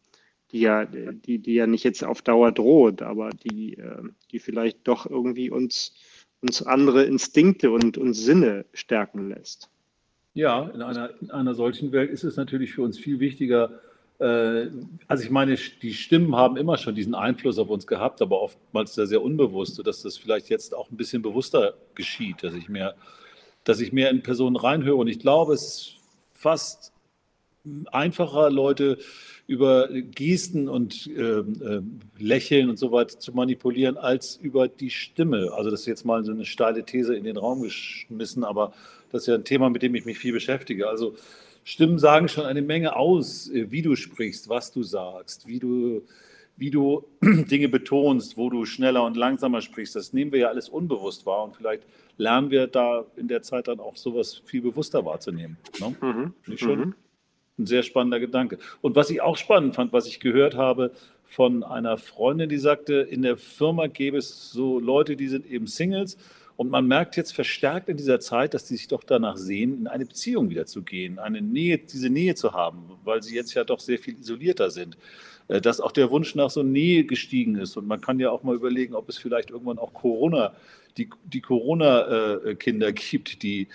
die 0.53 0.61
ja, 0.61 0.85
die, 0.85 1.39
die 1.39 1.55
ja 1.55 1.67
nicht 1.67 1.85
jetzt 1.85 2.05
auf 2.05 2.23
Dauer 2.23 2.53
droht, 2.53 3.03
aber 3.03 3.31
die, 3.31 3.75
ähm, 3.75 4.15
die 4.31 4.39
vielleicht 4.39 4.87
doch 4.87 5.09
irgendwie 5.09 5.51
uns, 5.51 5.95
uns 6.41 6.63
andere 6.63 7.05
Instinkte 7.05 7.71
und, 7.71 7.99
und 7.99 8.15
Sinne 8.15 8.65
stärken 8.73 9.29
lässt. 9.29 9.69
Ja, 10.35 10.69
in 10.69 10.83
einer, 10.83 11.11
in 11.21 11.31
einer 11.31 11.55
solchen 11.55 11.93
Welt 11.93 12.11
ist 12.11 12.25
es 12.25 12.37
natürlich 12.37 12.75
für 12.75 12.83
uns 12.83 12.99
viel 12.99 13.21
wichtiger, 13.21 13.81
äh, 14.19 14.69
also 15.09 15.25
ich 15.25 15.31
meine, 15.31 15.57
die 15.57 15.95
Stimmen 15.95 16.37
haben 16.37 16.57
immer 16.57 16.79
schon 16.79 16.95
diesen 16.95 17.15
Einfluss 17.15 17.59
auf 17.59 17.69
uns 17.69 17.87
gehabt, 17.87 18.23
aber 18.23 18.41
oftmals 18.41 18.95
sehr, 18.95 19.07
sehr 19.07 19.23
unbewusst, 19.23 19.75
sodass 19.75 20.03
das 20.03 20.17
vielleicht 20.17 20.49
jetzt 20.49 20.75
auch 20.75 20.91
ein 20.91 20.97
bisschen 20.97 21.23
bewusster 21.23 21.75
geschieht, 21.95 22.43
dass 22.43 22.55
ich 22.55 22.69
mehr, 22.69 22.95
dass 23.65 23.81
ich 23.81 23.93
mehr 23.93 24.11
in 24.11 24.23
Personen 24.23 24.57
reinhöre. 24.57 24.97
Und 24.97 25.09
ich 25.09 25.19
glaube, 25.19 25.55
es 25.55 25.63
ist 25.63 25.95
fast 26.33 26.93
einfacher, 27.93 28.51
Leute 28.51 28.99
über 29.47 29.89
Gesten 29.89 30.69
und 30.69 31.07
äh, 31.07 31.21
äh, 31.21 31.83
Lächeln 32.19 32.69
und 32.69 32.79
so 32.79 32.91
weiter 32.91 33.19
zu 33.19 33.33
manipulieren, 33.33 33.97
als 33.97 34.37
über 34.37 34.67
die 34.67 34.91
Stimme. 34.91 35.53
Also 35.53 35.71
das 35.71 35.81
ist 35.81 35.87
jetzt 35.87 36.05
mal 36.05 36.25
so 36.25 36.33
eine 36.33 36.45
steile 36.45 36.85
These 36.85 37.15
in 37.15 37.25
den 37.25 37.37
Raum 37.37 37.63
geschmissen, 37.63 38.43
aber 38.43 38.73
das 39.13 39.23
ist 39.23 39.29
ja 39.29 39.35
ein 39.35 39.45
Thema, 39.45 39.71
mit 39.71 39.83
dem 39.83 39.95
ich 39.95 40.05
mich 40.05 40.19
viel 40.19 40.33
beschäftige. 40.33 40.89
Also 40.89 41.15
Stimmen 41.63 41.99
sagen 41.99 42.29
schon 42.29 42.45
eine 42.45 42.63
Menge 42.63 42.97
aus, 42.97 43.49
äh, 43.51 43.71
wie 43.71 43.83
du 43.83 43.95
sprichst, 43.95 44.49
was 44.49 44.73
du 44.73 44.83
sagst, 44.83 45.47
wie 45.47 45.61
du, 45.61 46.03
wie 46.57 46.71
du 46.71 47.05
Dinge 47.23 47.69
betonst, 47.69 48.37
wo 48.37 48.51
du 48.51 48.65
schneller 48.65 49.05
und 49.05 49.17
langsamer 49.17 49.61
sprichst. 49.61 49.95
Das 49.95 50.13
nehmen 50.13 50.33
wir 50.33 50.41
ja 50.41 50.49
alles 50.49 50.69
unbewusst 50.69 51.25
wahr 51.25 51.45
und 51.45 51.55
vielleicht 51.55 51.85
lernen 52.17 52.51
wir 52.51 52.67
da 52.67 53.05
in 53.17 53.29
der 53.29 53.43
Zeit 53.43 53.69
dann 53.69 53.79
auch 53.79 53.97
sowas 53.97 54.43
viel 54.45 54.63
bewusster 54.63 55.05
wahrzunehmen. 55.05 55.57
Ne? 55.79 55.97
Mhm. 56.01 56.35
Nicht 56.47 56.61
schon? 56.61 56.79
Mhm. 56.79 56.95
Ein 57.59 57.67
sehr 57.67 57.83
spannender 57.83 58.21
Gedanke. 58.21 58.59
Und 58.81 58.97
was 58.97 59.11
ich 59.11 59.21
auch 59.23 59.37
spannend 59.37 59.75
fand, 59.75 59.93
was 59.93 60.07
ich 60.07 60.21
gehört 60.21 60.57
habe 60.57 60.93
von 61.25 61.63
einer 61.63 61.99
Freundin, 61.99 62.49
die 62.49 62.59
sagte, 62.59 62.95
in 62.95 63.23
der 63.23 63.37
Firma 63.37 63.87
gäbe 63.87 64.19
es 64.19 64.51
so 64.51 64.79
Leute, 64.79 65.17
die 65.17 65.29
sind 65.29 65.47
eben 65.47 65.67
Singles. 65.67 66.17
Und 66.57 66.71
man 66.71 66.87
merkt 66.87 67.17
jetzt 67.17 67.35
verstärkt 67.35 67.89
in 67.89 67.99
dieser 67.99 68.21
Zeit, 68.21 68.55
dass 68.55 68.65
die 68.65 68.77
sich 68.77 68.89
doch 68.89 69.05
danach 69.05 69.37
sehen, 69.37 69.81
in 69.81 69.87
eine 69.89 70.07
Beziehung 70.07 70.49
wieder 70.49 70.65
zu 70.65 70.83
gehen, 70.83 71.19
eine 71.19 71.43
Nähe, 71.43 71.79
diese 71.79 72.09
Nähe 72.09 72.35
zu 72.35 72.53
haben, 72.53 72.91
weil 73.05 73.23
sie 73.23 73.35
jetzt 73.35 73.53
ja 73.53 73.65
doch 73.65 73.81
sehr 73.81 73.99
viel 73.99 74.19
isolierter 74.19 74.71
sind. 74.71 74.97
Äh, 75.49 75.61
dass 75.61 75.81
auch 75.81 75.93
der 75.93 76.11
Wunsch 76.11 76.35
nach 76.35 76.51
so 76.51 76.63
Nähe 76.63 77.05
gestiegen 77.05 77.57
ist. 77.57 77.77
Und 77.77 77.87
man 77.87 78.01
kann 78.01 78.19
ja 78.19 78.31
auch 78.31 78.43
mal 78.43 78.55
überlegen, 78.55 78.95
ob 78.95 79.09
es 79.09 79.19
vielleicht 79.19 79.51
irgendwann 79.51 79.79
auch 79.79 79.93
Corona, 79.93 80.55
die, 80.97 81.09
die 81.25 81.41
Corona-Kinder 81.41 82.93
gibt, 82.93 83.43
die 83.43 83.69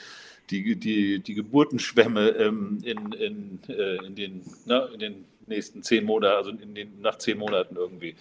die, 0.51 0.75
die, 0.75 1.19
die 1.19 1.33
Geburtenschwämme 1.33 2.29
ähm, 2.29 2.79
in, 2.83 3.11
in, 3.13 3.59
äh, 3.69 4.05
in, 4.05 4.15
den, 4.15 4.41
na, 4.65 4.85
in 4.87 4.99
den 4.99 5.25
nächsten 5.47 5.81
zehn 5.81 6.03
Monaten, 6.03 6.35
also 6.35 6.49
in 6.51 6.75
den, 6.75 7.01
nach 7.01 7.17
zehn 7.17 7.37
Monaten 7.37 7.75
irgendwie. 7.77 8.15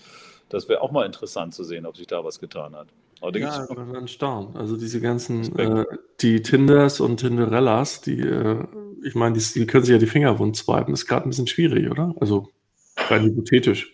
Das 0.48 0.68
wäre 0.68 0.80
auch 0.80 0.90
mal 0.90 1.06
interessant 1.06 1.54
zu 1.54 1.64
sehen, 1.64 1.86
ob 1.86 1.96
sich 1.96 2.06
da 2.06 2.24
was 2.24 2.40
getan 2.40 2.74
hat. 2.74 2.88
Aber 3.20 3.38
ja, 3.38 3.66
ich 3.68 3.76
bin 3.76 4.08
staunen. 4.08 4.56
Also 4.56 4.76
diese 4.76 5.00
ganzen, 5.00 5.56
äh, 5.58 5.84
die 6.20 6.42
Tinders 6.42 7.00
und 7.00 7.18
Tinderellas, 7.18 8.00
die, 8.00 8.20
äh, 8.20 8.64
ich 9.04 9.14
meine, 9.14 9.38
die, 9.38 9.44
die, 9.54 9.66
können 9.66 9.84
sich 9.84 9.92
ja 9.92 9.98
die 9.98 10.06
Finger 10.06 10.38
wund 10.38 10.56
swipen. 10.56 10.94
Ist 10.94 11.06
gerade 11.06 11.26
ein 11.26 11.30
bisschen 11.30 11.46
schwierig, 11.46 11.90
oder? 11.90 12.14
Also 12.20 12.48
rein 12.96 13.24
hypothetisch. 13.24 13.92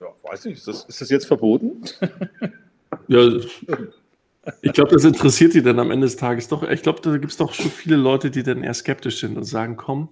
Ja, 0.00 0.08
weiß 0.22 0.46
nicht. 0.46 0.58
Ist 0.58 0.68
das, 0.68 0.84
ist 0.84 1.00
das 1.00 1.10
jetzt 1.10 1.26
verboten? 1.26 1.84
ja, 3.08 3.20
Ich 4.62 4.72
glaube, 4.72 4.90
das 4.90 5.04
interessiert 5.04 5.54
die 5.54 5.62
dann 5.62 5.78
am 5.78 5.90
Ende 5.90 6.06
des 6.06 6.16
Tages 6.16 6.48
doch. 6.48 6.62
Ich 6.62 6.82
glaube, 6.82 7.00
da 7.00 7.16
gibt 7.16 7.32
es 7.32 7.36
doch 7.36 7.54
schon 7.54 7.70
viele 7.70 7.96
Leute, 7.96 8.30
die 8.30 8.42
dann 8.42 8.62
eher 8.62 8.74
skeptisch 8.74 9.20
sind 9.20 9.36
und 9.36 9.44
sagen, 9.44 9.76
komm, 9.76 10.08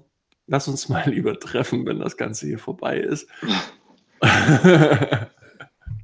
lass 0.47 0.69
uns 0.69 0.89
mal 0.89 1.05
lieber 1.11 1.39
treffen, 1.39 1.85
wenn 1.87 1.99
das 1.99 2.17
Ganze 2.17 2.47
hier 2.47 2.59
vorbei 2.59 2.99
ist. 2.99 3.29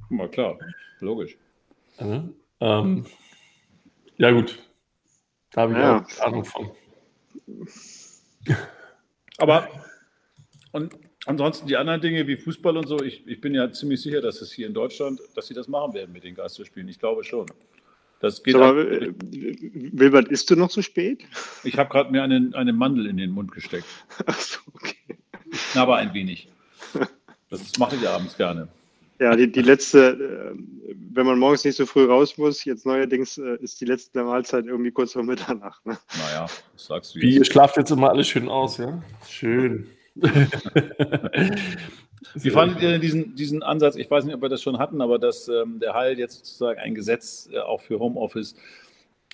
Na 0.09 0.27
klar, 0.27 0.57
logisch. 0.99 1.37
Ja, 1.99 2.23
ähm, 2.59 3.05
ja 4.17 4.31
gut. 4.31 4.59
Da 5.51 5.61
habe 5.61 5.73
ich 5.73 5.79
ja. 5.79 6.05
auch 6.05 6.25
Ahnung 6.25 6.45
von. 6.45 6.71
Aber 9.37 9.67
und 10.71 10.95
ansonsten 11.25 11.67
die 11.67 11.77
anderen 11.77 12.01
Dinge 12.01 12.27
wie 12.27 12.37
Fußball 12.37 12.77
und 12.77 12.87
so, 12.87 13.01
ich, 13.01 13.25
ich 13.27 13.41
bin 13.41 13.55
ja 13.55 13.71
ziemlich 13.71 14.01
sicher, 14.01 14.21
dass 14.21 14.41
es 14.41 14.51
hier 14.51 14.67
in 14.67 14.73
Deutschland, 14.73 15.19
dass 15.35 15.47
sie 15.47 15.53
das 15.53 15.67
machen 15.67 15.93
werden 15.93 16.11
mit 16.11 16.23
den 16.23 16.35
Geisterspielen. 16.35 16.87
Ich 16.89 16.99
glaube 16.99 17.23
schon. 17.23 17.47
Das 18.19 18.43
geht 18.43 18.55
Aber, 18.55 18.77
äh, 18.77 19.13
Wilbert, 19.31 20.27
isst 20.27 20.49
du 20.49 20.55
noch 20.55 20.69
so 20.69 20.81
spät? 20.81 21.23
Ich 21.63 21.77
habe 21.77 21.89
gerade 21.89 22.11
mir 22.11 22.21
einen, 22.21 22.53
eine 22.53 22.73
Mandel 22.73 23.07
in 23.07 23.17
den 23.17 23.31
Mund 23.31 23.51
gesteckt. 23.51 23.85
Ach 24.25 24.39
so, 24.39 24.59
okay. 24.73 24.95
Ich 25.51 25.71
knabber 25.71 25.95
ein 25.95 26.13
wenig. 26.13 26.49
Das 27.49 27.77
mache 27.79 27.95
ich 27.95 28.07
abends 28.07 28.37
gerne. 28.37 28.67
Ja, 29.19 29.35
die, 29.35 29.51
die 29.51 29.61
letzte, 29.61 30.11
äh, 30.11 30.55
wenn 31.13 31.25
man 31.25 31.39
morgens 31.39 31.65
nicht 31.65 31.75
so 31.75 31.85
früh 31.85 32.05
raus 32.05 32.37
muss, 32.37 32.63
jetzt 32.63 32.85
neuerdings 32.85 33.37
äh, 33.37 33.57
ist 33.61 33.81
die 33.81 33.85
letzte 33.85 34.23
Mahlzeit 34.23 34.65
irgendwie 34.65 34.91
kurz 34.91 35.13
vor 35.13 35.23
Mitternacht. 35.23 35.85
Ne? 35.85 35.97
Naja, 36.17 36.47
das 36.73 36.85
sagst 36.85 37.15
du 37.15 37.19
jetzt. 37.19 37.27
Wie, 37.27 37.37
ihr 37.37 37.45
schlaft 37.45 37.75
jetzt 37.77 37.91
immer 37.91 38.09
alles 38.09 38.27
schön 38.27 38.47
aus, 38.47 38.77
ja? 38.77 39.01
Schön. 39.27 39.87
Wie 42.33 42.49
fandet 42.49 42.81
ihr 42.81 42.89
denn 42.89 43.01
diesen, 43.01 43.35
diesen 43.35 43.63
Ansatz? 43.63 43.95
Ich 43.95 44.09
weiß 44.09 44.25
nicht, 44.25 44.35
ob 44.35 44.41
wir 44.41 44.49
das 44.49 44.61
schon 44.61 44.77
hatten, 44.77 45.01
aber 45.01 45.19
dass 45.19 45.47
ähm, 45.47 45.79
der 45.79 45.93
Heil 45.93 46.17
jetzt 46.19 46.45
sozusagen 46.45 46.79
ein 46.79 46.95
Gesetz 46.95 47.49
äh, 47.51 47.59
auch 47.59 47.81
für 47.81 47.99
Homeoffice, 47.99 48.55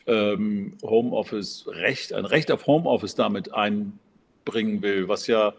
ähm, 0.07 0.77
Homeoffice-Recht, 0.83 2.13
ein 2.13 2.25
Recht 2.25 2.51
auf 2.51 2.67
Homeoffice 2.67 3.15
damit 3.15 3.53
einbringen 3.53 4.81
will, 4.81 5.07
was 5.07 5.27
ja 5.27 5.53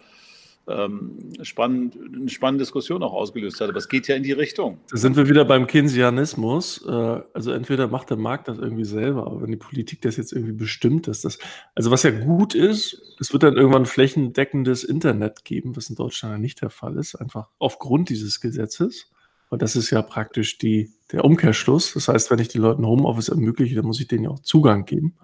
ähm, 0.69 1.19
spannend, 1.43 1.97
eine 1.97 2.29
spannende 2.29 2.63
Diskussion 2.63 3.03
auch 3.03 3.13
ausgelöst 3.13 3.61
hat. 3.61 3.69
Aber 3.69 3.79
es 3.79 3.89
geht 3.89 4.09
ja 4.09 4.17
in 4.17 4.23
die 4.23 4.33
Richtung. 4.33 4.79
Da 4.91 4.97
sind 4.97 5.17
wir 5.17 5.29
wieder 5.29 5.45
beim 5.45 5.67
Keynesianismus. 5.67 6.85
Äh, 6.87 7.21
also 7.33 7.53
entweder 7.53 7.89
macht 7.89 8.11
der 8.11 8.17
Markt 8.17 8.49
das 8.49 8.59
irgendwie 8.59 8.85
selber, 8.85 9.27
aber 9.27 9.43
wenn 9.43 9.51
die 9.51 9.57
Politik 9.57 10.03
das 10.03 10.17
jetzt 10.17 10.33
irgendwie 10.33 10.53
bestimmt, 10.53 11.07
dass 11.07 11.21
das, 11.21 11.39
also 11.75 11.91
was 11.91 12.03
ja 12.03 12.11
gut 12.11 12.55
ist, 12.55 13.01
es 13.21 13.33
wird 13.33 13.45
dann 13.45 13.57
irgendwann 13.57 13.87
flächendeckendes 13.87 14.85
Internet 14.85 15.45
geben, 15.45 15.77
was 15.77 15.89
in 15.89 15.97
Deutschland 15.97 16.35
ja 16.35 16.39
nicht 16.39 16.63
der 16.63 16.71
Fall 16.71 16.97
ist, 16.97 17.15
einfach 17.15 17.49
aufgrund 17.59 18.09
dieses 18.09 18.41
Gesetzes. 18.41 19.11
Und 19.49 19.63
das 19.63 19.77
ist 19.77 19.91
ja 19.91 20.03
praktisch 20.03 20.59
die, 20.59 20.91
der 21.13 21.25
Umkehrschluss. 21.25 21.95
Das 21.95 22.09
heißt, 22.09 22.31
wenn 22.33 22.41
ich 22.41 22.49
den 22.49 22.63
Leuten 22.63 22.85
Homeoffice 22.85 23.29
ermögliche, 23.29 23.77
dann 23.77 23.87
muss 23.87 24.01
ich 24.01 24.09
denen 24.09 24.25
ja 24.25 24.31
auch 24.31 24.41
Zugang 24.41 24.85
geben. 24.85 25.15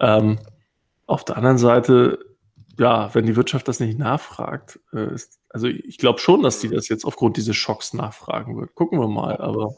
Ähm, 0.00 0.38
auf 1.06 1.24
der 1.24 1.36
anderen 1.36 1.58
Seite 1.58 2.18
ja, 2.78 3.14
wenn 3.14 3.26
die 3.26 3.36
Wirtschaft 3.36 3.68
das 3.68 3.80
nicht 3.80 3.98
nachfragt, 3.98 4.80
äh, 4.92 5.14
ist, 5.14 5.38
also 5.50 5.66
ich 5.66 5.98
glaube 5.98 6.18
schon, 6.18 6.42
dass 6.42 6.60
die 6.60 6.68
das 6.68 6.88
jetzt 6.88 7.04
aufgrund 7.04 7.36
dieses 7.36 7.56
Schocks 7.56 7.94
nachfragen 7.94 8.56
wird. 8.58 8.74
Gucken 8.74 8.98
wir 8.98 9.08
mal, 9.08 9.36
aber. 9.36 9.76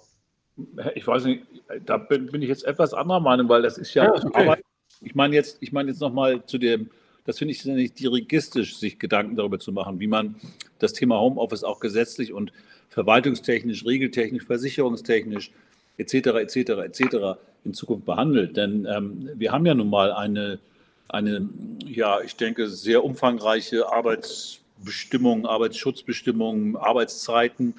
Ich 0.95 1.07
weiß 1.07 1.25
nicht, 1.25 1.45
da 1.85 1.99
bin, 1.99 2.27
bin 2.27 2.41
ich 2.41 2.49
jetzt 2.49 2.65
etwas 2.65 2.95
anderer 2.95 3.21
Meinung, 3.21 3.49
weil 3.49 3.61
das 3.61 3.77
ist 3.77 3.93
ja, 3.93 4.05
ja 4.05 4.25
okay. 4.25 4.63
ich 5.03 5.15
meine 5.15 5.35
jetzt, 5.35 5.59
ich 5.61 5.73
meine 5.73 5.91
jetzt 5.91 6.01
nochmal 6.01 6.45
zu 6.47 6.57
dem, 6.57 6.89
das 7.27 7.39
finde 7.39 7.53
ich 7.53 7.63
ja 7.63 7.75
nicht 7.75 7.99
dirigistisch, 7.99 8.79
sich 8.79 8.99
Gedanken 8.99 9.37
darüber 9.37 9.59
zu 9.59 9.73
machen, 9.73 10.01
wie 10.01 10.07
man 10.07 10.37
das 10.79 10.95
Thema 10.95 11.21
Homeoffice 11.21 11.65
auch 11.65 11.81
gesetzlich 11.81 12.33
und 12.33 12.53
verwaltungstechnisch, 12.89 13.85
regeltechnisch, 13.85 14.45
versicherungstechnisch 14.45 15.51
etc. 15.99 16.15
etc. 16.15 16.57
etc. 16.57 17.39
in 17.65 17.75
Zukunft 17.75 18.07
behandelt. 18.07 18.57
Denn 18.57 18.87
ähm, 18.91 19.29
wir 19.35 19.53
haben 19.53 19.67
ja 19.67 19.75
nun 19.75 19.91
mal 19.91 20.13
eine 20.13 20.59
eine, 21.09 21.49
ja, 21.85 22.21
ich 22.21 22.37
denke, 22.37 22.69
sehr 22.69 23.05
umfangreiche 23.05 23.93
Arbeitsbestimmungen, 23.93 25.47
Arbeitsschutzbestimmungen, 25.47 26.77
Arbeitszeiten. 26.77 27.75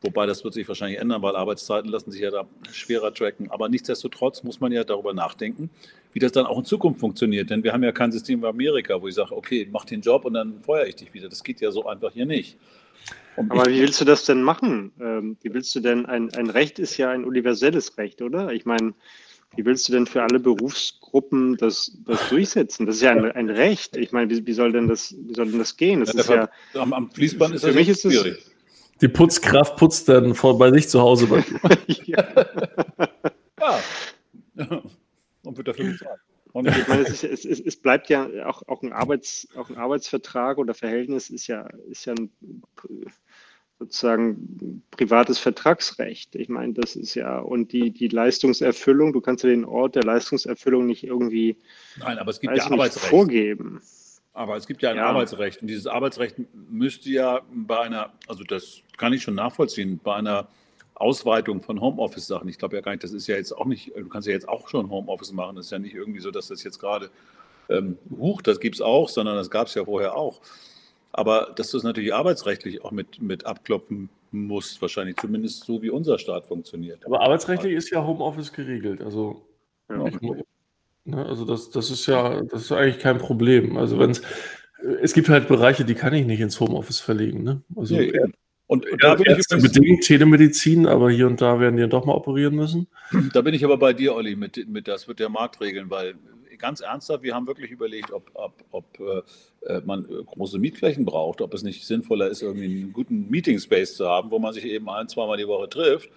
Wobei 0.00 0.26
das 0.26 0.44
wird 0.44 0.54
sich 0.54 0.68
wahrscheinlich 0.68 1.00
ändern, 1.00 1.22
weil 1.22 1.34
Arbeitszeiten 1.34 1.90
lassen 1.90 2.12
sich 2.12 2.20
ja 2.20 2.30
da 2.30 2.46
schwerer 2.70 3.12
tracken. 3.12 3.50
Aber 3.50 3.68
nichtsdestotrotz 3.68 4.44
muss 4.44 4.60
man 4.60 4.70
ja 4.70 4.84
darüber 4.84 5.12
nachdenken, 5.12 5.70
wie 6.12 6.20
das 6.20 6.30
dann 6.30 6.46
auch 6.46 6.58
in 6.58 6.64
Zukunft 6.64 7.00
funktioniert. 7.00 7.50
Denn 7.50 7.64
wir 7.64 7.72
haben 7.72 7.82
ja 7.82 7.90
kein 7.90 8.12
System 8.12 8.42
wie 8.42 8.46
Amerika, 8.46 9.02
wo 9.02 9.08
ich 9.08 9.14
sage, 9.14 9.36
okay, 9.36 9.68
mach 9.70 9.84
den 9.84 10.00
Job 10.00 10.24
und 10.24 10.34
dann 10.34 10.62
feuere 10.62 10.86
ich 10.86 10.96
dich 10.96 11.12
wieder. 11.14 11.28
Das 11.28 11.42
geht 11.42 11.60
ja 11.60 11.72
so 11.72 11.86
einfach 11.86 12.12
hier 12.12 12.26
nicht. 12.26 12.56
Und 13.36 13.50
Aber 13.50 13.66
wie 13.66 13.80
willst 13.80 14.00
du 14.00 14.04
das 14.04 14.24
denn 14.24 14.42
machen? 14.42 14.92
Ähm, 15.00 15.36
wie 15.42 15.52
willst 15.52 15.74
du 15.74 15.80
denn, 15.80 16.06
ein, 16.06 16.32
ein 16.34 16.50
Recht 16.50 16.78
ist 16.78 16.96
ja 16.96 17.10
ein 17.10 17.24
universelles 17.24 17.96
Recht, 17.98 18.22
oder? 18.22 18.52
Ich 18.52 18.66
meine, 18.66 18.94
wie 19.56 19.64
willst 19.64 19.88
du 19.88 19.92
denn 19.92 20.06
für 20.06 20.22
alle 20.22 20.38
Berufsgruppen 20.38 21.56
das, 21.56 21.96
das 22.06 22.28
durchsetzen? 22.28 22.86
Das 22.86 22.96
ist 22.96 23.02
ja 23.02 23.10
ein, 23.12 23.24
ein 23.32 23.50
Recht. 23.50 23.96
Ich 23.96 24.12
meine, 24.12 24.30
wie, 24.30 24.46
wie, 24.46 24.52
soll 24.52 24.72
denn 24.72 24.88
das, 24.88 25.14
wie 25.18 25.34
soll 25.34 25.50
denn 25.50 25.58
das 25.58 25.76
gehen? 25.76 26.00
Das 26.00 26.12
ja, 26.12 26.20
ist 26.20 26.28
ja, 26.28 26.48
am, 26.80 26.92
am 26.92 27.10
Fließband 27.10 27.54
ist 27.54 27.62
für 27.62 27.68
das 27.68 27.76
mich 27.76 27.88
ist 27.88 28.02
schwierig. 28.02 28.44
Die 29.00 29.08
Putzkraft 29.08 29.76
putzt 29.76 30.08
dann 30.08 30.34
vor, 30.34 30.58
bei 30.58 30.72
sich 30.72 30.88
zu 30.88 31.00
Hause. 31.00 31.26
Bei 31.26 31.44
ja. 32.04 32.24
ja. 33.60 33.80
Und 35.44 35.56
wird 35.56 35.68
dafür 35.68 35.92
bezahlt. 35.92 36.20
ich 36.78 36.88
meine, 36.88 37.02
es, 37.02 37.22
ist, 37.22 37.44
es, 37.44 37.60
es, 37.60 37.76
bleibt 37.76 38.10
ja 38.10 38.28
auch, 38.46 38.62
auch, 38.66 38.82
ein 38.82 38.92
Arbeits, 38.92 39.48
auch 39.56 39.70
ein 39.70 39.76
Arbeitsvertrag 39.76 40.58
oder 40.58 40.74
Verhältnis 40.74 41.30
ist 41.30 41.46
ja, 41.46 41.68
ist 41.88 42.04
ja 42.04 42.14
ein 42.14 42.30
sozusagen 43.78 44.82
privates 44.90 45.38
Vertragsrecht. 45.38 46.34
Ich 46.34 46.48
meine, 46.48 46.72
das 46.74 46.96
ist 46.96 47.14
ja, 47.14 47.38
und 47.38 47.72
die, 47.72 47.90
die 47.90 48.08
Leistungserfüllung, 48.08 49.12
du 49.12 49.20
kannst 49.20 49.44
ja 49.44 49.50
den 49.50 49.64
Ort 49.64 49.94
der 49.94 50.02
Leistungserfüllung 50.02 50.86
nicht 50.86 51.04
irgendwie 51.04 51.56
Nein, 51.98 52.18
aber 52.18 52.30
es 52.30 52.40
gibt 52.40 52.56
ja 52.56 52.64
Arbeitsrecht. 52.64 53.06
vorgeben. 53.06 53.80
Aber 54.32 54.56
es 54.56 54.66
gibt 54.66 54.82
ja 54.82 54.90
ein 54.90 54.96
ja. 54.96 55.06
Arbeitsrecht 55.06 55.62
und 55.62 55.68
dieses 55.68 55.86
Arbeitsrecht 55.86 56.36
müsste 56.70 57.10
ja 57.10 57.40
bei 57.52 57.80
einer, 57.80 58.12
also 58.26 58.44
das 58.44 58.82
kann 58.96 59.12
ich 59.12 59.22
schon 59.22 59.34
nachvollziehen, 59.34 60.00
bei 60.02 60.14
einer 60.14 60.48
Ausweitung 60.94 61.62
von 61.62 61.80
Homeoffice-Sachen. 61.80 62.48
Ich 62.48 62.58
glaube 62.58 62.76
ja 62.76 62.82
gar 62.82 62.92
nicht, 62.92 63.04
das 63.04 63.12
ist 63.12 63.26
ja 63.28 63.36
jetzt 63.36 63.52
auch 63.52 63.66
nicht, 63.66 63.92
du 63.96 64.08
kannst 64.08 64.26
ja 64.26 64.34
jetzt 64.34 64.48
auch 64.48 64.68
schon 64.68 64.90
Homeoffice 64.90 65.32
machen. 65.32 65.56
Das 65.56 65.66
ist 65.66 65.72
ja 65.72 65.78
nicht 65.78 65.94
irgendwie 65.94 66.20
so, 66.20 66.30
dass 66.30 66.48
das 66.48 66.64
jetzt 66.64 66.78
gerade, 66.78 67.10
ähm, 67.68 67.98
huch, 68.10 68.42
das 68.42 68.58
gibt 68.58 68.76
es 68.76 68.80
auch, 68.80 69.08
sondern 69.08 69.36
das 69.36 69.50
gab 69.50 69.68
es 69.68 69.74
ja 69.74 69.84
vorher 69.84 70.16
auch. 70.16 70.40
Aber 71.12 71.52
dass 71.56 71.70
du 71.70 71.78
es 71.78 71.82
natürlich 71.82 72.14
arbeitsrechtlich 72.14 72.84
auch 72.84 72.90
mit, 72.90 73.20
mit 73.20 73.46
abkloppen 73.46 74.08
musst, 74.30 74.80
wahrscheinlich 74.82 75.16
zumindest 75.16 75.64
so, 75.64 75.82
wie 75.82 75.90
unser 75.90 76.18
Staat 76.18 76.46
funktioniert. 76.46 77.04
Aber 77.06 77.20
arbeitsrechtlich 77.20 77.72
ist 77.72 77.90
ja 77.90 78.06
Homeoffice 78.06 78.52
geregelt. 78.52 79.00
Also, 79.00 79.42
ja, 79.88 80.00
okay. 80.00 80.44
ne, 81.04 81.24
also 81.26 81.44
das, 81.44 81.70
das 81.70 81.90
ist 81.90 82.06
ja, 82.06 82.42
das 82.42 82.62
ist 82.62 82.72
eigentlich 82.72 82.98
kein 82.98 83.18
Problem. 83.18 83.76
Also 83.76 83.98
wenn 83.98 84.10
es, 84.10 84.22
es 85.00 85.14
gibt 85.14 85.28
halt 85.28 85.48
Bereiche, 85.48 85.84
die 85.84 85.94
kann 85.94 86.12
ich 86.14 86.26
nicht 86.26 86.40
ins 86.40 86.60
Homeoffice 86.60 87.00
verlegen. 87.00 87.42
Ne? 87.42 87.62
Also, 87.74 87.96
nee, 87.96 88.12
und, 88.68 88.86
und 88.86 89.02
da 89.02 89.14
bin 89.14 89.34
ich 89.38 89.62
bedingt 89.62 90.04
Telemedizin, 90.04 90.86
aber 90.86 91.10
hier 91.10 91.26
und 91.26 91.40
da 91.40 91.58
werden 91.58 91.78
die 91.78 91.88
doch 91.88 92.04
mal 92.04 92.12
operieren 92.12 92.54
müssen. 92.54 92.86
Da 93.32 93.40
bin 93.40 93.54
ich 93.54 93.64
aber 93.64 93.78
bei 93.78 93.94
dir, 93.94 94.14
Olli, 94.14 94.36
mit, 94.36 94.68
mit 94.68 94.86
das 94.86 95.08
wird 95.08 95.20
der 95.20 95.30
Markt 95.30 95.62
regeln, 95.62 95.88
weil 95.88 96.16
ganz 96.58 96.80
ernsthaft, 96.80 97.22
wir 97.22 97.34
haben 97.34 97.46
wirklich 97.46 97.70
überlegt, 97.70 98.12
ob, 98.12 98.30
ob, 98.34 98.52
ob 98.70 99.00
äh 99.00 99.22
man 99.84 100.04
äh, 100.04 100.22
große 100.24 100.58
Mietflächen 100.58 101.04
braucht, 101.04 101.40
ob 101.40 101.54
es 101.54 101.62
nicht 101.62 101.86
sinnvoller 101.86 102.28
ist, 102.28 102.42
irgendwie 102.42 102.82
einen 102.82 102.92
guten 102.92 103.28
Meeting 103.28 103.58
Space 103.58 103.96
zu 103.96 104.06
haben, 104.08 104.30
wo 104.30 104.38
man 104.38 104.52
sich 104.52 104.64
eben 104.64 104.88
ein, 104.88 105.08
zweimal 105.08 105.36
die 105.36 105.46
Woche 105.46 105.68
trifft 105.68 106.10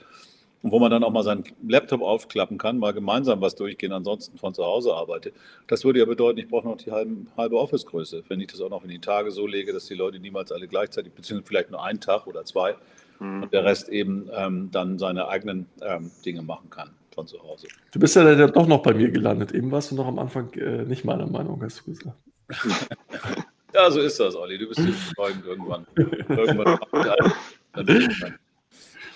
und 0.61 0.71
wo 0.71 0.79
man 0.79 0.91
dann 0.91 1.03
auch 1.03 1.11
mal 1.11 1.23
seinen 1.23 1.43
Laptop 1.67 2.01
aufklappen 2.01 2.57
kann, 2.57 2.77
mal 2.77 2.93
gemeinsam 2.93 3.41
was 3.41 3.55
durchgehen, 3.55 3.91
ansonsten 3.91 4.37
von 4.37 4.53
zu 4.53 4.63
Hause 4.63 4.93
arbeitet. 4.93 5.33
Das 5.67 5.83
würde 5.83 5.99
ja 5.99 6.05
bedeuten, 6.05 6.39
ich 6.39 6.47
brauche 6.47 6.67
noch 6.67 6.77
die 6.77 6.91
halbe, 6.91 7.25
halbe 7.35 7.57
Office-Größe, 7.57 8.23
wenn 8.27 8.39
ich 8.39 8.47
das 8.47 8.61
auch 8.61 8.69
noch 8.69 8.83
in 8.83 8.89
die 8.89 8.99
Tage 8.99 9.31
so 9.31 9.47
lege, 9.47 9.73
dass 9.73 9.87
die 9.87 9.95
Leute 9.95 10.19
niemals 10.19 10.51
alle 10.51 10.67
gleichzeitig, 10.67 11.13
beziehungsweise 11.13 11.47
vielleicht 11.47 11.71
nur 11.71 11.83
einen 11.83 11.99
Tag 11.99 12.27
oder 12.27 12.45
zwei 12.45 12.75
mhm. 13.19 13.43
und 13.43 13.53
der 13.53 13.65
Rest 13.65 13.89
eben 13.89 14.29
ähm, 14.35 14.69
dann 14.71 14.99
seine 14.99 15.27
eigenen 15.27 15.65
ähm, 15.81 16.11
Dinge 16.25 16.41
machen 16.43 16.69
kann 16.69 16.91
von 17.13 17.27
zu 17.27 17.41
Hause. 17.41 17.67
Du 17.91 17.99
bist 17.99 18.15
ja 18.15 18.23
dann 18.23 18.53
doch 18.53 18.67
noch 18.67 18.83
bei 18.83 18.93
mir 18.93 19.09
gelandet. 19.09 19.51
Eben 19.51 19.71
warst 19.71 19.91
du 19.91 19.95
noch 19.95 20.07
am 20.07 20.19
Anfang 20.19 20.53
äh, 20.53 20.83
nicht 20.83 21.03
meiner 21.03 21.27
Meinung, 21.27 21.61
hast 21.63 21.79
du 21.81 21.91
gesagt. 21.91 22.17
ja, 23.73 23.91
so 23.91 24.01
ist 24.01 24.19
das, 24.19 24.35
Olli. 24.35 24.57
Du 24.57 24.67
bist 24.67 24.79
überzeugend 24.79 25.45
irgendwann. 25.45 25.85
irgendwann 25.95 26.79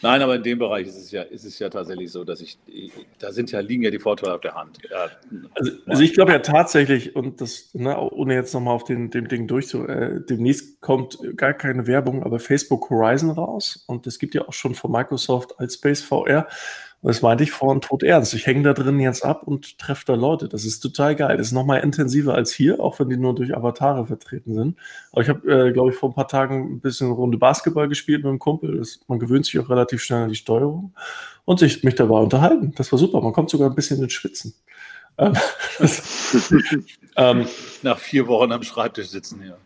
Nein, 0.02 0.22
aber 0.22 0.36
in 0.36 0.44
dem 0.44 0.60
Bereich 0.60 0.88
ist 0.88 0.98
es 0.98 1.10
ja, 1.10 1.24
ist 1.24 1.46
es 1.46 1.58
ja 1.58 1.68
tatsächlich 1.70 2.12
so, 2.12 2.24
dass 2.24 2.40
ich, 2.40 2.60
da 3.18 3.32
sind 3.32 3.52
ja, 3.52 3.60
liegen 3.60 3.82
ja 3.82 3.90
die 3.90 4.00
Vorteile 4.00 4.36
auf 4.36 4.42
der 4.42 4.54
Hand. 4.54 4.78
Ja, 4.90 5.10
also, 5.56 5.72
also, 5.88 6.04
ich 6.04 6.14
glaube 6.14 6.32
ja 6.32 6.40
tatsächlich, 6.40 7.16
und 7.16 7.42
das, 7.42 7.74
ne, 7.74 7.98
ohne 8.12 8.36
jetzt 8.36 8.54
nochmal 8.54 8.76
auf 8.76 8.84
den, 8.84 9.10
dem 9.10 9.28
Ding 9.28 9.48
durchzu, 9.48 9.88
äh, 9.88 10.22
demnächst 10.24 10.80
kommt 10.82 11.18
gar 11.38 11.54
keine 11.54 11.88
Werbung, 11.88 12.24
aber 12.24 12.40
Facebook 12.40 12.90
Horizon 12.92 13.32
raus 13.32 13.84
und 13.88 14.06
es 14.06 14.20
gibt 14.20 14.36
ja 14.36 14.48
auch 14.48 14.54
schon 14.54 14.76
von 14.76 14.92
Microsoft 14.92 15.60
als 15.60 15.76
Space 15.76 16.02
VR 16.02 16.48
Das 17.06 17.22
meinte 17.22 17.44
ich 17.44 17.52
vorhin 17.52 17.82
tot 17.82 18.02
ernst. 18.02 18.34
Ich 18.34 18.48
hänge 18.48 18.64
da 18.64 18.74
drin 18.74 19.00
jetzt 19.00 19.24
ab 19.24 19.44
und 19.44 19.78
treffe 19.78 20.06
da 20.08 20.16
Leute. 20.16 20.50
Das 20.50 20.66
ist 20.66 20.80
total 20.80 21.16
geil. 21.16 21.38
Das 21.38 21.48
ist 21.48 21.54
nochmal 21.54 21.82
intensiver 21.82 22.34
als 22.34 22.52
hier, 22.52 22.80
auch 22.80 23.00
wenn 23.00 23.10
die 23.10 23.18
nur 23.18 23.36
durch 23.36 23.56
Avatare 23.56 24.08
vertreten 24.08 24.56
sind. 24.56 24.78
Aber 25.12 25.22
ich 25.22 25.30
habe, 25.30 25.68
äh, 25.68 25.72
glaube 25.72 25.92
ich, 25.92 25.98
vor 25.98 26.10
ein 26.10 26.16
paar 26.16 26.28
Tagen 26.28 26.78
ein 26.78 26.80
bisschen 26.80 27.06
eine 27.08 27.16
Runde 27.16 27.38
Basketball 27.38 27.88
gespielt 27.88 28.24
mit 28.24 28.30
einem 28.30 28.40
Kumpel. 28.40 28.80
Das, 28.80 29.02
man 29.08 29.20
gewöhnt 29.20 29.46
sich 29.46 29.60
auch 29.60 29.70
relativ 29.70 30.02
schnell 30.02 30.24
an 30.24 30.30
die 30.30 30.36
Steuerung 30.36 30.96
und 31.46 31.60
sich 31.60 31.84
mich 31.84 31.94
dabei 31.94 32.18
unterhalten. 32.18 32.74
Das 32.76 32.92
war 32.92 32.98
super. 32.98 33.22
Man 33.22 33.34
kommt 33.34 33.52
sogar 33.52 33.70
ein 33.70 33.76
bisschen 33.76 34.02
ins 34.02 34.14
Schwitzen. 34.14 34.56
Ähm, 35.20 35.34
ähm, 37.18 37.46
Nach 37.84 38.00
vier 38.00 38.28
Wochen 38.28 38.52
am 38.52 38.64
Schreibtisch 38.64 39.10
sitzen, 39.10 39.44
ja. 39.48 39.58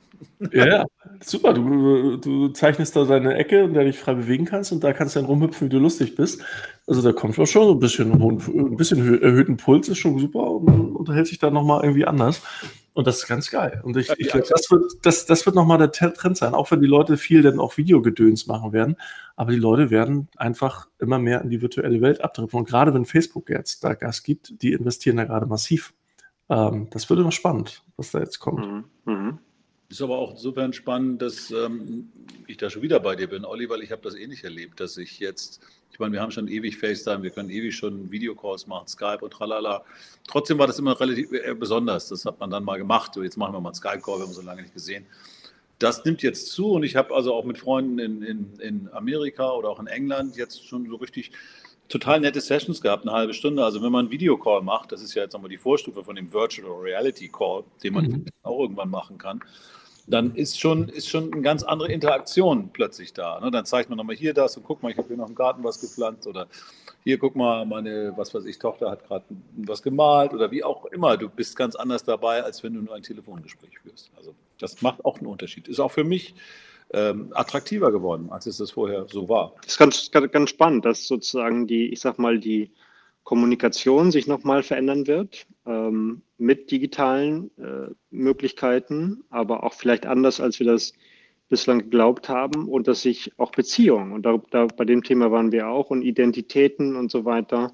Ja, 0.51 0.85
super. 1.21 1.53
Du, 1.53 2.17
du 2.17 2.47
zeichnest 2.49 2.95
da 2.95 3.05
deine 3.05 3.35
Ecke, 3.35 3.61
in 3.61 3.73
der 3.73 3.83
du 3.83 3.91
dich 3.91 3.99
frei 3.99 4.13
bewegen 4.13 4.45
kannst 4.45 4.71
und 4.71 4.83
da 4.83 4.93
kannst 4.93 5.15
du 5.15 5.19
dann 5.19 5.27
rumhüpfen, 5.27 5.67
wie 5.67 5.71
du 5.71 5.79
lustig 5.79 6.15
bist. 6.15 6.41
Also 6.87 7.01
da 7.01 7.11
kommt 7.11 7.35
schon 7.35 7.45
so 7.45 7.71
ein 7.71 7.79
bisschen, 7.79 8.11
ein 8.13 8.77
bisschen 8.77 9.21
erhöhten 9.21 9.57
Puls, 9.57 9.89
ist 9.89 9.97
schon 9.97 10.19
super 10.19 10.49
und 10.49 10.95
unterhält 10.95 11.27
sich 11.27 11.39
dann 11.39 11.53
nochmal 11.53 11.83
irgendwie 11.83 12.05
anders. 12.05 12.41
Und 12.93 13.07
das 13.07 13.19
ist 13.19 13.27
ganz 13.27 13.49
geil. 13.49 13.79
Und 13.83 13.95
ich, 13.95 14.09
ich 14.17 14.27
glaube, 14.27 14.47
das 14.49 14.69
wird, 14.69 14.83
das, 15.03 15.25
das 15.25 15.45
wird 15.45 15.55
nochmal 15.55 15.77
der 15.77 15.91
Trend 15.91 16.35
sein, 16.35 16.53
auch 16.53 16.69
wenn 16.71 16.81
die 16.81 16.87
Leute 16.87 17.15
viel 17.15 17.41
dann 17.41 17.59
auch 17.59 17.77
Videogedöns 17.77 18.47
machen 18.47 18.73
werden. 18.73 18.97
Aber 19.37 19.51
die 19.51 19.57
Leute 19.57 19.89
werden 19.89 20.27
einfach 20.35 20.87
immer 20.99 21.17
mehr 21.17 21.41
in 21.41 21.49
die 21.49 21.61
virtuelle 21.61 22.01
Welt 22.01 22.21
abdriften. 22.21 22.59
Und 22.59 22.67
gerade 22.67 22.93
wenn 22.93 23.05
Facebook 23.05 23.49
jetzt 23.49 23.83
da 23.83 23.93
Gas 23.93 24.23
gibt, 24.23 24.61
die 24.61 24.73
investieren 24.73 25.17
da 25.17 25.23
gerade 25.23 25.45
massiv. 25.45 25.93
Ähm, 26.49 26.87
das 26.91 27.09
würde 27.09 27.21
noch 27.21 27.31
spannend, 27.31 27.83
was 27.95 28.11
da 28.11 28.19
jetzt 28.19 28.39
kommt. 28.39 28.67
Mhm. 28.67 28.83
Mhm. 29.05 29.39
Ist 29.89 30.03
aber 30.03 30.19
auch 30.19 30.31
insofern 30.31 30.71
spannend, 30.71 31.19
dass 31.19 31.49
ähm, 31.49 32.11
ich 32.45 32.57
da 32.57 32.69
schon 32.69 32.83
wieder 32.83 32.99
bei 32.99 33.15
dir 33.15 33.27
bin, 33.27 33.43
Olli, 33.43 33.67
weil 33.69 33.81
ich 33.81 33.91
habe 33.91 34.03
das 34.03 34.13
eh 34.13 34.27
nicht 34.27 34.43
erlebt, 34.43 34.79
dass 34.79 34.97
ich 34.97 35.19
jetzt, 35.19 35.61
ich 35.91 35.97
meine, 35.97 36.13
wir 36.13 36.21
haben 36.21 36.29
schon 36.29 36.47
ewig 36.47 36.77
FaceTime, 36.77 37.23
wir 37.23 37.31
können 37.31 37.49
ewig 37.49 37.75
schon 37.75 38.11
Videocalls 38.11 38.67
machen, 38.67 38.87
Skype 38.87 39.17
und 39.21 39.33
tralala. 39.33 39.83
Trotzdem 40.27 40.59
war 40.59 40.67
das 40.67 40.77
immer 40.77 40.99
relativ 40.99 41.31
äh, 41.31 41.55
besonders. 41.55 42.07
Das 42.09 42.23
hat 42.25 42.39
man 42.39 42.51
dann 42.51 42.63
mal 42.63 42.77
gemacht. 42.77 43.15
Jetzt 43.15 43.35
machen 43.35 43.53
wir 43.53 43.61
mal 43.61 43.69
einen 43.69 43.75
Skype-Call, 43.75 44.17
wir 44.17 44.21
haben 44.21 44.27
uns 44.27 44.35
so 44.35 44.43
lange 44.43 44.61
nicht 44.61 44.75
gesehen. 44.75 45.07
Das 45.79 46.05
nimmt 46.05 46.21
jetzt 46.21 46.51
zu 46.51 46.73
und 46.73 46.83
ich 46.83 46.95
habe 46.95 47.15
also 47.15 47.33
auch 47.33 47.45
mit 47.45 47.57
Freunden 47.57 47.97
in, 47.97 48.21
in, 48.21 48.59
in 48.59 48.89
Amerika 48.91 49.53
oder 49.53 49.69
auch 49.69 49.79
in 49.79 49.87
England 49.87 50.35
jetzt 50.35 50.67
schon 50.67 50.87
so 50.87 50.97
richtig 50.97 51.31
total 51.89 52.21
nette 52.21 52.39
Sessions 52.39 52.81
gehabt, 52.81 53.05
eine 53.05 53.11
halbe 53.15 53.33
Stunde. 53.33 53.63
Also 53.63 53.81
wenn 53.81 53.91
man 53.91 54.05
einen 54.05 54.11
Videocall 54.11 54.61
macht, 54.61 54.91
das 54.91 55.01
ist 55.01 55.13
ja 55.15 55.23
jetzt 55.23 55.33
nochmal 55.33 55.49
die 55.49 55.57
Vorstufe 55.57 56.03
von 56.03 56.15
dem 56.15 56.31
Virtual 56.31 56.71
Reality 56.71 57.27
Call, 57.27 57.63
den 57.83 57.93
man 57.93 58.05
mhm. 58.05 58.25
auch 58.43 58.59
irgendwann 58.59 58.89
machen 58.89 59.17
kann 59.17 59.43
dann 60.09 60.33
ist 60.35 60.59
schon, 60.59 60.89
ist 60.89 61.07
schon 61.07 61.31
eine 61.31 61.41
ganz 61.41 61.63
andere 61.63 61.91
Interaktion 61.91 62.69
plötzlich 62.73 63.13
da. 63.13 63.39
Ne? 63.39 63.51
Dann 63.51 63.65
zeigt 63.65 63.89
man 63.89 63.97
nochmal 63.97 64.15
hier 64.15 64.33
das 64.33 64.57
und 64.57 64.63
guck 64.63 64.81
mal, 64.81 64.91
ich 64.91 64.97
habe 64.97 65.07
hier 65.07 65.17
noch 65.17 65.29
im 65.29 65.35
Garten 65.35 65.63
was 65.63 65.79
gepflanzt 65.79 66.27
oder 66.27 66.47
hier 67.03 67.17
guck 67.17 67.35
mal, 67.35 67.65
meine, 67.65 68.13
was 68.17 68.33
weiß 68.33 68.45
ich, 68.45 68.59
Tochter 68.59 68.89
hat 68.89 69.07
gerade 69.07 69.25
was 69.57 69.81
gemalt 69.81 70.33
oder 70.33 70.51
wie 70.51 70.63
auch 70.63 70.85
immer. 70.85 71.15
Du 71.17 71.29
bist 71.29 71.55
ganz 71.55 71.75
anders 71.75 72.03
dabei, 72.03 72.43
als 72.43 72.63
wenn 72.63 72.73
du 72.73 72.81
nur 72.81 72.95
ein 72.95 73.03
Telefongespräch 73.03 73.79
führst. 73.79 74.11
Also 74.17 74.33
das 74.57 74.81
macht 74.81 75.05
auch 75.05 75.19
einen 75.19 75.27
Unterschied. 75.27 75.67
Ist 75.67 75.79
auch 75.79 75.91
für 75.91 76.03
mich 76.03 76.33
ähm, 76.93 77.31
attraktiver 77.33 77.91
geworden, 77.91 78.29
als 78.29 78.45
es 78.45 78.57
das 78.57 78.71
vorher 78.71 79.05
so 79.07 79.29
war. 79.29 79.53
Das 79.61 79.73
ist 79.73 79.77
ganz, 79.77 80.11
ganz, 80.31 80.49
spannend, 80.49 80.85
dass 80.85 81.07
sozusagen 81.07 81.67
die, 81.67 81.87
ich 81.87 81.99
sag 82.01 82.17
mal, 82.19 82.39
die 82.39 82.71
Kommunikation 83.23 84.11
sich 84.11 84.25
nochmal 84.25 84.63
verändern 84.63 85.05
wird 85.05 85.45
ähm, 85.67 86.23
mit 86.37 86.71
digitalen 86.71 87.51
äh, 87.57 87.93
Möglichkeiten, 88.09 89.23
aber 89.29 89.63
auch 89.63 89.73
vielleicht 89.73 90.05
anders, 90.05 90.39
als 90.39 90.59
wir 90.59 90.65
das 90.65 90.93
bislang 91.47 91.79
geglaubt 91.79 92.29
haben 92.29 92.67
und 92.67 92.87
dass 92.87 93.01
sich 93.01 93.33
auch 93.37 93.51
Beziehungen, 93.51 94.13
und 94.13 94.25
da, 94.25 94.39
da, 94.51 94.67
bei 94.67 94.85
dem 94.85 95.03
Thema 95.03 95.31
waren 95.31 95.51
wir 95.51 95.67
auch, 95.67 95.89
und 95.89 96.01
Identitäten 96.03 96.95
und 96.95 97.11
so 97.11 97.25
weiter, 97.25 97.73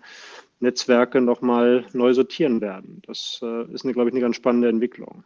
Netzwerke 0.60 1.22
nochmal 1.22 1.86
neu 1.94 2.14
sortieren 2.14 2.62
werden. 2.62 3.02
Das 3.06 3.40
äh, 3.44 3.72
ist, 3.72 3.84
eine, 3.84 3.94
glaube 3.94 4.10
ich, 4.10 4.14
eine 4.14 4.22
ganz 4.22 4.38
spannende 4.38 4.70
Entwicklung. 4.70 5.24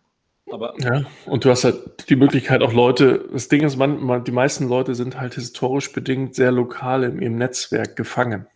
Aber 0.52 0.74
ja, 0.80 1.04
und 1.26 1.46
du 1.46 1.50
hast 1.50 1.64
halt 1.64 2.10
die 2.10 2.16
Möglichkeit 2.16 2.62
auch 2.62 2.74
Leute, 2.74 3.26
das 3.32 3.48
Ding 3.50 3.64
ist, 3.64 3.78
man, 3.78 4.04
man, 4.04 4.24
die 4.24 4.32
meisten 4.32 4.68
Leute 4.68 4.96
sind 4.96 5.20
halt 5.20 5.36
historisch 5.36 5.92
bedingt 5.92 6.36
sehr 6.36 6.52
lokal 6.52 7.04
im, 7.04 7.20
im 7.20 7.38
Netzwerk 7.38 7.96
gefangen. 7.96 8.48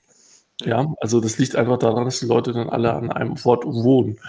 Ja, 0.62 0.94
also 1.02 1.20
das 1.20 1.38
liegt 1.38 1.56
einfach 1.56 1.78
daran, 1.78 2.06
dass 2.06 2.20
die 2.20 2.26
Leute 2.26 2.54
dann 2.54 2.70
alle 2.70 2.94
an 2.94 3.12
einem 3.12 3.36
Ort 3.44 3.66
wohnen. 3.66 4.20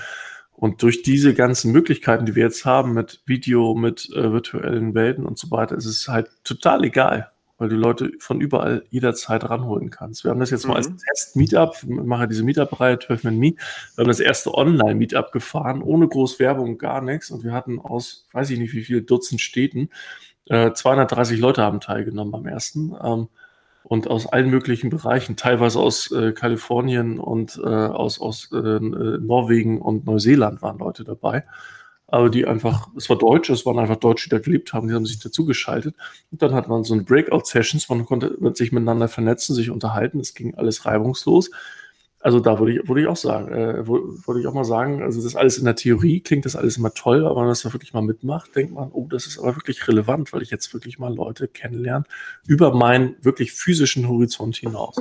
Und 0.56 0.82
durch 0.82 1.02
diese 1.02 1.34
ganzen 1.34 1.72
Möglichkeiten, 1.72 2.26
die 2.26 2.34
wir 2.34 2.44
jetzt 2.44 2.64
haben 2.64 2.94
mit 2.94 3.22
Video, 3.26 3.74
mit 3.74 4.08
äh, 4.14 4.32
virtuellen 4.32 4.94
Welten 4.94 5.26
und 5.26 5.38
so 5.38 5.50
weiter, 5.50 5.76
ist 5.76 5.86
es 5.86 6.08
halt 6.08 6.28
total 6.44 6.84
egal, 6.84 7.30
weil 7.58 7.68
du 7.68 7.76
Leute 7.76 8.12
von 8.18 8.40
überall 8.40 8.84
jederzeit 8.90 9.48
ranholen 9.48 9.90
kannst. 9.90 10.24
Wir 10.24 10.30
haben 10.30 10.40
das 10.40 10.50
jetzt 10.50 10.64
mhm. 10.64 10.70
mal 10.70 10.76
als 10.76 10.88
mhm. 10.88 10.98
Test-Meetup, 10.98 11.76
wir 11.82 12.04
machen 12.04 12.28
diese 12.28 12.42
Meetup-Reihe 12.42 12.98
12 12.98 13.24
Man 13.24 13.38
Me. 13.38 13.54
Wir 13.94 14.02
haben 14.02 14.08
das 14.08 14.20
erste 14.20 14.54
Online-Meetup 14.54 15.32
gefahren, 15.32 15.82
ohne 15.82 16.08
groß 16.08 16.38
Werbung, 16.40 16.78
gar 16.78 17.00
nichts. 17.00 17.30
Und 17.30 17.44
wir 17.44 17.52
hatten 17.52 17.78
aus, 17.78 18.26
weiß 18.32 18.50
ich 18.50 18.58
nicht 18.58 18.72
wie 18.74 18.82
viele 18.82 19.02
Dutzend 19.02 19.40
Städten, 19.40 19.90
äh, 20.46 20.72
230 20.72 21.38
Leute 21.40 21.62
haben 21.62 21.80
teilgenommen 21.80 22.32
beim 22.32 22.46
ersten. 22.46 22.94
Ähm, 23.02 23.28
und 23.84 24.08
aus 24.08 24.26
allen 24.26 24.48
möglichen 24.48 24.88
Bereichen, 24.88 25.36
teilweise 25.36 25.78
aus 25.78 26.10
äh, 26.10 26.32
Kalifornien 26.32 27.18
und 27.18 27.60
äh, 27.62 27.68
aus, 27.68 28.18
aus 28.18 28.50
äh, 28.52 28.56
äh, 28.56 28.80
Norwegen 28.80 29.80
und 29.80 30.06
Neuseeland 30.06 30.62
waren 30.62 30.78
Leute 30.78 31.04
dabei. 31.04 31.44
Aber 32.06 32.28
die 32.28 32.46
einfach, 32.46 32.88
es 32.96 33.08
war 33.08 33.16
Deutsch, 33.16 33.50
es 33.50 33.64
waren 33.64 33.78
einfach 33.78 33.96
Deutsche, 33.96 34.28
die 34.28 34.36
da 34.36 34.38
gelebt 34.38 34.72
haben, 34.72 34.88
die 34.88 34.94
haben 34.94 35.06
sich 35.06 35.18
dazugeschaltet. 35.18 35.96
Und 36.30 36.42
dann 36.42 36.54
hat 36.54 36.68
man 36.68 36.84
so 36.84 36.94
ein 36.94 37.04
Breakout-Sessions, 37.04 37.88
man 37.88 38.04
konnte 38.04 38.36
sich 38.54 38.72
miteinander 38.72 39.08
vernetzen, 39.08 39.54
sich 39.54 39.70
unterhalten, 39.70 40.20
es 40.20 40.34
ging 40.34 40.54
alles 40.54 40.84
reibungslos. 40.84 41.50
Also 42.24 42.40
da 42.40 42.58
würde 42.58 42.72
ich, 42.72 42.88
würde 42.88 43.02
ich 43.02 43.06
auch 43.06 43.16
sagen, 43.16 43.52
äh, 43.52 43.86
würde 43.86 44.40
ich 44.40 44.46
auch 44.46 44.54
mal 44.54 44.64
sagen, 44.64 45.02
also 45.02 45.22
das 45.22 45.36
alles 45.36 45.58
in 45.58 45.66
der 45.66 45.76
Theorie 45.76 46.20
klingt 46.20 46.46
das 46.46 46.56
alles 46.56 46.78
immer 46.78 46.94
toll, 46.94 47.26
aber 47.26 47.36
wenn 47.36 47.42
man 47.42 47.50
das 47.50 47.60
da 47.60 47.72
wirklich 47.74 47.92
mal 47.92 48.00
mitmacht, 48.00 48.56
denkt 48.56 48.72
man, 48.72 48.90
oh, 48.92 49.06
das 49.10 49.26
ist 49.26 49.38
aber 49.38 49.56
wirklich 49.56 49.86
relevant, 49.88 50.32
weil 50.32 50.40
ich 50.40 50.50
jetzt 50.50 50.72
wirklich 50.72 50.98
mal 50.98 51.14
Leute 51.14 51.48
kennenlerne 51.48 52.06
über 52.46 52.74
meinen 52.74 53.16
wirklich 53.20 53.52
physischen 53.52 54.08
Horizont 54.08 54.56
hinaus. 54.56 54.96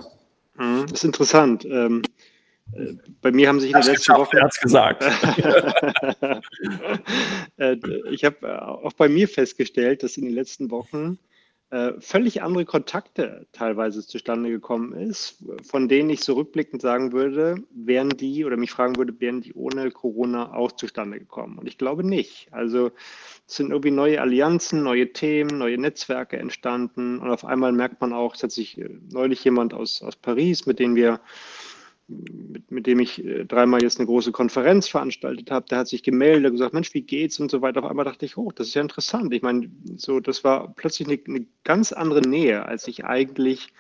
Mhm, 0.58 0.82
das 0.82 1.00
ist 1.00 1.04
interessant. 1.06 1.64
Ähm, 1.64 2.02
äh, 2.02 2.10
bei 3.22 3.32
mir 3.32 3.50
haben 3.50 3.60
sich 3.60 3.72
in 3.72 3.80
den 3.80 3.92
letzten 3.92 4.14
Wochen. 4.14 4.38
Er 4.38 4.50
gesagt. 4.62 5.04
Äh, 7.58 7.78
ich 8.10 8.26
habe 8.26 8.48
äh, 8.48 8.58
auch 8.58 8.94
bei 8.94 9.08
mir 9.08 9.28
festgestellt, 9.28 10.02
dass 10.02 10.18
in 10.18 10.26
den 10.26 10.34
letzten 10.34 10.72
Wochen 10.72 11.20
äh, 11.70 11.94
völlig 12.00 12.42
andere 12.42 12.66
Kontakte 12.66 13.46
teilweise 13.52 14.06
zustande 14.06 14.50
gekommen 14.50 14.94
ist, 14.94 15.44
von 15.64 15.88
denen 15.88 16.10
ich 16.10 16.24
so 16.24 16.34
rückblickend 16.34 16.82
sagen 16.82 17.12
würde, 17.12 17.58
wären 17.72 18.10
die 18.10 18.44
oder 18.44 18.58
mich 18.58 18.72
fragen 18.72 18.96
würde, 18.96 19.20
wären 19.20 19.42
die 19.42 19.54
ohne 19.54 19.92
Corona 19.92 20.54
auch 20.54 20.72
zustande 20.72 21.20
gekommen? 21.20 21.60
Und 21.60 21.68
ich 21.68 21.78
glaube 21.78 22.04
nicht. 22.04 22.48
Also 22.52 22.92
es 23.48 23.56
sind 23.56 23.70
irgendwie 23.70 23.92
neue 23.92 24.20
Allianzen, 24.20 24.82
neue 24.82 25.14
Themen, 25.14 25.58
neue 25.58 25.78
Netzwerke 25.78 26.38
entstanden 26.38 27.20
und 27.20 27.30
auf 27.30 27.46
einmal 27.46 27.72
merkt 27.72 28.02
man 28.02 28.14
auch, 28.14 28.36
es 28.36 28.44
hat 28.44 28.52
sich 28.52 28.80
neulich 29.12 29.44
jemand 29.44 29.76
aus, 29.76 30.02
aus 30.02 30.16
Paris, 30.16 30.66
mit 30.66 30.80
dem 30.80 30.96
wir 30.96 31.22
mit, 32.32 32.72
mit 32.72 32.88
dem 32.88 33.00
ich 33.00 33.24
äh, 33.24 33.46
dreimal 33.46 33.82
jetzt 33.82 34.00
eine 34.00 34.08
große 34.08 34.32
Konferenz 34.32 34.88
veranstaltet 34.88 35.52
habe, 35.52 35.66
der 35.70 35.80
hat 35.80 35.88
sich 35.88 36.04
gemeldet, 36.04 36.52
und 36.52 36.58
gesagt, 36.58 36.74
Mensch, 36.74 36.94
wie 36.94 37.02
geht's 37.02 37.40
und 37.40 37.52
so 37.52 37.62
weiter. 37.62 37.84
Auf 37.84 37.90
einmal 37.90 38.06
dachte 38.06 38.26
ich, 38.26 38.38
oh, 38.38 38.52
das 38.52 38.68
ist 38.68 38.74
ja 38.74 38.82
interessant. 38.82 39.34
Ich 39.34 39.42
meine, 39.42 39.70
so, 39.96 40.20
das 40.20 40.44
war 40.44 40.74
plötzlich 40.76 41.08
eine, 41.08 41.20
eine 41.28 41.46
ganz 41.64 41.92
andere 41.92 42.22
Nähe, 42.22 42.66
als 42.66 42.88
ich 42.88 43.06
eigentlich 43.06 43.74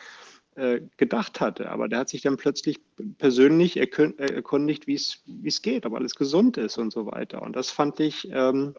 äh, 0.56 0.82
gedacht 0.98 1.40
hatte. 1.42 1.70
Aber 1.70 1.88
der 1.88 2.00
hat 2.00 2.10
sich 2.10 2.22
dann 2.22 2.38
plötzlich 2.38 2.80
persönlich 3.18 3.78
erkundigt, 3.78 4.88
wie 4.88 4.96
es 4.96 5.62
geht, 5.62 5.86
ob 5.86 5.96
alles 5.96 6.16
gesund 6.16 6.58
ist 6.58 6.78
und 6.78 6.94
so 6.94 7.06
weiter. 7.06 7.42
Und 7.42 7.56
das 7.56 7.72
fand 7.72 8.00
ich, 8.00 8.30
ähm, 8.32 8.76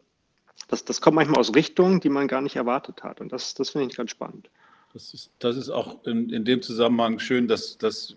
das, 0.67 0.85
das 0.85 1.01
kommt 1.01 1.15
manchmal 1.15 1.39
aus 1.39 1.53
Richtungen, 1.53 1.99
die 1.99 2.09
man 2.09 2.27
gar 2.27 2.41
nicht 2.41 2.55
erwartet 2.55 3.03
hat. 3.03 3.21
Und 3.21 3.31
das, 3.31 3.53
das 3.55 3.71
finde 3.71 3.87
ich 3.87 3.97
ganz 3.97 4.11
spannend. 4.11 4.49
Das 4.95 5.13
ist, 5.13 5.29
das 5.39 5.57
ist 5.57 5.69
auch 5.69 6.05
in, 6.05 6.29
in 6.29 6.45
dem 6.45 6.61
Zusammenhang 6.61 7.19
schön, 7.19 7.49
dass, 7.49 7.77
dass 7.77 8.15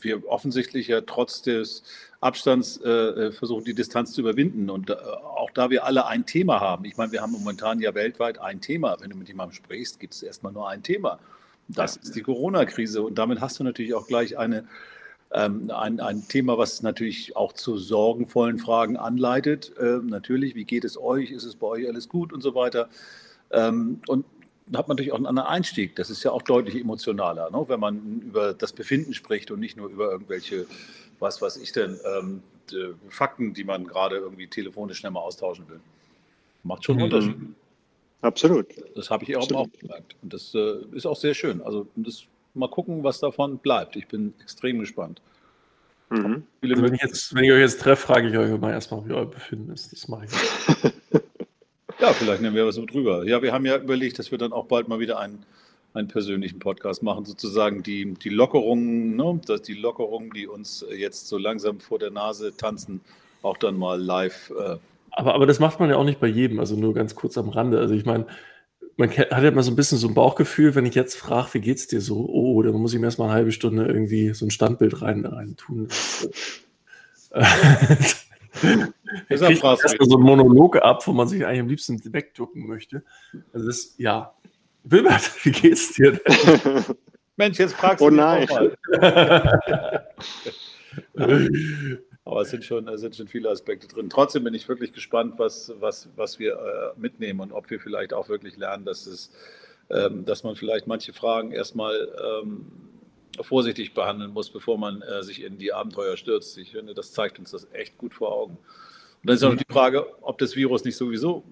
wir 0.00 0.28
offensichtlich 0.28 0.86
ja 0.86 1.00
trotz 1.00 1.42
des 1.42 1.82
Abstands 2.20 2.76
äh, 2.84 2.88
äh, 2.88 3.32
versuchen, 3.32 3.64
die 3.64 3.74
Distanz 3.74 4.12
zu 4.12 4.20
überwinden. 4.20 4.70
Und 4.70 4.90
äh, 4.90 4.92
auch 4.92 5.50
da 5.50 5.70
wir 5.70 5.84
alle 5.84 6.06
ein 6.06 6.26
Thema 6.26 6.60
haben, 6.60 6.84
ich 6.84 6.96
meine, 6.96 7.10
wir 7.10 7.20
haben 7.20 7.32
momentan 7.32 7.80
ja 7.80 7.96
weltweit 7.96 8.38
ein 8.38 8.60
Thema. 8.60 8.96
Wenn 9.00 9.10
du 9.10 9.16
mit 9.16 9.26
jemandem 9.26 9.56
sprichst, 9.56 9.98
gibt 9.98 10.14
es 10.14 10.22
erstmal 10.22 10.52
nur 10.52 10.68
ein 10.68 10.84
Thema. 10.84 11.18
Das 11.66 11.96
ist 11.96 12.14
die 12.14 12.22
Corona-Krise. 12.22 13.02
Und 13.02 13.18
damit 13.18 13.40
hast 13.40 13.58
du 13.58 13.64
natürlich 13.64 13.94
auch 13.94 14.06
gleich 14.06 14.38
eine, 14.38 14.68
ähm, 15.32 15.68
ein, 15.72 15.98
ein 15.98 16.28
Thema, 16.28 16.56
was 16.56 16.80
natürlich 16.82 17.34
auch 17.34 17.54
zu 17.54 17.76
sorgenvollen 17.76 18.60
Fragen 18.60 18.96
anleitet. 18.96 19.72
Ähm, 19.80 20.06
natürlich, 20.06 20.54
wie 20.54 20.64
geht 20.64 20.84
es 20.84 20.96
euch? 20.96 21.32
Ist 21.32 21.42
es 21.42 21.56
bei 21.56 21.66
euch 21.66 21.88
alles 21.88 22.08
gut 22.08 22.32
und 22.32 22.40
so 22.40 22.54
weiter? 22.54 22.88
Ähm, 23.50 24.00
und 24.06 24.24
hat 24.78 24.88
man 24.88 24.96
natürlich 24.96 25.12
auch 25.12 25.16
einen 25.16 25.26
anderen 25.26 25.48
Einstieg. 25.48 25.96
Das 25.96 26.10
ist 26.10 26.22
ja 26.22 26.30
auch 26.30 26.42
deutlich 26.42 26.76
emotionaler, 26.76 27.50
ne? 27.50 27.64
wenn 27.68 27.80
man 27.80 28.20
über 28.20 28.54
das 28.54 28.72
Befinden 28.72 29.14
spricht 29.14 29.50
und 29.50 29.60
nicht 29.60 29.76
nur 29.76 29.88
über 29.88 30.10
irgendwelche, 30.10 30.66
was 31.18 31.42
weiß 31.42 31.56
ich 31.58 31.72
denn, 31.72 31.98
ähm, 32.04 32.42
Fakten, 33.08 33.52
die 33.52 33.64
man 33.64 33.84
gerade 33.84 34.16
irgendwie 34.16 34.46
telefonisch 34.46 34.98
schnell 34.98 35.12
mal 35.12 35.20
austauschen 35.20 35.68
will. 35.68 35.80
Macht 36.62 36.84
schon 36.84 36.98
einen 36.98 37.08
mhm. 37.08 37.14
Unterschied. 37.14 37.36
Absolut. 38.22 38.66
Das 38.94 39.10
habe 39.10 39.24
ich 39.24 39.36
auch, 39.36 39.50
auch 39.52 39.68
gemerkt. 39.78 40.14
Und 40.22 40.32
das 40.32 40.54
äh, 40.54 40.76
ist 40.92 41.06
auch 41.06 41.16
sehr 41.16 41.34
schön. 41.34 41.62
Also 41.62 41.88
das 41.96 42.24
mal 42.54 42.68
gucken, 42.68 43.02
was 43.02 43.20
davon 43.20 43.58
bleibt. 43.58 43.96
Ich 43.96 44.06
bin 44.06 44.34
extrem 44.40 44.78
gespannt. 44.78 45.20
Mhm. 46.10 46.44
Also 46.62 46.82
wenn, 46.82 46.94
ich 46.94 47.02
jetzt, 47.02 47.34
wenn 47.34 47.44
ich 47.44 47.52
euch 47.52 47.60
jetzt 47.60 47.80
treffe, 47.80 48.06
frage 48.06 48.28
ich 48.28 48.36
euch 48.36 48.60
mal 48.60 48.72
erstmal, 48.72 49.06
wie 49.08 49.12
euer 49.12 49.30
Befinden 49.30 49.72
ist. 49.72 49.92
Das 49.92 50.08
mache 50.08 50.26
ich. 50.26 50.32
ja, 52.00 52.12
vielleicht 52.12 52.42
nehmen 52.42 52.56
wir 52.56 52.66
was 52.66 52.76
drüber. 52.76 53.24
Ja, 53.26 53.42
wir 53.42 53.52
haben 53.52 53.66
ja 53.66 53.76
überlegt, 53.76 54.18
dass 54.18 54.30
wir 54.30 54.38
dann 54.38 54.52
auch 54.52 54.66
bald 54.66 54.88
mal 54.88 55.00
wieder 55.00 55.18
einen, 55.18 55.44
einen 55.94 56.08
persönlichen 56.08 56.58
Podcast 56.58 57.02
machen, 57.02 57.24
sozusagen 57.24 57.82
die, 57.82 58.14
die 58.14 58.28
Lockerungen, 58.28 59.16
ne, 59.16 59.40
dass 59.46 59.62
die 59.62 59.74
Lockerungen, 59.74 60.30
die 60.30 60.46
uns 60.46 60.84
jetzt 60.96 61.28
so 61.28 61.38
langsam 61.38 61.80
vor 61.80 61.98
der 61.98 62.10
Nase 62.10 62.56
tanzen, 62.56 63.00
auch 63.42 63.56
dann 63.56 63.76
mal 63.76 64.00
live. 64.00 64.52
Äh 64.58 64.76
aber, 65.12 65.34
aber 65.34 65.46
das 65.46 65.58
macht 65.58 65.80
man 65.80 65.90
ja 65.90 65.96
auch 65.96 66.04
nicht 66.04 66.20
bei 66.20 66.28
jedem, 66.28 66.60
also 66.60 66.76
nur 66.76 66.94
ganz 66.94 67.14
kurz 67.14 67.36
am 67.36 67.48
Rande. 67.48 67.78
Also 67.78 67.94
ich 67.94 68.04
meine, 68.04 68.26
man 68.96 69.10
hat 69.10 69.30
ja 69.30 69.48
immer 69.48 69.62
so 69.62 69.70
ein 69.72 69.76
bisschen 69.76 69.98
so 69.98 70.08
ein 70.08 70.14
Bauchgefühl, 70.14 70.74
wenn 70.74 70.86
ich 70.86 70.94
jetzt 70.94 71.16
frage, 71.16 71.54
wie 71.54 71.60
geht's 71.60 71.86
dir 71.86 72.00
so? 72.00 72.26
Oh, 72.28 72.62
dann 72.62 72.74
muss 72.74 72.92
ich 72.92 73.00
mir 73.00 73.06
erstmal 73.06 73.28
eine 73.28 73.36
halbe 73.36 73.52
Stunde 73.52 73.86
irgendwie 73.86 74.34
so 74.34 74.46
ein 74.46 74.50
Standbild 74.50 75.02
rein, 75.02 75.24
rein 75.24 75.56
tun. 75.56 75.88
Das, 78.52 79.40
ich 79.42 79.60
kriege 79.60 79.66
erstmal 79.68 80.08
so 80.08 80.16
ein 80.16 80.22
Monolog 80.22 80.76
ab, 80.76 81.06
wo 81.06 81.12
man 81.12 81.28
sich 81.28 81.44
eigentlich 81.44 81.60
am 81.60 81.68
liebsten 81.68 82.00
wegducken 82.12 82.66
möchte. 82.66 83.04
Also 83.52 83.66
das, 83.66 83.94
ja. 83.98 84.34
Wilbert, 84.84 85.30
wie 85.44 85.52
geht's 85.52 85.92
dir 85.94 86.12
denn? 86.12 86.84
Mensch, 87.36 87.58
jetzt 87.58 87.74
fragst 87.74 88.00
du 88.00 88.06
oh 88.06 88.10
nein. 88.10 88.46
mal. 88.50 88.76
Aber 92.24 92.42
es 92.42 92.50
sind 92.50 92.64
schon, 92.64 92.86
es 92.88 93.00
sind 93.00 93.16
schon 93.16 93.28
viele 93.28 93.48
Aspekte 93.48 93.88
drin. 93.88 94.10
Trotzdem 94.10 94.44
bin 94.44 94.54
ich 94.54 94.68
wirklich 94.68 94.92
gespannt, 94.92 95.34
was, 95.38 95.72
was, 95.80 96.10
was 96.16 96.38
wir 96.38 96.52
äh, 96.52 97.00
mitnehmen 97.00 97.40
und 97.40 97.52
ob 97.52 97.70
wir 97.70 97.80
vielleicht 97.80 98.12
auch 98.12 98.28
wirklich 98.28 98.56
lernen, 98.56 98.84
dass, 98.84 99.06
es, 99.06 99.32
ähm, 99.88 100.24
dass 100.26 100.44
man 100.44 100.54
vielleicht 100.54 100.86
manche 100.86 101.12
Fragen 101.12 101.50
erstmal 101.50 102.08
ähm, 102.42 102.89
vorsichtig 103.40 103.94
behandeln 103.94 104.32
muss, 104.32 104.50
bevor 104.50 104.78
man 104.78 105.02
äh, 105.02 105.22
sich 105.22 105.42
in 105.42 105.58
die 105.58 105.72
Abenteuer 105.72 106.16
stürzt. 106.16 106.58
Ich 106.58 106.72
finde, 106.72 106.94
das 106.94 107.12
zeigt 107.12 107.38
uns 107.38 107.50
das 107.50 107.68
echt 107.72 107.96
gut 107.98 108.14
vor 108.14 108.32
Augen. 108.32 108.54
Und 108.54 109.28
dann 109.28 109.36
ist 109.36 109.44
auch 109.44 109.50
noch 109.50 109.58
die 109.58 109.72
Frage, 109.72 110.06
ob 110.22 110.38
das 110.38 110.56
Virus 110.56 110.84
nicht 110.84 110.96
sowieso, 110.96 111.44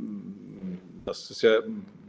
das 1.04 1.30
ist 1.30 1.42
ja 1.42 1.60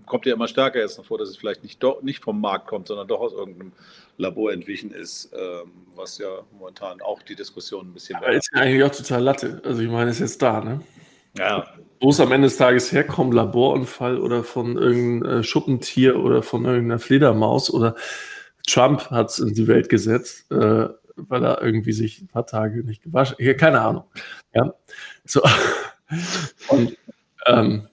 kommt 0.09 0.26
ja 0.26 0.34
immer 0.34 0.49
stärker 0.49 0.80
jetzt 0.80 0.97
noch 0.97 1.05
vor, 1.05 1.17
dass 1.17 1.30
es 1.30 1.38
vielleicht 1.38 1.63
nicht, 1.63 1.82
doch, 1.82 2.01
nicht 2.01 2.22
vom 2.22 2.41
Markt 2.41 2.67
kommt, 2.67 2.88
sondern 2.89 3.07
doch 3.07 3.22
aus 3.22 3.32
irgendeinem 3.32 3.72
Labor 4.17 4.51
entwichen 4.51 4.91
ist, 4.91 5.32
ähm, 5.34 5.72
was 5.95 6.17
ja 6.17 6.28
momentan 6.51 7.01
auch 7.01 7.22
die 7.22 7.36
Diskussion 7.36 7.88
ein 7.88 7.93
bisschen. 7.93 8.17
Aber 8.17 8.32
ist 8.32 8.49
ja 8.53 8.61
eigentlich 8.61 8.84
auch 8.84 8.93
total 8.93 9.24
Latte. 9.24 9.61
Also 9.63 9.82
ich 9.82 9.89
meine, 9.89 10.09
ist 10.09 10.20
jetzt 10.20 10.41
da, 10.41 10.59
ne? 10.59 10.82
Ja. 11.38 11.65
Wo 12.01 12.09
es 12.09 12.20
am 12.20 12.32
Ende 12.32 12.47
des 12.47 12.57
Tages 12.57 12.91
herkommt, 12.91 13.34
Laborunfall 13.34 14.20
oder 14.20 14.43
von 14.43 14.78
irgendeinem 14.78 15.39
äh, 15.39 15.43
Schuppentier 15.43 16.20
oder 16.20 16.41
von 16.41 16.65
irgendeiner 16.65 16.99
Fledermaus 16.99 17.72
oder 17.72 17.95
Trump 18.70 19.09
hat 19.09 19.30
es 19.30 19.39
in 19.39 19.53
die 19.53 19.67
Welt 19.67 19.89
gesetzt, 19.89 20.51
äh, 20.51 20.88
weil 21.15 21.43
er 21.43 21.61
irgendwie 21.61 21.91
sich 21.91 22.22
ein 22.22 22.28
paar 22.28 22.45
Tage 22.45 22.84
nicht 22.84 23.03
gewaschen 23.03 23.38
hat. 23.38 23.57
Keine 23.57 23.82
Ahnung. 23.82 24.03
Ja. 24.53 24.74
So. 25.26 25.41
Und 26.70 26.97
ähm, 27.45 27.88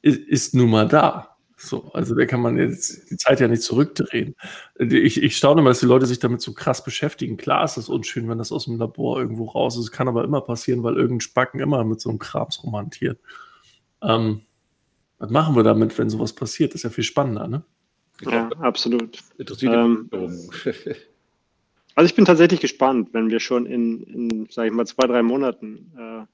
ist, 0.00 0.20
ist 0.20 0.54
nun 0.54 0.70
mal 0.70 0.88
da. 0.88 1.36
So, 1.56 1.92
also 1.92 2.16
da 2.16 2.26
kann 2.26 2.40
man 2.40 2.58
jetzt 2.58 3.08
die 3.10 3.16
Zeit 3.16 3.38
ja 3.38 3.46
nicht 3.46 3.62
zurückdrehen. 3.62 4.34
Ich, 4.80 5.22
ich 5.22 5.36
staune 5.36 5.62
mal, 5.62 5.70
dass 5.70 5.78
die 5.78 5.86
Leute 5.86 6.06
sich 6.06 6.18
damit 6.18 6.40
so 6.40 6.54
krass 6.54 6.82
beschäftigen. 6.82 7.36
Klar 7.36 7.64
ist 7.64 7.76
das 7.76 7.88
unschön, 7.88 8.28
wenn 8.28 8.38
das 8.38 8.50
aus 8.50 8.64
dem 8.64 8.78
Labor 8.78 9.20
irgendwo 9.20 9.44
raus 9.44 9.76
ist. 9.76 9.84
Es 9.84 9.92
kann 9.92 10.08
aber 10.08 10.24
immer 10.24 10.40
passieren, 10.40 10.82
weil 10.82 10.94
irgendein 10.96 11.20
Spacken 11.20 11.60
immer 11.60 11.84
mit 11.84 12.00
so 12.00 12.10
einem 12.10 12.18
Krams 12.18 12.64
romantiert. 12.64 13.20
Ähm, 14.02 14.40
was 15.18 15.30
machen 15.30 15.54
wir 15.54 15.62
damit, 15.62 15.96
wenn 15.98 16.10
sowas 16.10 16.32
passiert? 16.32 16.72
Das 16.72 16.80
ist 16.80 16.82
ja 16.82 16.90
viel 16.90 17.04
spannender, 17.04 17.46
ne? 17.46 17.62
Ja, 18.30 18.48
absolut. 18.60 19.18
Interessiert 19.38 19.74
ähm, 19.74 20.08
also 21.94 22.06
ich 22.06 22.14
bin 22.14 22.24
tatsächlich 22.24 22.60
gespannt, 22.60 23.10
wenn 23.12 23.30
wir 23.30 23.40
schon 23.40 23.66
in, 23.66 24.02
in 24.04 24.46
sage 24.50 24.68
ich 24.68 24.74
mal, 24.74 24.86
zwei, 24.86 25.06
drei 25.06 25.22
Monaten 25.22 25.92
äh, 25.96 26.26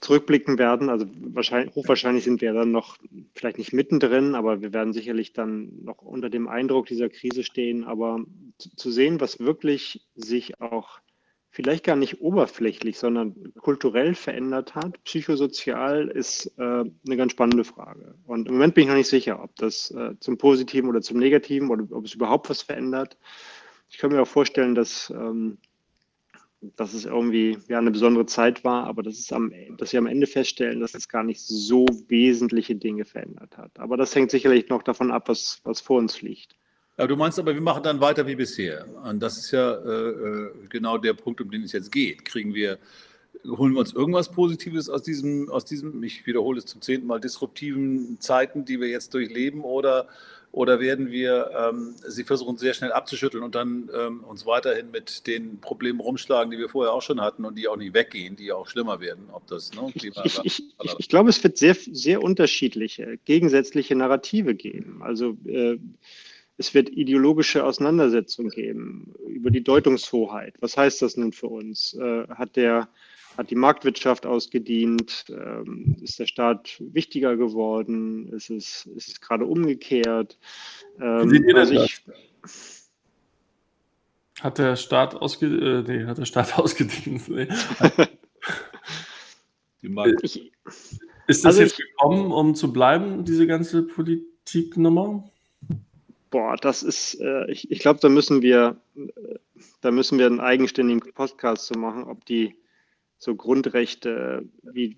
zurückblicken 0.00 0.58
werden. 0.58 0.90
Also 0.90 1.06
wahrscheinlich, 1.20 1.74
hochwahrscheinlich 1.74 2.24
sind 2.24 2.40
wir 2.40 2.52
dann 2.52 2.70
noch 2.70 2.96
vielleicht 3.34 3.58
nicht 3.58 3.72
mittendrin, 3.72 4.34
aber 4.34 4.60
wir 4.60 4.72
werden 4.72 4.92
sicherlich 4.92 5.32
dann 5.32 5.84
noch 5.84 6.02
unter 6.02 6.30
dem 6.30 6.48
Eindruck 6.48 6.86
dieser 6.86 7.08
Krise 7.08 7.42
stehen. 7.42 7.84
Aber 7.84 8.20
zu 8.76 8.90
sehen, 8.90 9.20
was 9.20 9.40
wirklich 9.40 10.06
sich 10.14 10.60
auch 10.60 11.00
vielleicht 11.58 11.82
gar 11.82 11.96
nicht 11.96 12.20
oberflächlich, 12.20 13.00
sondern 13.00 13.34
kulturell 13.60 14.14
verändert 14.14 14.76
hat, 14.76 15.02
psychosozial, 15.02 16.06
ist 16.06 16.52
äh, 16.56 16.62
eine 16.62 17.16
ganz 17.16 17.32
spannende 17.32 17.64
Frage. 17.64 18.14
Und 18.26 18.46
im 18.46 18.54
Moment 18.54 18.74
bin 18.74 18.82
ich 18.82 18.88
noch 18.88 18.94
nicht 18.94 19.08
sicher, 19.08 19.42
ob 19.42 19.56
das 19.56 19.90
äh, 19.90 20.14
zum 20.20 20.38
Positiven 20.38 20.88
oder 20.88 21.00
zum 21.00 21.18
Negativen 21.18 21.68
oder 21.68 21.84
ob 21.90 22.04
es 22.04 22.14
überhaupt 22.14 22.48
was 22.48 22.62
verändert. 22.62 23.18
Ich 23.88 23.98
kann 23.98 24.12
mir 24.12 24.22
auch 24.22 24.28
vorstellen, 24.28 24.76
dass 24.76 25.10
ähm, 25.10 25.58
dass 26.60 26.94
es 26.94 27.06
irgendwie 27.06 27.58
ja, 27.68 27.78
eine 27.78 27.90
besondere 27.90 28.26
Zeit 28.26 28.62
war, 28.62 28.84
aber 28.84 29.02
das 29.02 29.18
ist 29.18 29.32
am, 29.32 29.52
dass 29.76 29.92
wir 29.92 29.98
am 29.98 30.06
Ende 30.06 30.28
feststellen, 30.28 30.80
dass 30.80 30.94
es 30.94 31.08
gar 31.08 31.24
nicht 31.24 31.40
so 31.40 31.86
wesentliche 32.06 32.76
Dinge 32.76 33.04
verändert 33.04 33.56
hat. 33.56 33.78
Aber 33.78 33.96
das 33.96 34.14
hängt 34.14 34.30
sicherlich 34.30 34.68
noch 34.68 34.82
davon 34.82 35.10
ab, 35.10 35.28
was, 35.28 35.60
was 35.64 35.80
vor 35.80 35.98
uns 35.98 36.20
liegt. 36.22 36.57
Ja, 36.98 37.06
du 37.06 37.14
meinst 37.14 37.38
aber, 37.38 37.54
wir 37.54 37.60
machen 37.60 37.84
dann 37.84 38.00
weiter 38.00 38.26
wie 38.26 38.34
bisher. 38.34 38.84
Und 39.04 39.20
das 39.20 39.38
ist 39.38 39.52
ja 39.52 39.72
äh, 39.72 40.08
äh, 40.08 40.50
genau 40.68 40.98
der 40.98 41.14
Punkt, 41.14 41.40
um 41.40 41.50
den 41.50 41.62
es 41.62 41.72
jetzt 41.72 41.92
geht. 41.92 42.24
Kriegen 42.24 42.54
wir, 42.54 42.78
holen 43.46 43.72
wir 43.72 43.80
uns 43.80 43.92
irgendwas 43.92 44.32
Positives 44.32 44.90
aus 44.90 45.04
diesem, 45.04 45.48
aus 45.48 45.64
diesem, 45.64 46.02
ich 46.02 46.26
wiederhole 46.26 46.58
es 46.58 46.66
zum 46.66 46.82
zehnten 46.82 47.06
Mal, 47.06 47.20
disruptiven 47.20 48.20
Zeiten, 48.20 48.64
die 48.64 48.80
wir 48.80 48.88
jetzt 48.88 49.14
durchleben, 49.14 49.60
oder 49.60 50.08
oder 50.50 50.80
werden 50.80 51.10
wir 51.10 51.50
ähm, 51.56 51.94
sie 52.06 52.24
versuchen 52.24 52.56
sehr 52.56 52.72
schnell 52.72 52.90
abzuschütteln 52.90 53.44
und 53.44 53.54
dann 53.54 53.90
ähm, 53.94 54.24
uns 54.24 54.46
weiterhin 54.46 54.90
mit 54.90 55.26
den 55.26 55.60
Problemen 55.60 56.00
rumschlagen, 56.00 56.50
die 56.50 56.58
wir 56.58 56.70
vorher 56.70 56.94
auch 56.94 57.02
schon 57.02 57.20
hatten 57.20 57.44
und 57.44 57.56
die 57.56 57.68
auch 57.68 57.76
nicht 57.76 57.92
weggehen, 57.92 58.34
die 58.34 58.50
auch 58.52 58.66
schlimmer 58.66 58.98
werden? 58.98 59.28
Ob 59.30 59.46
das, 59.46 59.72
ne, 59.74 59.92
ich, 59.94 60.06
ich, 60.24 60.44
ich, 60.44 60.62
ich, 60.98 61.08
glaube, 61.08 61.28
es 61.28 61.44
wird 61.44 61.58
sehr, 61.58 61.74
sehr 61.74 62.22
unterschiedliche, 62.22 63.18
gegensätzliche 63.26 63.94
Narrative 63.94 64.54
geben. 64.54 65.02
Also 65.02 65.36
äh, 65.46 65.78
es 66.58 66.74
wird 66.74 66.90
ideologische 66.90 67.64
Auseinandersetzungen 67.64 68.50
geben 68.50 69.14
über 69.28 69.50
die 69.50 69.62
Deutungshoheit. 69.62 70.54
Was 70.60 70.76
heißt 70.76 71.00
das 71.02 71.16
nun 71.16 71.32
für 71.32 71.46
uns? 71.46 71.94
Äh, 71.94 72.26
hat 72.28 72.56
der 72.56 72.88
hat 73.38 73.50
die 73.50 73.54
Marktwirtschaft 73.54 74.26
ausgedient? 74.26 75.26
Ähm, 75.28 75.96
ist 76.02 76.18
der 76.18 76.26
Staat 76.26 76.76
wichtiger 76.80 77.36
geworden? 77.36 78.32
Ist 78.32 78.50
es, 78.50 78.86
ist 78.96 79.08
es 79.08 79.20
gerade 79.20 79.46
umgekehrt? 79.46 80.36
Ähm, 81.00 81.30
Wie 81.30 81.36
seht 81.36 81.44
ihr 81.46 81.56
also 81.56 81.74
ich, 81.74 82.02
hat 84.40 84.58
der 84.58 84.74
Staat, 84.74 85.14
ausge 85.14 85.46
äh, 85.46 85.82
nee, 85.86 86.04
hat 86.06 86.18
der 86.18 86.24
Staat 86.24 86.58
ausgedient? 86.58 87.28
Nee. 87.28 87.48
ich, 90.22 90.52
ist 91.28 91.44
das 91.44 91.44
also 91.44 91.62
jetzt 91.62 91.78
ich, 91.78 91.86
gekommen, 91.86 92.32
um 92.32 92.56
zu 92.56 92.72
bleiben, 92.72 93.24
diese 93.24 93.46
ganze 93.46 93.84
Politiknummer? 93.84 95.30
Boah, 96.30 96.56
das 96.56 96.82
ist, 96.82 97.20
äh, 97.20 97.50
ich, 97.50 97.70
ich 97.70 97.78
glaube, 97.78 98.00
da 98.00 98.08
müssen 98.08 98.42
wir, 98.42 98.80
äh, 98.96 99.38
da 99.80 99.90
müssen 99.90 100.18
wir 100.18 100.26
einen 100.26 100.40
eigenständigen 100.40 101.12
Podcast 101.12 101.66
zu 101.66 101.78
machen, 101.78 102.04
ob 102.04 102.24
die, 102.26 102.54
so 103.18 103.34
Grundrechte 103.34 104.48
wie 104.62 104.96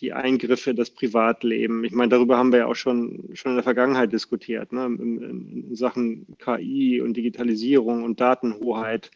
die 0.00 0.12
Eingriffe 0.12 0.70
in 0.70 0.76
das 0.76 0.90
Privatleben. 0.90 1.84
Ich 1.84 1.92
meine, 1.92 2.08
darüber 2.08 2.36
haben 2.36 2.50
wir 2.50 2.60
ja 2.60 2.66
auch 2.66 2.74
schon, 2.74 3.30
schon 3.34 3.52
in 3.52 3.56
der 3.56 3.62
Vergangenheit 3.62 4.12
diskutiert, 4.12 4.72
ne? 4.72 4.86
in, 4.86 5.22
in 5.68 5.76
Sachen 5.76 6.36
KI 6.38 7.00
und 7.00 7.16
Digitalisierung 7.16 8.02
und 8.02 8.20
Datenhoheit. 8.20 9.12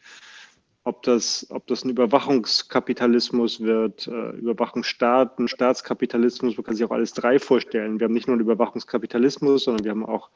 Ob 0.85 1.03
das, 1.03 1.49
ob 1.51 1.67
das 1.67 1.85
ein 1.85 1.91
Überwachungskapitalismus 1.91 3.61
wird, 3.61 4.07
äh, 4.07 4.31
Überwachungsstaaten, 4.37 5.49
Staatskapitalismus, 5.49 6.57
man 6.57 6.65
kann 6.65 6.77
sich 6.77 6.85
auch 6.85 6.93
alles 6.93 7.13
drei 7.13 7.41
vorstellen. 7.41 7.99
Wir 7.99 8.05
haben 8.05 8.15
nicht 8.15 8.29
nur 8.29 8.35
einen 8.35 8.43
Überwachungskapitalismus, 8.43 9.65
sondern 9.65 9.85
wir 9.85 9.91
haben 9.91 10.07
auch 10.07 10.31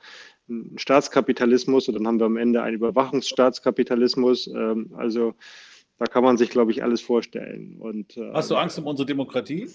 einen 0.50 0.78
Staatskapitalismus 0.78 1.88
und 1.88 1.94
dann 1.94 2.06
haben 2.06 2.18
wir 2.18 2.26
am 2.26 2.36
Ende 2.36 2.62
einen 2.62 2.76
Überwachungsstaatskapitalismus. 2.76 4.48
Ähm, 4.48 4.90
also 4.96 5.34
da 5.98 6.06
kann 6.06 6.24
man 6.24 6.36
sich, 6.36 6.50
glaube 6.50 6.72
ich, 6.72 6.82
alles 6.82 7.00
vorstellen. 7.00 7.76
Und, 7.78 8.16
äh, 8.16 8.32
Hast 8.32 8.50
du 8.50 8.56
Angst 8.56 8.78
um 8.78 8.86
unsere 8.86 9.06
Demokratie? 9.06 9.68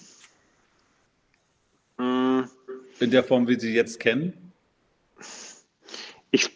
Äh, 2.00 2.42
In 3.00 3.12
der 3.12 3.24
Form, 3.24 3.48
wie 3.48 3.60
Sie 3.60 3.74
jetzt 3.74 4.00
kennen? 4.00 4.52
Ich, 6.32 6.50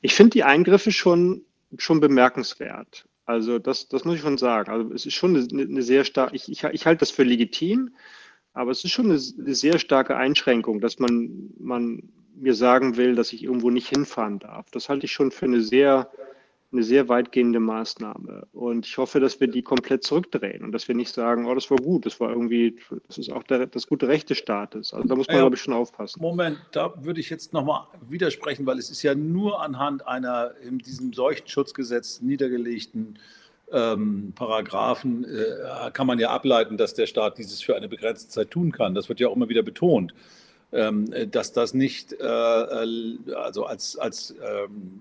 ich 0.00 0.14
finde 0.14 0.30
die 0.30 0.44
Eingriffe 0.44 0.92
schon, 0.92 1.42
schon 1.76 2.00
bemerkenswert. 2.00 3.06
Also 3.24 3.58
das, 3.58 3.88
das 3.88 4.04
muss 4.04 4.16
ich 4.16 4.20
schon 4.20 4.38
sagen. 4.38 4.70
Also 4.70 4.92
es 4.92 5.06
ist 5.06 5.14
schon 5.14 5.36
eine, 5.36 5.62
eine 5.62 5.82
sehr 5.82 6.04
starke, 6.04 6.34
ich, 6.34 6.50
ich, 6.50 6.64
ich 6.64 6.86
halte 6.86 7.00
das 7.00 7.10
für 7.10 7.22
legitim, 7.22 7.94
aber 8.52 8.70
es 8.70 8.84
ist 8.84 8.90
schon 8.90 9.06
eine, 9.06 9.20
eine, 9.38 9.54
sehr 9.54 9.78
starke 9.78 10.16
Einschränkung, 10.16 10.80
dass 10.80 10.98
man, 10.98 11.50
man 11.58 12.02
mir 12.34 12.54
sagen 12.54 12.96
will, 12.96 13.14
dass 13.14 13.32
ich 13.32 13.42
irgendwo 13.42 13.70
nicht 13.70 13.88
hinfahren 13.88 14.38
darf. 14.38 14.70
Das 14.70 14.88
halte 14.88 15.06
ich 15.06 15.12
schon 15.12 15.30
für 15.30 15.46
eine 15.46 15.60
sehr 15.60 16.10
eine 16.72 16.82
sehr 16.82 17.08
weitgehende 17.08 17.60
Maßnahme. 17.60 18.46
Und 18.52 18.86
ich 18.86 18.96
hoffe, 18.96 19.20
dass 19.20 19.38
wir 19.40 19.46
die 19.46 19.62
komplett 19.62 20.04
zurückdrehen 20.04 20.64
und 20.64 20.72
dass 20.72 20.88
wir 20.88 20.94
nicht 20.94 21.12
sagen, 21.12 21.46
oh, 21.46 21.54
das 21.54 21.70
war 21.70 21.76
gut, 21.76 22.06
das 22.06 22.18
war 22.18 22.30
irgendwie, 22.30 22.78
das 23.06 23.18
ist 23.18 23.30
auch 23.30 23.42
der, 23.42 23.66
das 23.66 23.86
gute 23.86 24.08
Recht 24.08 24.30
des 24.30 24.38
Staates. 24.38 24.94
Also 24.94 25.06
da 25.06 25.14
muss 25.14 25.26
man, 25.26 25.36
ja, 25.36 25.42
glaube 25.42 25.56
ich, 25.56 25.62
schon 25.62 25.74
aufpassen. 25.74 26.20
Moment, 26.22 26.58
da 26.72 26.94
würde 27.04 27.20
ich 27.20 27.28
jetzt 27.28 27.52
nochmal 27.52 27.86
widersprechen, 28.08 28.64
weil 28.64 28.78
es 28.78 28.90
ist 28.90 29.02
ja 29.02 29.14
nur 29.14 29.60
anhand 29.60 30.06
einer 30.06 30.52
in 30.66 30.78
diesem 30.78 31.12
Seuchenschutzgesetz 31.12 32.22
niedergelegten 32.22 33.18
ähm, 33.70 34.32
Paragraphen 34.34 35.24
äh, 35.24 35.90
kann 35.92 36.06
man 36.06 36.18
ja 36.18 36.30
ableiten, 36.30 36.76
dass 36.76 36.94
der 36.94 37.06
Staat 37.06 37.38
dieses 37.38 37.62
für 37.62 37.76
eine 37.76 37.88
begrenzte 37.88 38.28
Zeit 38.28 38.50
tun 38.50 38.72
kann. 38.72 38.94
Das 38.94 39.08
wird 39.08 39.20
ja 39.20 39.28
auch 39.28 39.36
immer 39.36 39.48
wieder 39.48 39.62
betont, 39.62 40.14
dass 40.72 41.52
das 41.52 41.74
nicht 41.74 42.14
äh, 42.14 42.24
äh 42.24 43.34
also 43.34 43.66
als, 43.66 43.96
als 43.98 44.34
ähm, 44.42 45.00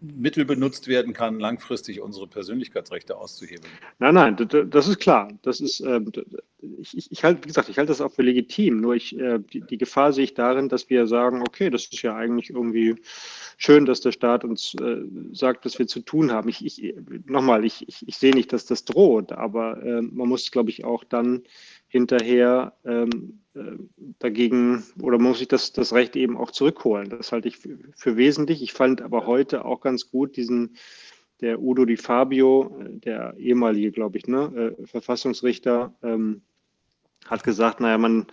Mittel 0.00 0.44
benutzt 0.44 0.88
werden 0.88 1.12
kann, 1.12 1.40
langfristig 1.40 2.00
unsere 2.00 2.26
Persönlichkeitsrechte 2.26 3.16
auszuhebeln. 3.16 3.70
Nein, 3.98 4.14
nein, 4.14 4.36
das 4.70 4.88
ist 4.88 4.98
klar. 4.98 5.28
Das 5.42 5.60
ist, 5.60 5.80
äh, 5.80 6.00
ich, 6.80 7.10
ich 7.10 7.24
halte, 7.24 7.44
wie 7.44 7.48
gesagt, 7.48 7.68
ich 7.68 7.78
halte 7.78 7.88
das 7.88 8.00
auch 8.00 8.12
für 8.12 8.22
legitim. 8.22 8.80
Nur 8.80 8.94
ich, 8.94 9.18
äh, 9.18 9.38
die, 9.38 9.60
die, 9.60 9.78
Gefahr 9.78 10.12
sehe 10.12 10.24
ich 10.24 10.34
darin, 10.34 10.68
dass 10.68 10.90
wir 10.90 11.06
sagen, 11.06 11.42
okay, 11.42 11.70
das 11.70 11.86
ist 11.86 12.02
ja 12.02 12.14
eigentlich 12.14 12.50
irgendwie 12.50 12.96
schön, 13.56 13.86
dass 13.86 14.00
der 14.00 14.12
Staat 14.12 14.44
uns 14.44 14.76
sagt, 15.32 15.64
was 15.64 15.78
wir 15.78 15.86
zu 15.86 16.00
tun 16.00 16.32
haben. 16.32 16.48
Ich, 16.48 16.64
ich 16.64 16.94
nochmal, 17.26 17.64
ich, 17.64 17.86
ich, 17.88 18.16
sehe 18.16 18.34
nicht, 18.34 18.52
dass 18.52 18.66
das 18.66 18.84
droht, 18.84 19.32
aber 19.32 19.76
man 20.02 20.28
muss, 20.28 20.50
glaube 20.50 20.70
ich, 20.70 20.84
auch 20.84 21.04
dann 21.04 21.44
hinterher 21.94 22.72
ähm, 22.84 23.38
äh, 23.54 23.76
dagegen 24.18 24.82
oder 25.00 25.16
muss 25.20 25.40
ich 25.40 25.46
das, 25.46 25.72
das 25.72 25.92
Recht 25.92 26.16
eben 26.16 26.36
auch 26.36 26.50
zurückholen. 26.50 27.08
Das 27.08 27.30
halte 27.30 27.46
ich 27.46 27.58
für, 27.58 27.78
für, 27.94 28.16
wesentlich. 28.16 28.62
Ich 28.62 28.72
fand 28.72 29.00
aber 29.00 29.26
heute 29.26 29.64
auch 29.64 29.80
ganz 29.80 30.10
gut 30.10 30.36
diesen, 30.36 30.74
der 31.40 31.62
Udo 31.62 31.84
Di 31.84 31.96
Fabio, 31.96 32.76
der 32.80 33.36
ehemalige, 33.36 33.92
glaube 33.92 34.18
ich, 34.18 34.26
ne, 34.26 34.74
äh, 34.76 34.86
Verfassungsrichter, 34.88 35.94
ähm, 36.02 36.42
hat 37.26 37.44
gesagt, 37.44 37.78
naja, 37.78 37.96
man, 37.96 38.26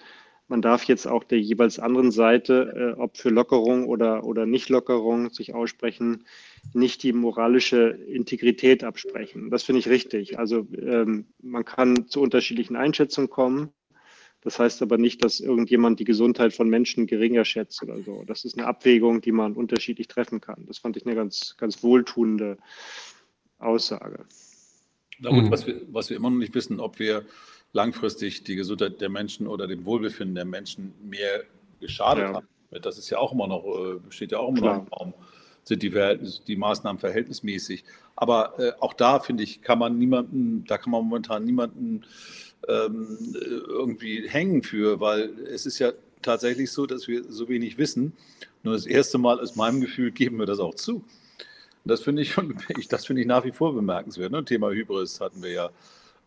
man 0.51 0.61
darf 0.61 0.83
jetzt 0.83 1.07
auch 1.07 1.23
der 1.23 1.39
jeweils 1.39 1.79
anderen 1.79 2.11
Seite, 2.11 2.95
äh, 2.97 2.99
ob 2.99 3.17
für 3.17 3.29
Lockerung 3.29 3.87
oder, 3.87 4.25
oder 4.25 4.45
Nicht-Lockerung 4.45 5.31
sich 5.31 5.55
aussprechen, 5.55 6.25
nicht 6.73 7.01
die 7.03 7.13
moralische 7.13 7.97
Integrität 8.07 8.83
absprechen. 8.83 9.49
Das 9.49 9.63
finde 9.63 9.79
ich 9.79 9.87
richtig. 9.87 10.37
Also 10.37 10.67
ähm, 10.77 11.25
man 11.41 11.63
kann 11.63 12.07
zu 12.07 12.21
unterschiedlichen 12.21 12.75
Einschätzungen 12.75 13.29
kommen. 13.29 13.69
Das 14.41 14.59
heißt 14.59 14.81
aber 14.81 14.97
nicht, 14.97 15.23
dass 15.23 15.39
irgendjemand 15.39 15.99
die 16.01 16.03
Gesundheit 16.03 16.53
von 16.53 16.67
Menschen 16.67 17.07
geringer 17.07 17.45
schätzt 17.45 17.81
oder 17.81 17.97
so. 18.01 18.23
Das 18.27 18.43
ist 18.43 18.57
eine 18.57 18.67
Abwägung, 18.67 19.21
die 19.21 19.31
man 19.31 19.53
unterschiedlich 19.53 20.09
treffen 20.09 20.41
kann. 20.41 20.65
Das 20.67 20.79
fand 20.79 20.97
ich 20.97 21.05
eine 21.05 21.15
ganz, 21.15 21.55
ganz 21.57 21.81
wohltuende 21.81 22.57
Aussage. 23.57 24.25
Na 25.19 25.29
gut, 25.29 25.45
mhm. 25.45 25.51
was, 25.51 25.65
wir, 25.65 25.81
was 25.91 26.09
wir 26.09 26.17
immer 26.17 26.29
noch 26.29 26.39
nicht 26.39 26.55
wissen, 26.55 26.81
ob 26.81 26.99
wir 26.99 27.23
langfristig 27.73 28.43
die 28.43 28.55
Gesundheit 28.55 29.01
der 29.01 29.09
Menschen 29.09 29.47
oder 29.47 29.67
dem 29.67 29.85
Wohlbefinden 29.85 30.35
der 30.35 30.45
Menschen 30.45 30.93
mehr 31.03 31.43
geschadet 31.79 32.23
ja. 32.23 32.33
haben. 32.33 32.47
Das 32.81 32.97
ist 32.97 33.09
ja 33.09 33.17
auch 33.17 33.33
immer 33.33 33.47
noch, 33.47 33.65
äh, 33.65 33.99
steht 34.09 34.31
ja 34.31 34.39
auch 34.39 34.49
immer 34.49 34.61
Klar. 34.61 34.77
noch 34.77 34.83
im 34.83 34.93
Raum. 34.93 35.13
Sind 35.63 35.83
die, 35.83 35.91
die 36.47 36.55
Maßnahmen 36.55 36.99
verhältnismäßig? 36.99 37.83
Aber 38.15 38.59
äh, 38.59 38.71
auch 38.79 38.93
da, 38.93 39.19
finde 39.19 39.43
ich, 39.43 39.61
kann 39.61 39.79
man 39.79 39.97
niemanden, 39.97 40.65
da 40.65 40.77
kann 40.77 40.91
man 40.91 41.03
momentan 41.03 41.45
niemanden 41.45 42.03
ähm, 42.67 43.17
irgendwie 43.33 44.27
hängen 44.27 44.63
für, 44.63 44.99
weil 44.99 45.29
es 45.47 45.65
ist 45.65 45.79
ja 45.79 45.91
tatsächlich 46.21 46.71
so, 46.71 46.85
dass 46.85 47.07
wir 47.07 47.23
so 47.29 47.49
wenig 47.49 47.77
wissen. 47.77 48.13
Nur 48.63 48.73
das 48.73 48.85
erste 48.85 49.17
Mal 49.17 49.39
aus 49.39 49.55
meinem 49.55 49.81
Gefühl 49.81 50.11
geben 50.11 50.37
wir 50.37 50.45
das 50.45 50.59
auch 50.59 50.75
zu. 50.75 51.03
Das 51.83 52.01
finde 52.01 52.21
ich, 52.21 52.35
das 52.89 53.05
finde 53.05 53.21
ich 53.21 53.27
nach 53.27 53.43
wie 53.43 53.51
vor 53.51 53.73
bemerkenswert. 53.73 54.31
Ne? 54.31 54.45
Thema 54.45 54.71
Hybris 54.71 55.19
hatten 55.19 55.41
wir 55.41 55.51
ja 55.51 55.69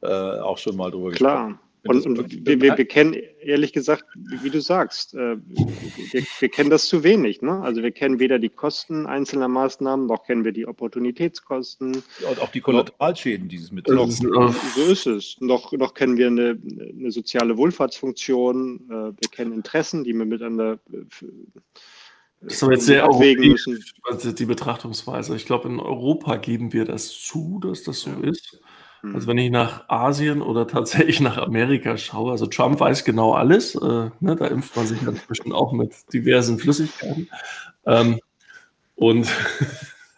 äh, 0.05 0.41
auch 0.41 0.59
schon 0.59 0.77
mal 0.77 0.91
drüber 0.91 1.11
Klar. 1.11 1.49
gesprochen. 1.49 1.65
Und, 1.87 2.07
und 2.07 2.47
wir, 2.47 2.61
wir, 2.63 2.79
wir, 2.79 2.85
kennen, 2.87 3.15
ehrlich 3.43 3.73
gesagt, 3.73 4.05
wie, 4.15 4.49
du 4.49 4.61
sagst, 4.61 5.15
äh, 5.15 5.37
wir, 5.37 6.23
wir, 6.41 6.49
kennen 6.49 6.71
das 6.71 6.87
zu 6.87 7.05
wenig. 7.05 7.43
Ne? 7.43 7.61
Also 7.61 7.83
wir 7.83 7.93
kennen 7.93 8.19
weder 8.19 8.39
die 8.39 8.49
Kosten 8.49 9.07
einzelner 9.07 9.49
Maßnahmen, 9.49 10.07
noch 10.07 10.25
kennen 10.25 10.45
wir 10.45 10.53
die 10.53 10.67
Opportunitätskosten. 10.67 12.03
Und 12.29 12.41
auch 12.41 12.51
die 12.51 12.61
Kollateralschäden 12.61 13.49
dieses 13.49 13.71
Mittels. 13.71 14.19
So 14.19 14.83
ist 14.85 15.07
es. 15.07 15.37
Noch, 15.41 15.73
noch 15.73 15.93
kennen 15.93 16.17
wir 16.17 16.29
eine, 16.29 16.59
eine 16.99 17.11
soziale 17.11 17.57
Wohlfahrtsfunktion, 17.57 18.87
äh, 18.89 18.93
wir 18.93 19.31
kennen 19.31 19.53
Interessen, 19.53 20.05
die 20.05 20.15
wir 20.15 20.25
miteinander 20.25 20.79
äh, 20.91 21.05
das 22.41 22.57
ist 22.57 22.63
aber 22.63 22.73
jetzt 22.73 22.85
sehr 22.85 23.09
müssen. 23.09 23.83
Also 24.03 24.33
die 24.33 24.45
Betrachtungsweise. 24.45 25.35
Ich 25.35 25.47
glaube, 25.47 25.69
in 25.69 25.81
Europa 25.81 26.37
geben 26.37 26.75
wir 26.75 26.85
das 26.85 27.09
zu, 27.09 27.59
dass 27.63 27.85
das 27.85 28.01
so 28.01 28.11
ja. 28.11 28.29
ist. 28.29 28.61
Also 29.13 29.27
wenn 29.27 29.39
ich 29.39 29.51
nach 29.51 29.89
Asien 29.89 30.41
oder 30.41 30.67
tatsächlich 30.69 31.21
nach 31.21 31.37
Amerika 31.39 31.97
schaue, 31.97 32.33
also 32.33 32.47
Trump 32.47 32.81
weiß 32.81 33.05
genau 33.05 33.33
alles, 33.33 33.75
äh, 33.75 34.11
ne, 34.21 34.37
da 34.37 34.47
impft 34.47 34.77
man 34.77 34.87
sich 34.87 35.03
ja 35.03 35.13
bestimmt 35.29 35.55
auch 35.55 35.73
mit 35.73 35.95
diversen 36.13 36.59
Flüssigkeiten. 36.59 37.29
Ähm, 37.87 38.21
und 38.97 39.29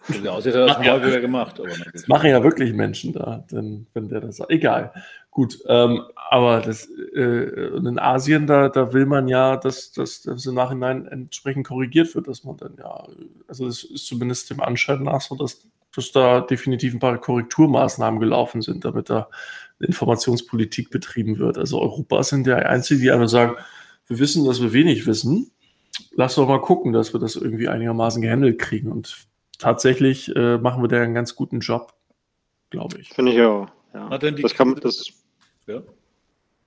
ja, 0.22 0.32
aussieht, 0.32 0.54
hat 0.54 0.68
das 0.68 0.78
mal 0.78 1.06
wieder 1.06 1.20
gemacht. 1.20 1.58
Aber 1.58 1.68
das 1.92 2.06
machen 2.08 2.30
ja 2.30 2.42
wirklich 2.42 2.72
Menschen 2.72 3.12
da, 3.12 3.44
denn, 3.50 3.86
wenn 3.94 4.08
der 4.08 4.20
das 4.20 4.36
sagt. 4.36 4.50
Egal. 4.50 4.92
Gut, 5.30 5.58
ähm, 5.66 6.02
aber 6.30 6.60
das, 6.60 6.88
äh, 7.14 7.76
in 7.76 7.98
Asien, 7.98 8.46
da, 8.46 8.70
da 8.70 8.94
will 8.94 9.04
man 9.04 9.28
ja, 9.28 9.56
dass, 9.56 9.92
dass 9.92 10.22
das 10.22 10.46
im 10.46 10.54
Nachhinein 10.54 11.06
entsprechend 11.06 11.66
korrigiert 11.66 12.14
wird, 12.14 12.26
dass 12.26 12.44
man 12.44 12.56
dann 12.56 12.76
ja, 12.78 13.06
also 13.46 13.66
es 13.66 13.84
ist 13.84 14.06
zumindest 14.06 14.48
dem 14.48 14.60
Anschein 14.60 15.02
nach 15.02 15.20
so, 15.20 15.34
dass 15.34 15.66
dass 15.96 16.12
da 16.12 16.40
definitiv 16.40 16.94
ein 16.94 16.98
paar 16.98 17.18
Korrekturmaßnahmen 17.18 18.20
gelaufen 18.20 18.62
sind, 18.62 18.84
damit 18.84 19.10
da 19.10 19.28
Informationspolitik 19.80 20.90
betrieben 20.90 21.38
wird. 21.38 21.58
Also 21.58 21.80
Europa 21.80 22.22
sind 22.22 22.46
der 22.46 22.68
Einzige, 22.68 23.00
die 23.00 23.10
einfach 23.10 23.28
sagen, 23.28 23.56
wir 24.06 24.18
wissen, 24.18 24.44
dass 24.44 24.62
wir 24.62 24.72
wenig 24.72 25.06
wissen. 25.06 25.50
Lass 26.14 26.36
doch 26.36 26.48
mal 26.48 26.60
gucken, 26.60 26.92
dass 26.92 27.12
wir 27.12 27.20
das 27.20 27.36
irgendwie 27.36 27.68
einigermaßen 27.68 28.22
gehandelt 28.22 28.58
kriegen. 28.58 28.92
Und 28.92 29.26
tatsächlich 29.58 30.34
äh, 30.36 30.58
machen 30.58 30.82
wir 30.82 30.88
da 30.88 31.02
einen 31.02 31.14
ganz 31.14 31.34
guten 31.34 31.60
Job, 31.60 31.94
glaube 32.70 33.00
ich. 33.00 33.08
Finde 33.10 33.32
ich 33.32 33.40
auch. 33.40 33.68
Ja. 33.94 34.18
Das 34.18 34.54
kann, 34.54 34.74
das, 34.76 35.10
ja. 35.66 35.82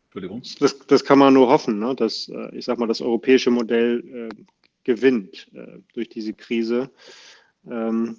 Entschuldigung. 0.05 0.41
Das, 0.59 0.79
das, 0.87 1.05
kann 1.05 1.19
man 1.19 1.35
nur 1.35 1.49
hoffen, 1.49 1.79
ne? 1.79 1.95
dass, 1.95 2.29
äh, 2.29 2.55
ich 2.55 2.65
sag 2.65 2.79
mal, 2.79 2.87
das 2.87 3.01
europäische 3.01 3.51
Modell 3.51 4.29
äh, 4.31 4.43
gewinnt 4.83 5.47
äh, 5.53 5.79
durch 5.93 6.09
diese 6.09 6.33
Krise. 6.33 6.89
Ähm, 7.67 8.17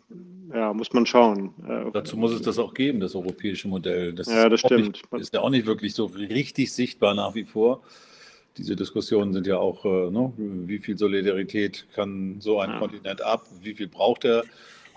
ja, 0.53 0.72
muss 0.72 0.93
man 0.93 1.07
schauen. 1.07 1.55
Äh, 1.66 1.91
Dazu 1.93 2.16
muss 2.16 2.32
es 2.32 2.43
das 2.43 2.59
auch 2.59 2.74
geben, 2.74 3.01
das 3.01 3.14
europäische 3.14 3.68
Modell. 3.68 4.12
Das 4.12 4.28
ja, 4.28 4.49
das 4.49 4.61
stimmt. 4.61 5.03
Nicht, 5.12 5.22
ist 5.22 5.34
ja 5.34 5.41
auch 5.41 5.51
nicht 5.51 5.66
wirklich 5.66 5.95
so 5.95 6.07
richtig 6.07 6.72
sichtbar 6.72 7.14
nach 7.14 7.34
wie 7.34 7.45
vor. 7.45 7.82
Diese 8.57 8.76
Diskussionen 8.76 9.32
sind 9.32 9.47
ja 9.47 9.59
auch, 9.59 9.84
äh, 9.84 10.11
ne, 10.11 10.32
wie 10.36 10.78
viel 10.78 10.99
Solidarität 10.99 11.86
kann 11.95 12.41
so 12.41 12.61
ein 12.61 12.70
ja. 12.70 12.78
Kontinent 12.78 13.22
ab, 13.22 13.47
wie 13.62 13.74
viel 13.74 13.88
braucht 13.88 14.24
er 14.24 14.45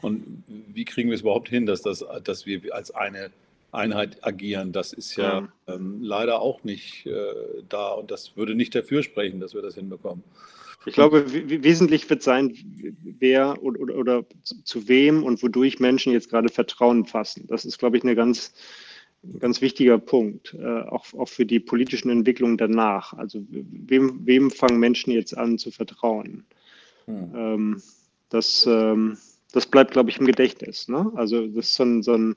und 0.02 0.44
wie 0.48 0.86
kriegen 0.86 1.10
wir 1.10 1.16
es 1.16 1.22
überhaupt 1.22 1.50
hin, 1.50 1.66
dass, 1.66 1.82
das, 1.82 2.04
dass 2.24 2.46
wir 2.46 2.74
als 2.74 2.92
eine 2.92 3.32
Einheit 3.72 4.18
agieren. 4.26 4.72
Das 4.72 4.92
ist 4.92 5.16
ja, 5.16 5.40
ja. 5.40 5.76
Ähm, 5.76 6.00
leider 6.02 6.42
auch 6.42 6.64
nicht 6.64 7.06
äh, 7.06 7.14
da 7.70 7.90
und 7.90 8.12
das 8.12 8.36
würde 8.36 8.56
nicht 8.56 8.76
dafür 8.76 9.04
sprechen, 9.04 9.40
dass 9.40 9.54
wir 9.54 9.62
das 9.62 9.76
hinbekommen. 9.76 10.24
Ich 10.86 10.94
glaube, 10.94 11.26
wesentlich 11.32 12.10
wird 12.10 12.24
sein, 12.24 12.54
wer 13.20 13.64
oder, 13.64 13.80
oder, 13.80 13.96
oder, 13.96 14.26
zu 14.64 14.88
wem 14.88 15.24
und 15.24 15.42
wodurch 15.42 15.80
Menschen 15.80 16.12
jetzt 16.12 16.30
gerade 16.30 16.50
Vertrauen 16.50 17.06
fassen. 17.06 17.48
Das 17.48 17.66
ist, 17.66 17.78
glaube 17.80 17.98
ich, 17.98 18.04
eine 18.04 18.16
ganz, 18.16 18.54
ein 19.24 19.40
ganz 19.40 19.62
wichtiger 19.62 19.98
Punkt, 19.98 20.54
äh, 20.60 20.82
auch, 20.82 21.06
auch 21.14 21.30
für 21.30 21.46
die 21.46 21.60
politischen 21.60 22.10
Entwicklungen 22.10 22.58
danach. 22.58 23.14
Also 23.14 23.46
wem, 23.50 24.26
wem 24.26 24.52
fangen 24.52 24.80
Menschen 24.80 25.12
jetzt 25.12 25.38
an 25.38 25.58
zu 25.58 25.72
vertrauen? 25.72 26.46
Hm. 27.06 27.32
Ähm, 27.36 27.82
das, 28.30 28.66
ähm, 28.68 29.18
das 29.54 29.66
bleibt, 29.68 29.92
glaube 29.92 30.10
ich, 30.10 30.18
im 30.18 30.26
Gedächtnis. 30.26 30.88
Ne? 30.90 31.12
Also 31.16 31.48
das 31.48 31.68
ist 31.68 31.76
so 31.76 31.84
ein, 31.84 32.04
so 32.04 32.14
ein 32.14 32.36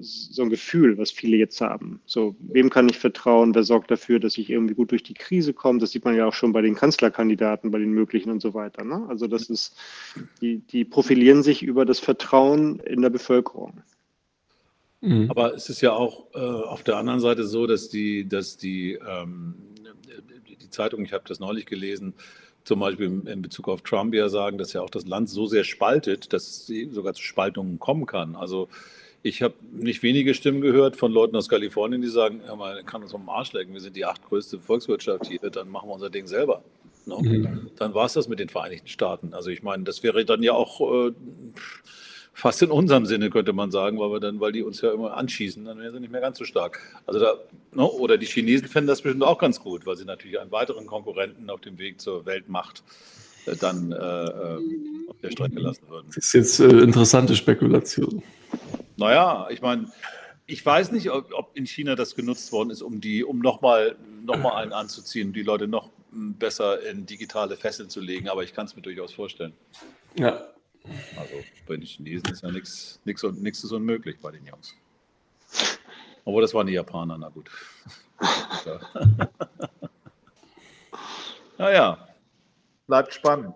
so 0.00 0.42
ein 0.42 0.50
Gefühl, 0.50 0.98
was 0.98 1.10
viele 1.10 1.36
jetzt 1.36 1.60
haben. 1.60 2.00
So, 2.06 2.36
wem 2.40 2.70
kann 2.70 2.88
ich 2.88 2.98
vertrauen? 2.98 3.54
Wer 3.54 3.62
sorgt 3.62 3.90
dafür, 3.90 4.18
dass 4.18 4.36
ich 4.36 4.50
irgendwie 4.50 4.74
gut 4.74 4.90
durch 4.90 5.02
die 5.02 5.14
Krise 5.14 5.54
komme? 5.54 5.78
Das 5.78 5.92
sieht 5.92 6.04
man 6.04 6.16
ja 6.16 6.26
auch 6.26 6.32
schon 6.32 6.52
bei 6.52 6.60
den 6.60 6.74
Kanzlerkandidaten, 6.74 7.70
bei 7.70 7.78
den 7.78 7.92
möglichen 7.92 8.30
und 8.30 8.42
so 8.42 8.54
weiter. 8.54 8.84
Ne? 8.84 9.06
Also 9.08 9.26
das 9.26 9.48
ist, 9.48 9.76
die, 10.40 10.58
die 10.58 10.84
profilieren 10.84 11.42
sich 11.42 11.62
über 11.62 11.84
das 11.84 12.00
Vertrauen 12.00 12.80
in 12.80 13.02
der 13.02 13.10
Bevölkerung. 13.10 13.82
Mhm. 15.00 15.30
Aber 15.30 15.54
es 15.54 15.68
ist 15.68 15.80
ja 15.80 15.92
auch 15.92 16.26
äh, 16.34 16.38
auf 16.38 16.82
der 16.82 16.96
anderen 16.96 17.20
Seite 17.20 17.44
so, 17.44 17.66
dass 17.66 17.88
die, 17.88 18.28
dass 18.28 18.56
die, 18.56 18.98
ähm, 19.06 19.54
die 20.60 20.70
Zeitung, 20.70 21.04
ich 21.04 21.12
habe 21.12 21.24
das 21.26 21.40
neulich 21.40 21.66
gelesen, 21.66 22.14
zum 22.64 22.80
Beispiel 22.80 23.22
in 23.26 23.42
Bezug 23.42 23.68
auf 23.68 23.82
Trump 23.82 24.14
ja 24.14 24.30
sagen, 24.30 24.56
dass 24.56 24.72
ja 24.72 24.80
auch 24.80 24.90
das 24.90 25.06
Land 25.06 25.28
so 25.28 25.46
sehr 25.46 25.64
spaltet, 25.64 26.32
dass 26.32 26.68
es 26.68 26.94
sogar 26.94 27.12
zu 27.12 27.22
Spaltungen 27.22 27.78
kommen 27.78 28.06
kann. 28.06 28.36
Also 28.36 28.68
ich 29.24 29.42
habe 29.42 29.54
nicht 29.72 30.02
wenige 30.02 30.34
Stimmen 30.34 30.60
gehört 30.60 30.96
von 30.96 31.10
Leuten 31.10 31.34
aus 31.34 31.48
Kalifornien, 31.48 32.02
die 32.02 32.08
sagen, 32.08 32.42
ja, 32.46 32.54
man 32.54 32.84
kann 32.84 33.02
uns 33.02 33.14
am 33.14 33.28
Arsch 33.28 33.54
lecken, 33.54 33.72
wir 33.72 33.80
sind 33.80 33.96
die 33.96 34.04
achtgrößte 34.04 34.60
Volkswirtschaft 34.60 35.26
hier, 35.26 35.50
dann 35.50 35.70
machen 35.70 35.88
wir 35.88 35.94
unser 35.94 36.10
Ding 36.10 36.26
selber. 36.26 36.62
No? 37.06 37.20
Ne? 37.22 37.38
Mhm. 37.38 37.70
Dann 37.76 37.94
war 37.94 38.04
es 38.04 38.12
das 38.12 38.28
mit 38.28 38.38
den 38.38 38.50
Vereinigten 38.50 38.86
Staaten. 38.86 39.32
Also 39.32 39.48
ich 39.48 39.62
meine, 39.62 39.84
das 39.84 40.02
wäre 40.02 40.26
dann 40.26 40.42
ja 40.42 40.52
auch, 40.52 41.08
äh, 41.08 41.12
fast 42.34 42.60
in 42.62 42.70
unserem 42.70 43.06
Sinne, 43.06 43.30
könnte 43.30 43.54
man 43.54 43.70
sagen, 43.70 43.98
weil 43.98 44.10
wir 44.10 44.20
dann, 44.20 44.40
weil 44.40 44.52
die 44.52 44.62
uns 44.62 44.82
ja 44.82 44.92
immer 44.92 45.16
anschießen, 45.16 45.64
dann 45.64 45.78
wären 45.78 45.94
sie 45.94 46.00
nicht 46.00 46.12
mehr 46.12 46.20
ganz 46.20 46.36
so 46.36 46.44
stark. 46.44 46.80
Also 47.06 47.18
da, 47.20 47.34
ne, 47.72 47.84
oder 47.84 48.18
die 48.18 48.26
Chinesen 48.26 48.68
fänden 48.68 48.88
das 48.88 49.00
bestimmt 49.00 49.24
auch 49.24 49.38
ganz 49.38 49.60
gut, 49.60 49.86
weil 49.86 49.96
sie 49.96 50.04
natürlich 50.04 50.38
einen 50.38 50.52
weiteren 50.52 50.84
Konkurrenten 50.86 51.48
auf 51.48 51.62
dem 51.62 51.78
Weg 51.78 52.00
zur 52.00 52.26
Weltmacht 52.26 52.82
äh, 53.46 53.56
dann 53.56 53.92
äh, 53.92 53.96
äh, 53.96 54.58
auf 55.08 55.16
der 55.22 55.30
Strecke 55.30 55.60
lassen 55.60 55.88
würden. 55.88 56.08
Das 56.08 56.18
ist 56.18 56.32
jetzt 56.34 56.60
äh, 56.60 56.66
interessante 56.80 57.36
Spekulation. 57.36 58.22
Naja, 58.96 59.48
ich 59.50 59.60
meine, 59.60 59.90
ich 60.46 60.64
weiß 60.64 60.92
nicht, 60.92 61.10
ob, 61.10 61.32
ob, 61.32 61.56
in 61.56 61.66
China 61.66 61.94
das 61.94 62.14
genutzt 62.14 62.52
worden 62.52 62.70
ist, 62.70 62.82
um 62.82 63.00
die, 63.00 63.24
um 63.24 63.38
nochmal 63.38 63.96
noch 64.24 64.38
mal 64.38 64.54
einen 64.56 64.72
anzuziehen, 64.72 65.32
die 65.32 65.42
Leute 65.42 65.68
noch 65.68 65.90
besser 66.10 66.82
in 66.82 67.06
digitale 67.06 67.56
Fesseln 67.56 67.90
zu 67.90 68.00
legen, 68.00 68.28
aber 68.28 68.44
ich 68.44 68.54
kann 68.54 68.66
es 68.66 68.76
mir 68.76 68.82
durchaus 68.82 69.12
vorstellen. 69.12 69.52
Ja. 70.16 70.48
Also 71.16 71.34
bei 71.66 71.76
den 71.76 71.86
Chinesen 71.86 72.30
ist 72.30 72.42
ja 72.42 72.50
nichts 72.50 73.00
ist 73.04 73.72
unmöglich 73.72 74.18
bei 74.20 74.30
den 74.30 74.46
Jungs. 74.46 74.74
Obwohl 76.24 76.42
das 76.42 76.54
waren 76.54 76.66
die 76.66 76.74
Japaner, 76.74 77.18
na 77.18 77.28
gut. 77.28 77.50
naja, 81.58 82.08
bleibt 82.86 83.14
spannend. 83.14 83.54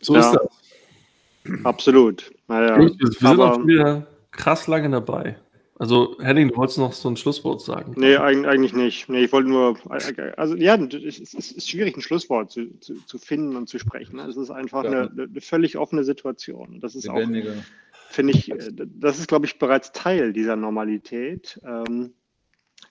So 0.00 0.14
ja. 0.14 0.20
ist 0.20 0.32
das. 0.32 1.64
Absolut. 1.64 2.33
Naja, 2.48 2.78
wir 2.78 2.90
sind 2.90 3.24
aber, 3.24 3.54
auch 3.54 3.66
wieder 3.66 4.06
krass 4.30 4.66
lange 4.66 4.90
dabei. 4.90 5.36
Also, 5.76 6.16
Henning, 6.20 6.48
du 6.48 6.56
wolltest 6.56 6.78
noch 6.78 6.92
so 6.92 7.08
ein 7.08 7.16
Schlusswort 7.16 7.60
sagen. 7.60 7.94
Nee, 7.96 8.16
eigentlich 8.16 8.74
nicht. 8.74 9.08
Nee, 9.08 9.24
ich 9.24 9.32
wollte 9.32 9.48
nur, 9.48 9.76
also 9.90 10.54
ja, 10.54 10.76
es 10.76 11.18
ist, 11.18 11.34
es 11.34 11.50
ist 11.50 11.68
schwierig, 11.68 11.96
ein 11.96 12.00
Schlusswort 12.00 12.52
zu, 12.52 12.78
zu, 12.78 12.94
zu, 13.06 13.18
finden 13.18 13.56
und 13.56 13.68
zu 13.68 13.80
sprechen. 13.80 14.20
Es 14.20 14.36
ist 14.36 14.50
einfach 14.50 14.84
ja. 14.84 14.90
eine, 14.90 15.10
eine, 15.10 15.40
völlig 15.40 15.76
offene 15.76 16.04
Situation. 16.04 16.78
Das 16.80 16.94
ist 16.94 17.06
Lebendige. 17.06 17.50
auch, 17.50 18.12
finde 18.12 18.34
ich, 18.34 18.52
das 18.72 19.18
ist, 19.18 19.26
glaube 19.26 19.46
ich, 19.46 19.58
bereits 19.58 19.90
Teil 19.90 20.32
dieser 20.32 20.54
Normalität. 20.54 21.60
Ähm, 21.66 22.12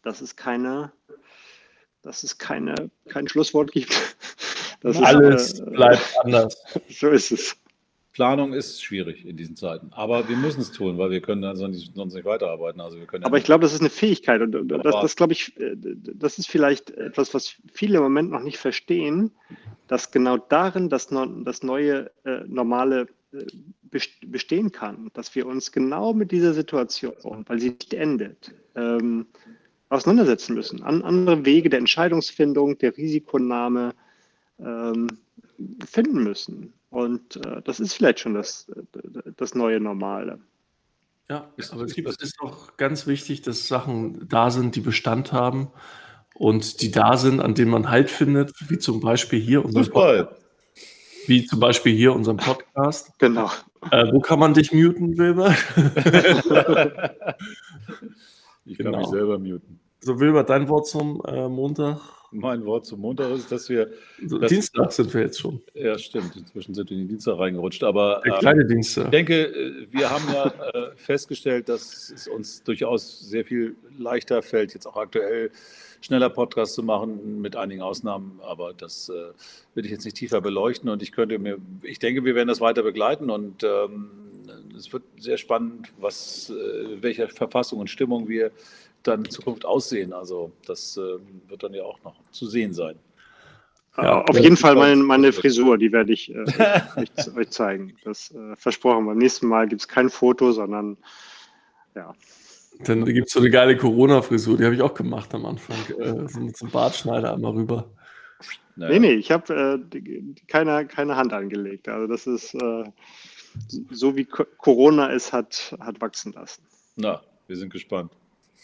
dass 0.04 0.22
es 0.22 0.36
keine, 0.36 0.92
dass 2.02 2.24
es 2.24 2.38
keine, 2.38 2.92
kein 3.10 3.28
Schlusswort 3.28 3.72
gibt. 3.72 4.16
Alles 4.84 5.54
ist, 5.54 5.60
äh, 5.62 5.72
bleibt 5.72 6.14
anders. 6.24 6.62
So 6.90 7.10
ist 7.10 7.32
es. 7.32 7.56
Planung 8.14 8.54
ist 8.54 8.84
schwierig 8.84 9.26
in 9.26 9.38
diesen 9.38 9.56
Zeiten. 9.56 9.90
Aber 9.92 10.30
wir 10.30 10.38
müssen 10.38 10.62
es 10.62 10.72
tun, 10.72 11.00
weil 11.00 11.10
wir 11.10 11.20
können 11.20 11.42
dann 11.42 11.56
sonst 11.56 11.96
nicht 11.96 12.26
weiterarbeiten. 12.26 12.80
Also 12.80 13.00
wir 13.00 13.08
können 13.08 13.24
Aber 13.26 13.40
ich 13.40 13.44
glaube, 13.44 13.64
das 13.64 13.74
ist 13.74 13.80
eine 13.80 13.90
Fähigkeit. 13.90 14.40
Und 14.40 14.68
das, 14.68 14.96
das 15.02 15.16
glaube 15.16 15.34
ich, 15.34 15.60
äh, 15.60 15.76
das 15.76 16.38
ist 16.38 16.48
vielleicht 16.48 16.92
etwas, 16.92 17.34
was 17.34 17.56
viele 17.72 17.98
im 17.98 18.04
Moment 18.04 18.30
noch 18.30 18.44
nicht 18.44 18.58
verstehen, 18.58 19.32
dass 19.88 20.12
genau 20.12 20.38
darin 20.38 20.90
das, 20.90 21.08
das 21.08 21.64
neue 21.64 22.12
äh, 22.24 22.42
normale 22.48 23.08
äh, 23.34 24.00
bestehen 24.28 24.72
kann. 24.72 25.10
Dass 25.14 25.34
wir 25.34 25.48
uns 25.48 25.72
genau 25.72 26.14
mit 26.14 26.32
dieser 26.32 26.54
Situation, 26.54 27.46
weil 27.48 27.60
sie 27.60 27.70
nicht 27.70 27.96
endet, 27.96 28.54
ähm, 28.76 29.26
auseinandersetzen 29.90 30.54
müssen. 30.54 30.84
An, 30.84 31.02
andere 31.02 31.46
Wege 31.46 31.70
der 31.70 31.80
Entscheidungsfindung, 31.80 32.78
der 32.78 32.96
Risikonahme 32.96 33.96
ähm, 34.60 35.08
finden 35.84 36.24
müssen. 36.24 36.74
Und 36.94 37.38
äh, 37.38 37.64
das 37.64 37.80
ist 37.80 37.94
vielleicht 37.96 38.20
schon 38.20 38.36
das, 38.36 38.72
das 39.36 39.56
neue 39.56 39.80
Normale. 39.80 40.38
Ja, 41.28 41.52
aber 41.72 41.86
es 41.86 41.98
ist 41.98 42.40
auch 42.40 42.78
ganz 42.78 43.08
wichtig, 43.08 43.42
dass 43.42 43.68
Sachen 43.68 44.28
da 44.30 44.52
sind, 44.52 44.76
die 44.76 44.82
Bestand 44.82 45.34
haben 45.34 45.72
und 46.36 46.84
die 46.84 46.92
da 46.92 47.18
sind, 47.18 47.40
an 47.40 47.56
denen 47.56 47.72
man 47.72 47.90
Halt 47.90 48.12
findet, 48.12 48.54
wie 48.70 48.78
zum 48.78 49.00
Beispiel 49.00 49.40
hier 49.40 49.66
unseren 49.66 49.90
Podcast. 49.90 50.46
Wie 51.26 51.48
zum 51.48 51.60
Beispiel 51.60 51.96
hier 51.96 52.14
unseren 52.14 52.38
Podcast. 52.38 53.18
Genau. 53.18 53.50
Äh, 53.90 54.12
wo 54.12 54.20
kann 54.20 54.38
man 54.38 54.54
dich 54.54 54.72
muten, 54.72 55.18
Wilber? 55.18 55.50
ich 58.66 58.78
kann 58.78 58.86
genau. 58.86 59.00
mich 59.00 59.08
selber 59.08 59.40
muten. 59.40 59.80
So, 60.02 60.20
Wilber, 60.20 60.44
dein 60.44 60.70
Wort 60.70 60.86
zum 60.86 61.24
äh, 61.26 61.50
Montag 61.50 62.02
mein 62.34 62.66
Wort 62.66 62.86
zum 62.86 63.02
Montag 63.02 63.32
ist, 63.32 63.52
dass 63.52 63.70
wir. 63.70 63.92
So, 64.26 64.38
dass, 64.38 64.50
Dienstag 64.50 64.92
sind 64.92 65.14
wir 65.14 65.22
jetzt 65.22 65.40
schon. 65.40 65.62
Ja, 65.74 65.98
stimmt. 65.98 66.36
Inzwischen 66.36 66.74
sind 66.74 66.90
wir 66.90 66.98
in 66.98 67.04
den 67.04 67.10
Dienstag 67.10 67.38
reingerutscht. 67.38 67.84
Aber 67.84 68.22
Der 68.26 68.38
kleine 68.40 68.62
ähm, 68.64 68.68
Dienstag. 68.68 69.06
Ich 69.06 69.12
denke, 69.12 69.46
äh, 69.46 69.88
wir 69.92 70.10
haben 70.10 70.24
ja 70.34 70.48
äh, 70.48 70.92
festgestellt, 70.96 71.70
dass 71.70 72.10
es 72.10 72.28
uns 72.28 72.64
durchaus 72.64 73.20
sehr 73.20 73.46
viel 73.46 73.76
leichter 73.98 74.42
fällt, 74.42 74.74
jetzt 74.74 74.86
auch 74.86 74.98
aktuell 74.98 75.52
schneller 76.02 76.30
Podcasts 76.30 76.76
zu 76.76 76.84
machen, 76.84 77.42
mit 77.42 77.56
einigen 77.56 77.82
Ausnahmen. 77.82 78.40
Aber 78.44 78.74
das 78.74 79.10
äh, 79.10 79.14
will 79.76 79.86
ich 79.86 79.92
jetzt 79.92 80.06
nicht 80.06 80.18
tiefer 80.18 80.42
beleuchten. 80.42 80.90
Und 80.90 81.02
ich 81.02 81.12
könnte 81.12 81.40
mir, 81.40 81.58
ich 81.82 82.00
denke, 82.00 82.26
wir 82.26 82.36
werden 82.36 82.50
das 82.50 82.60
weiter 82.60 82.84
begleiten 82.84 83.30
und 83.30 83.64
ähm, 83.64 84.10
es 84.78 84.92
wird 84.92 85.04
sehr 85.18 85.38
spannend, 85.38 85.94
was, 86.00 86.50
äh, 86.50 87.02
welche 87.02 87.28
Verfassung 87.28 87.80
und 87.80 87.90
Stimmung 87.90 88.28
wir 88.28 88.52
dann 89.04 89.26
in 89.26 89.30
Zukunft 89.30 89.66
aussehen. 89.66 90.14
Also 90.14 90.52
das 90.66 90.98
äh, 90.98 91.20
wird 91.50 91.64
dann 91.64 91.74
ja 91.74 91.84
auch 91.84 92.02
noch 92.04 92.16
zu 92.32 92.48
sehen 92.48 92.74
sein. 92.74 92.96
Ja, 93.96 94.24
auf 94.24 94.40
jeden 94.40 94.58
Fall 94.58 94.76
meine, 94.76 94.96
meine 95.04 95.32
Frisur, 95.32 95.78
die 95.78 95.92
werde 95.92 96.14
ich 96.14 96.34
äh, 96.34 96.40
euch, 96.96 97.36
euch, 97.36 97.50
zeigen. 97.52 97.96
Das 98.04 98.32
äh, 98.32 98.56
versprochen. 98.56 99.06
Beim 99.06 99.20
nächsten 99.20 99.48
Mal 99.48 99.68
gibt 99.68 99.82
es 99.82 99.88
kein 99.88 100.10
Foto, 100.10 100.52
sondern 100.52 100.98
ja. 101.96 102.14
Dann 102.86 103.06
gibt 103.06 103.28
es 103.28 103.34
so 103.34 103.40
eine 103.40 103.52
geile 103.52 103.78
Corona-Frisur, 103.78 104.58
die 104.58 104.66
habe 104.66 104.74
ich 104.74 104.82
auch 104.82 104.96
gemacht 104.96 105.34
am 105.36 105.46
Anfang. 105.46 105.78
Äh, 106.00 106.28
so 106.28 106.40
mit 106.40 106.58
so 106.58 106.66
einem 106.66 106.72
Bartschneider 106.74 107.34
einmal 107.34 107.52
rüber. 107.52 107.92
Naja. 108.76 108.94
Nee, 108.94 109.00
nee, 109.00 109.14
ich 109.14 109.32
habe 109.32 109.86
äh, 109.94 110.02
keine, 110.48 110.88
keine 110.88 111.16
Hand 111.16 111.32
angelegt. 111.32 111.88
Also 111.88 112.08
das 112.08 112.26
ist 112.26 112.56
äh, 112.56 112.86
so 113.92 114.16
wie 114.16 114.26
Corona 114.26 115.12
es 115.12 115.32
hat, 115.32 115.76
hat 115.80 116.02
wachsen 116.02 116.34
lassen. 116.34 116.64
Na, 116.96 117.22
wir 117.48 117.56
sind 117.56 117.72
gespannt. 117.72 118.12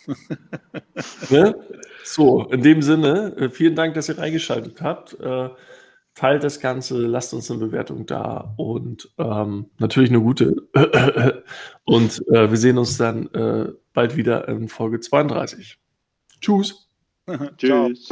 ne? 1.29 1.55
So, 2.03 2.45
in 2.45 2.61
dem 2.61 2.81
Sinne, 2.81 3.35
äh, 3.37 3.49
vielen 3.49 3.75
Dank, 3.75 3.93
dass 3.93 4.09
ihr 4.09 4.17
reingeschaltet 4.17 4.81
habt. 4.81 5.19
Äh, 5.19 5.49
teilt 6.15 6.43
das 6.43 6.59
Ganze, 6.59 6.97
lasst 6.97 7.33
uns 7.33 7.49
eine 7.49 7.59
Bewertung 7.59 8.05
da 8.05 8.53
und 8.57 9.09
ähm, 9.17 9.69
natürlich 9.77 10.09
eine 10.09 10.21
gute. 10.21 10.67
und 11.85 12.27
äh, 12.27 12.49
wir 12.49 12.57
sehen 12.57 12.77
uns 12.77 12.97
dann 12.97 13.27
äh, 13.33 13.71
bald 13.93 14.17
wieder 14.17 14.47
in 14.47 14.67
Folge 14.67 14.99
32. 14.99 15.79
Tschüss. 16.41 16.89
Tschüss. 17.57 18.09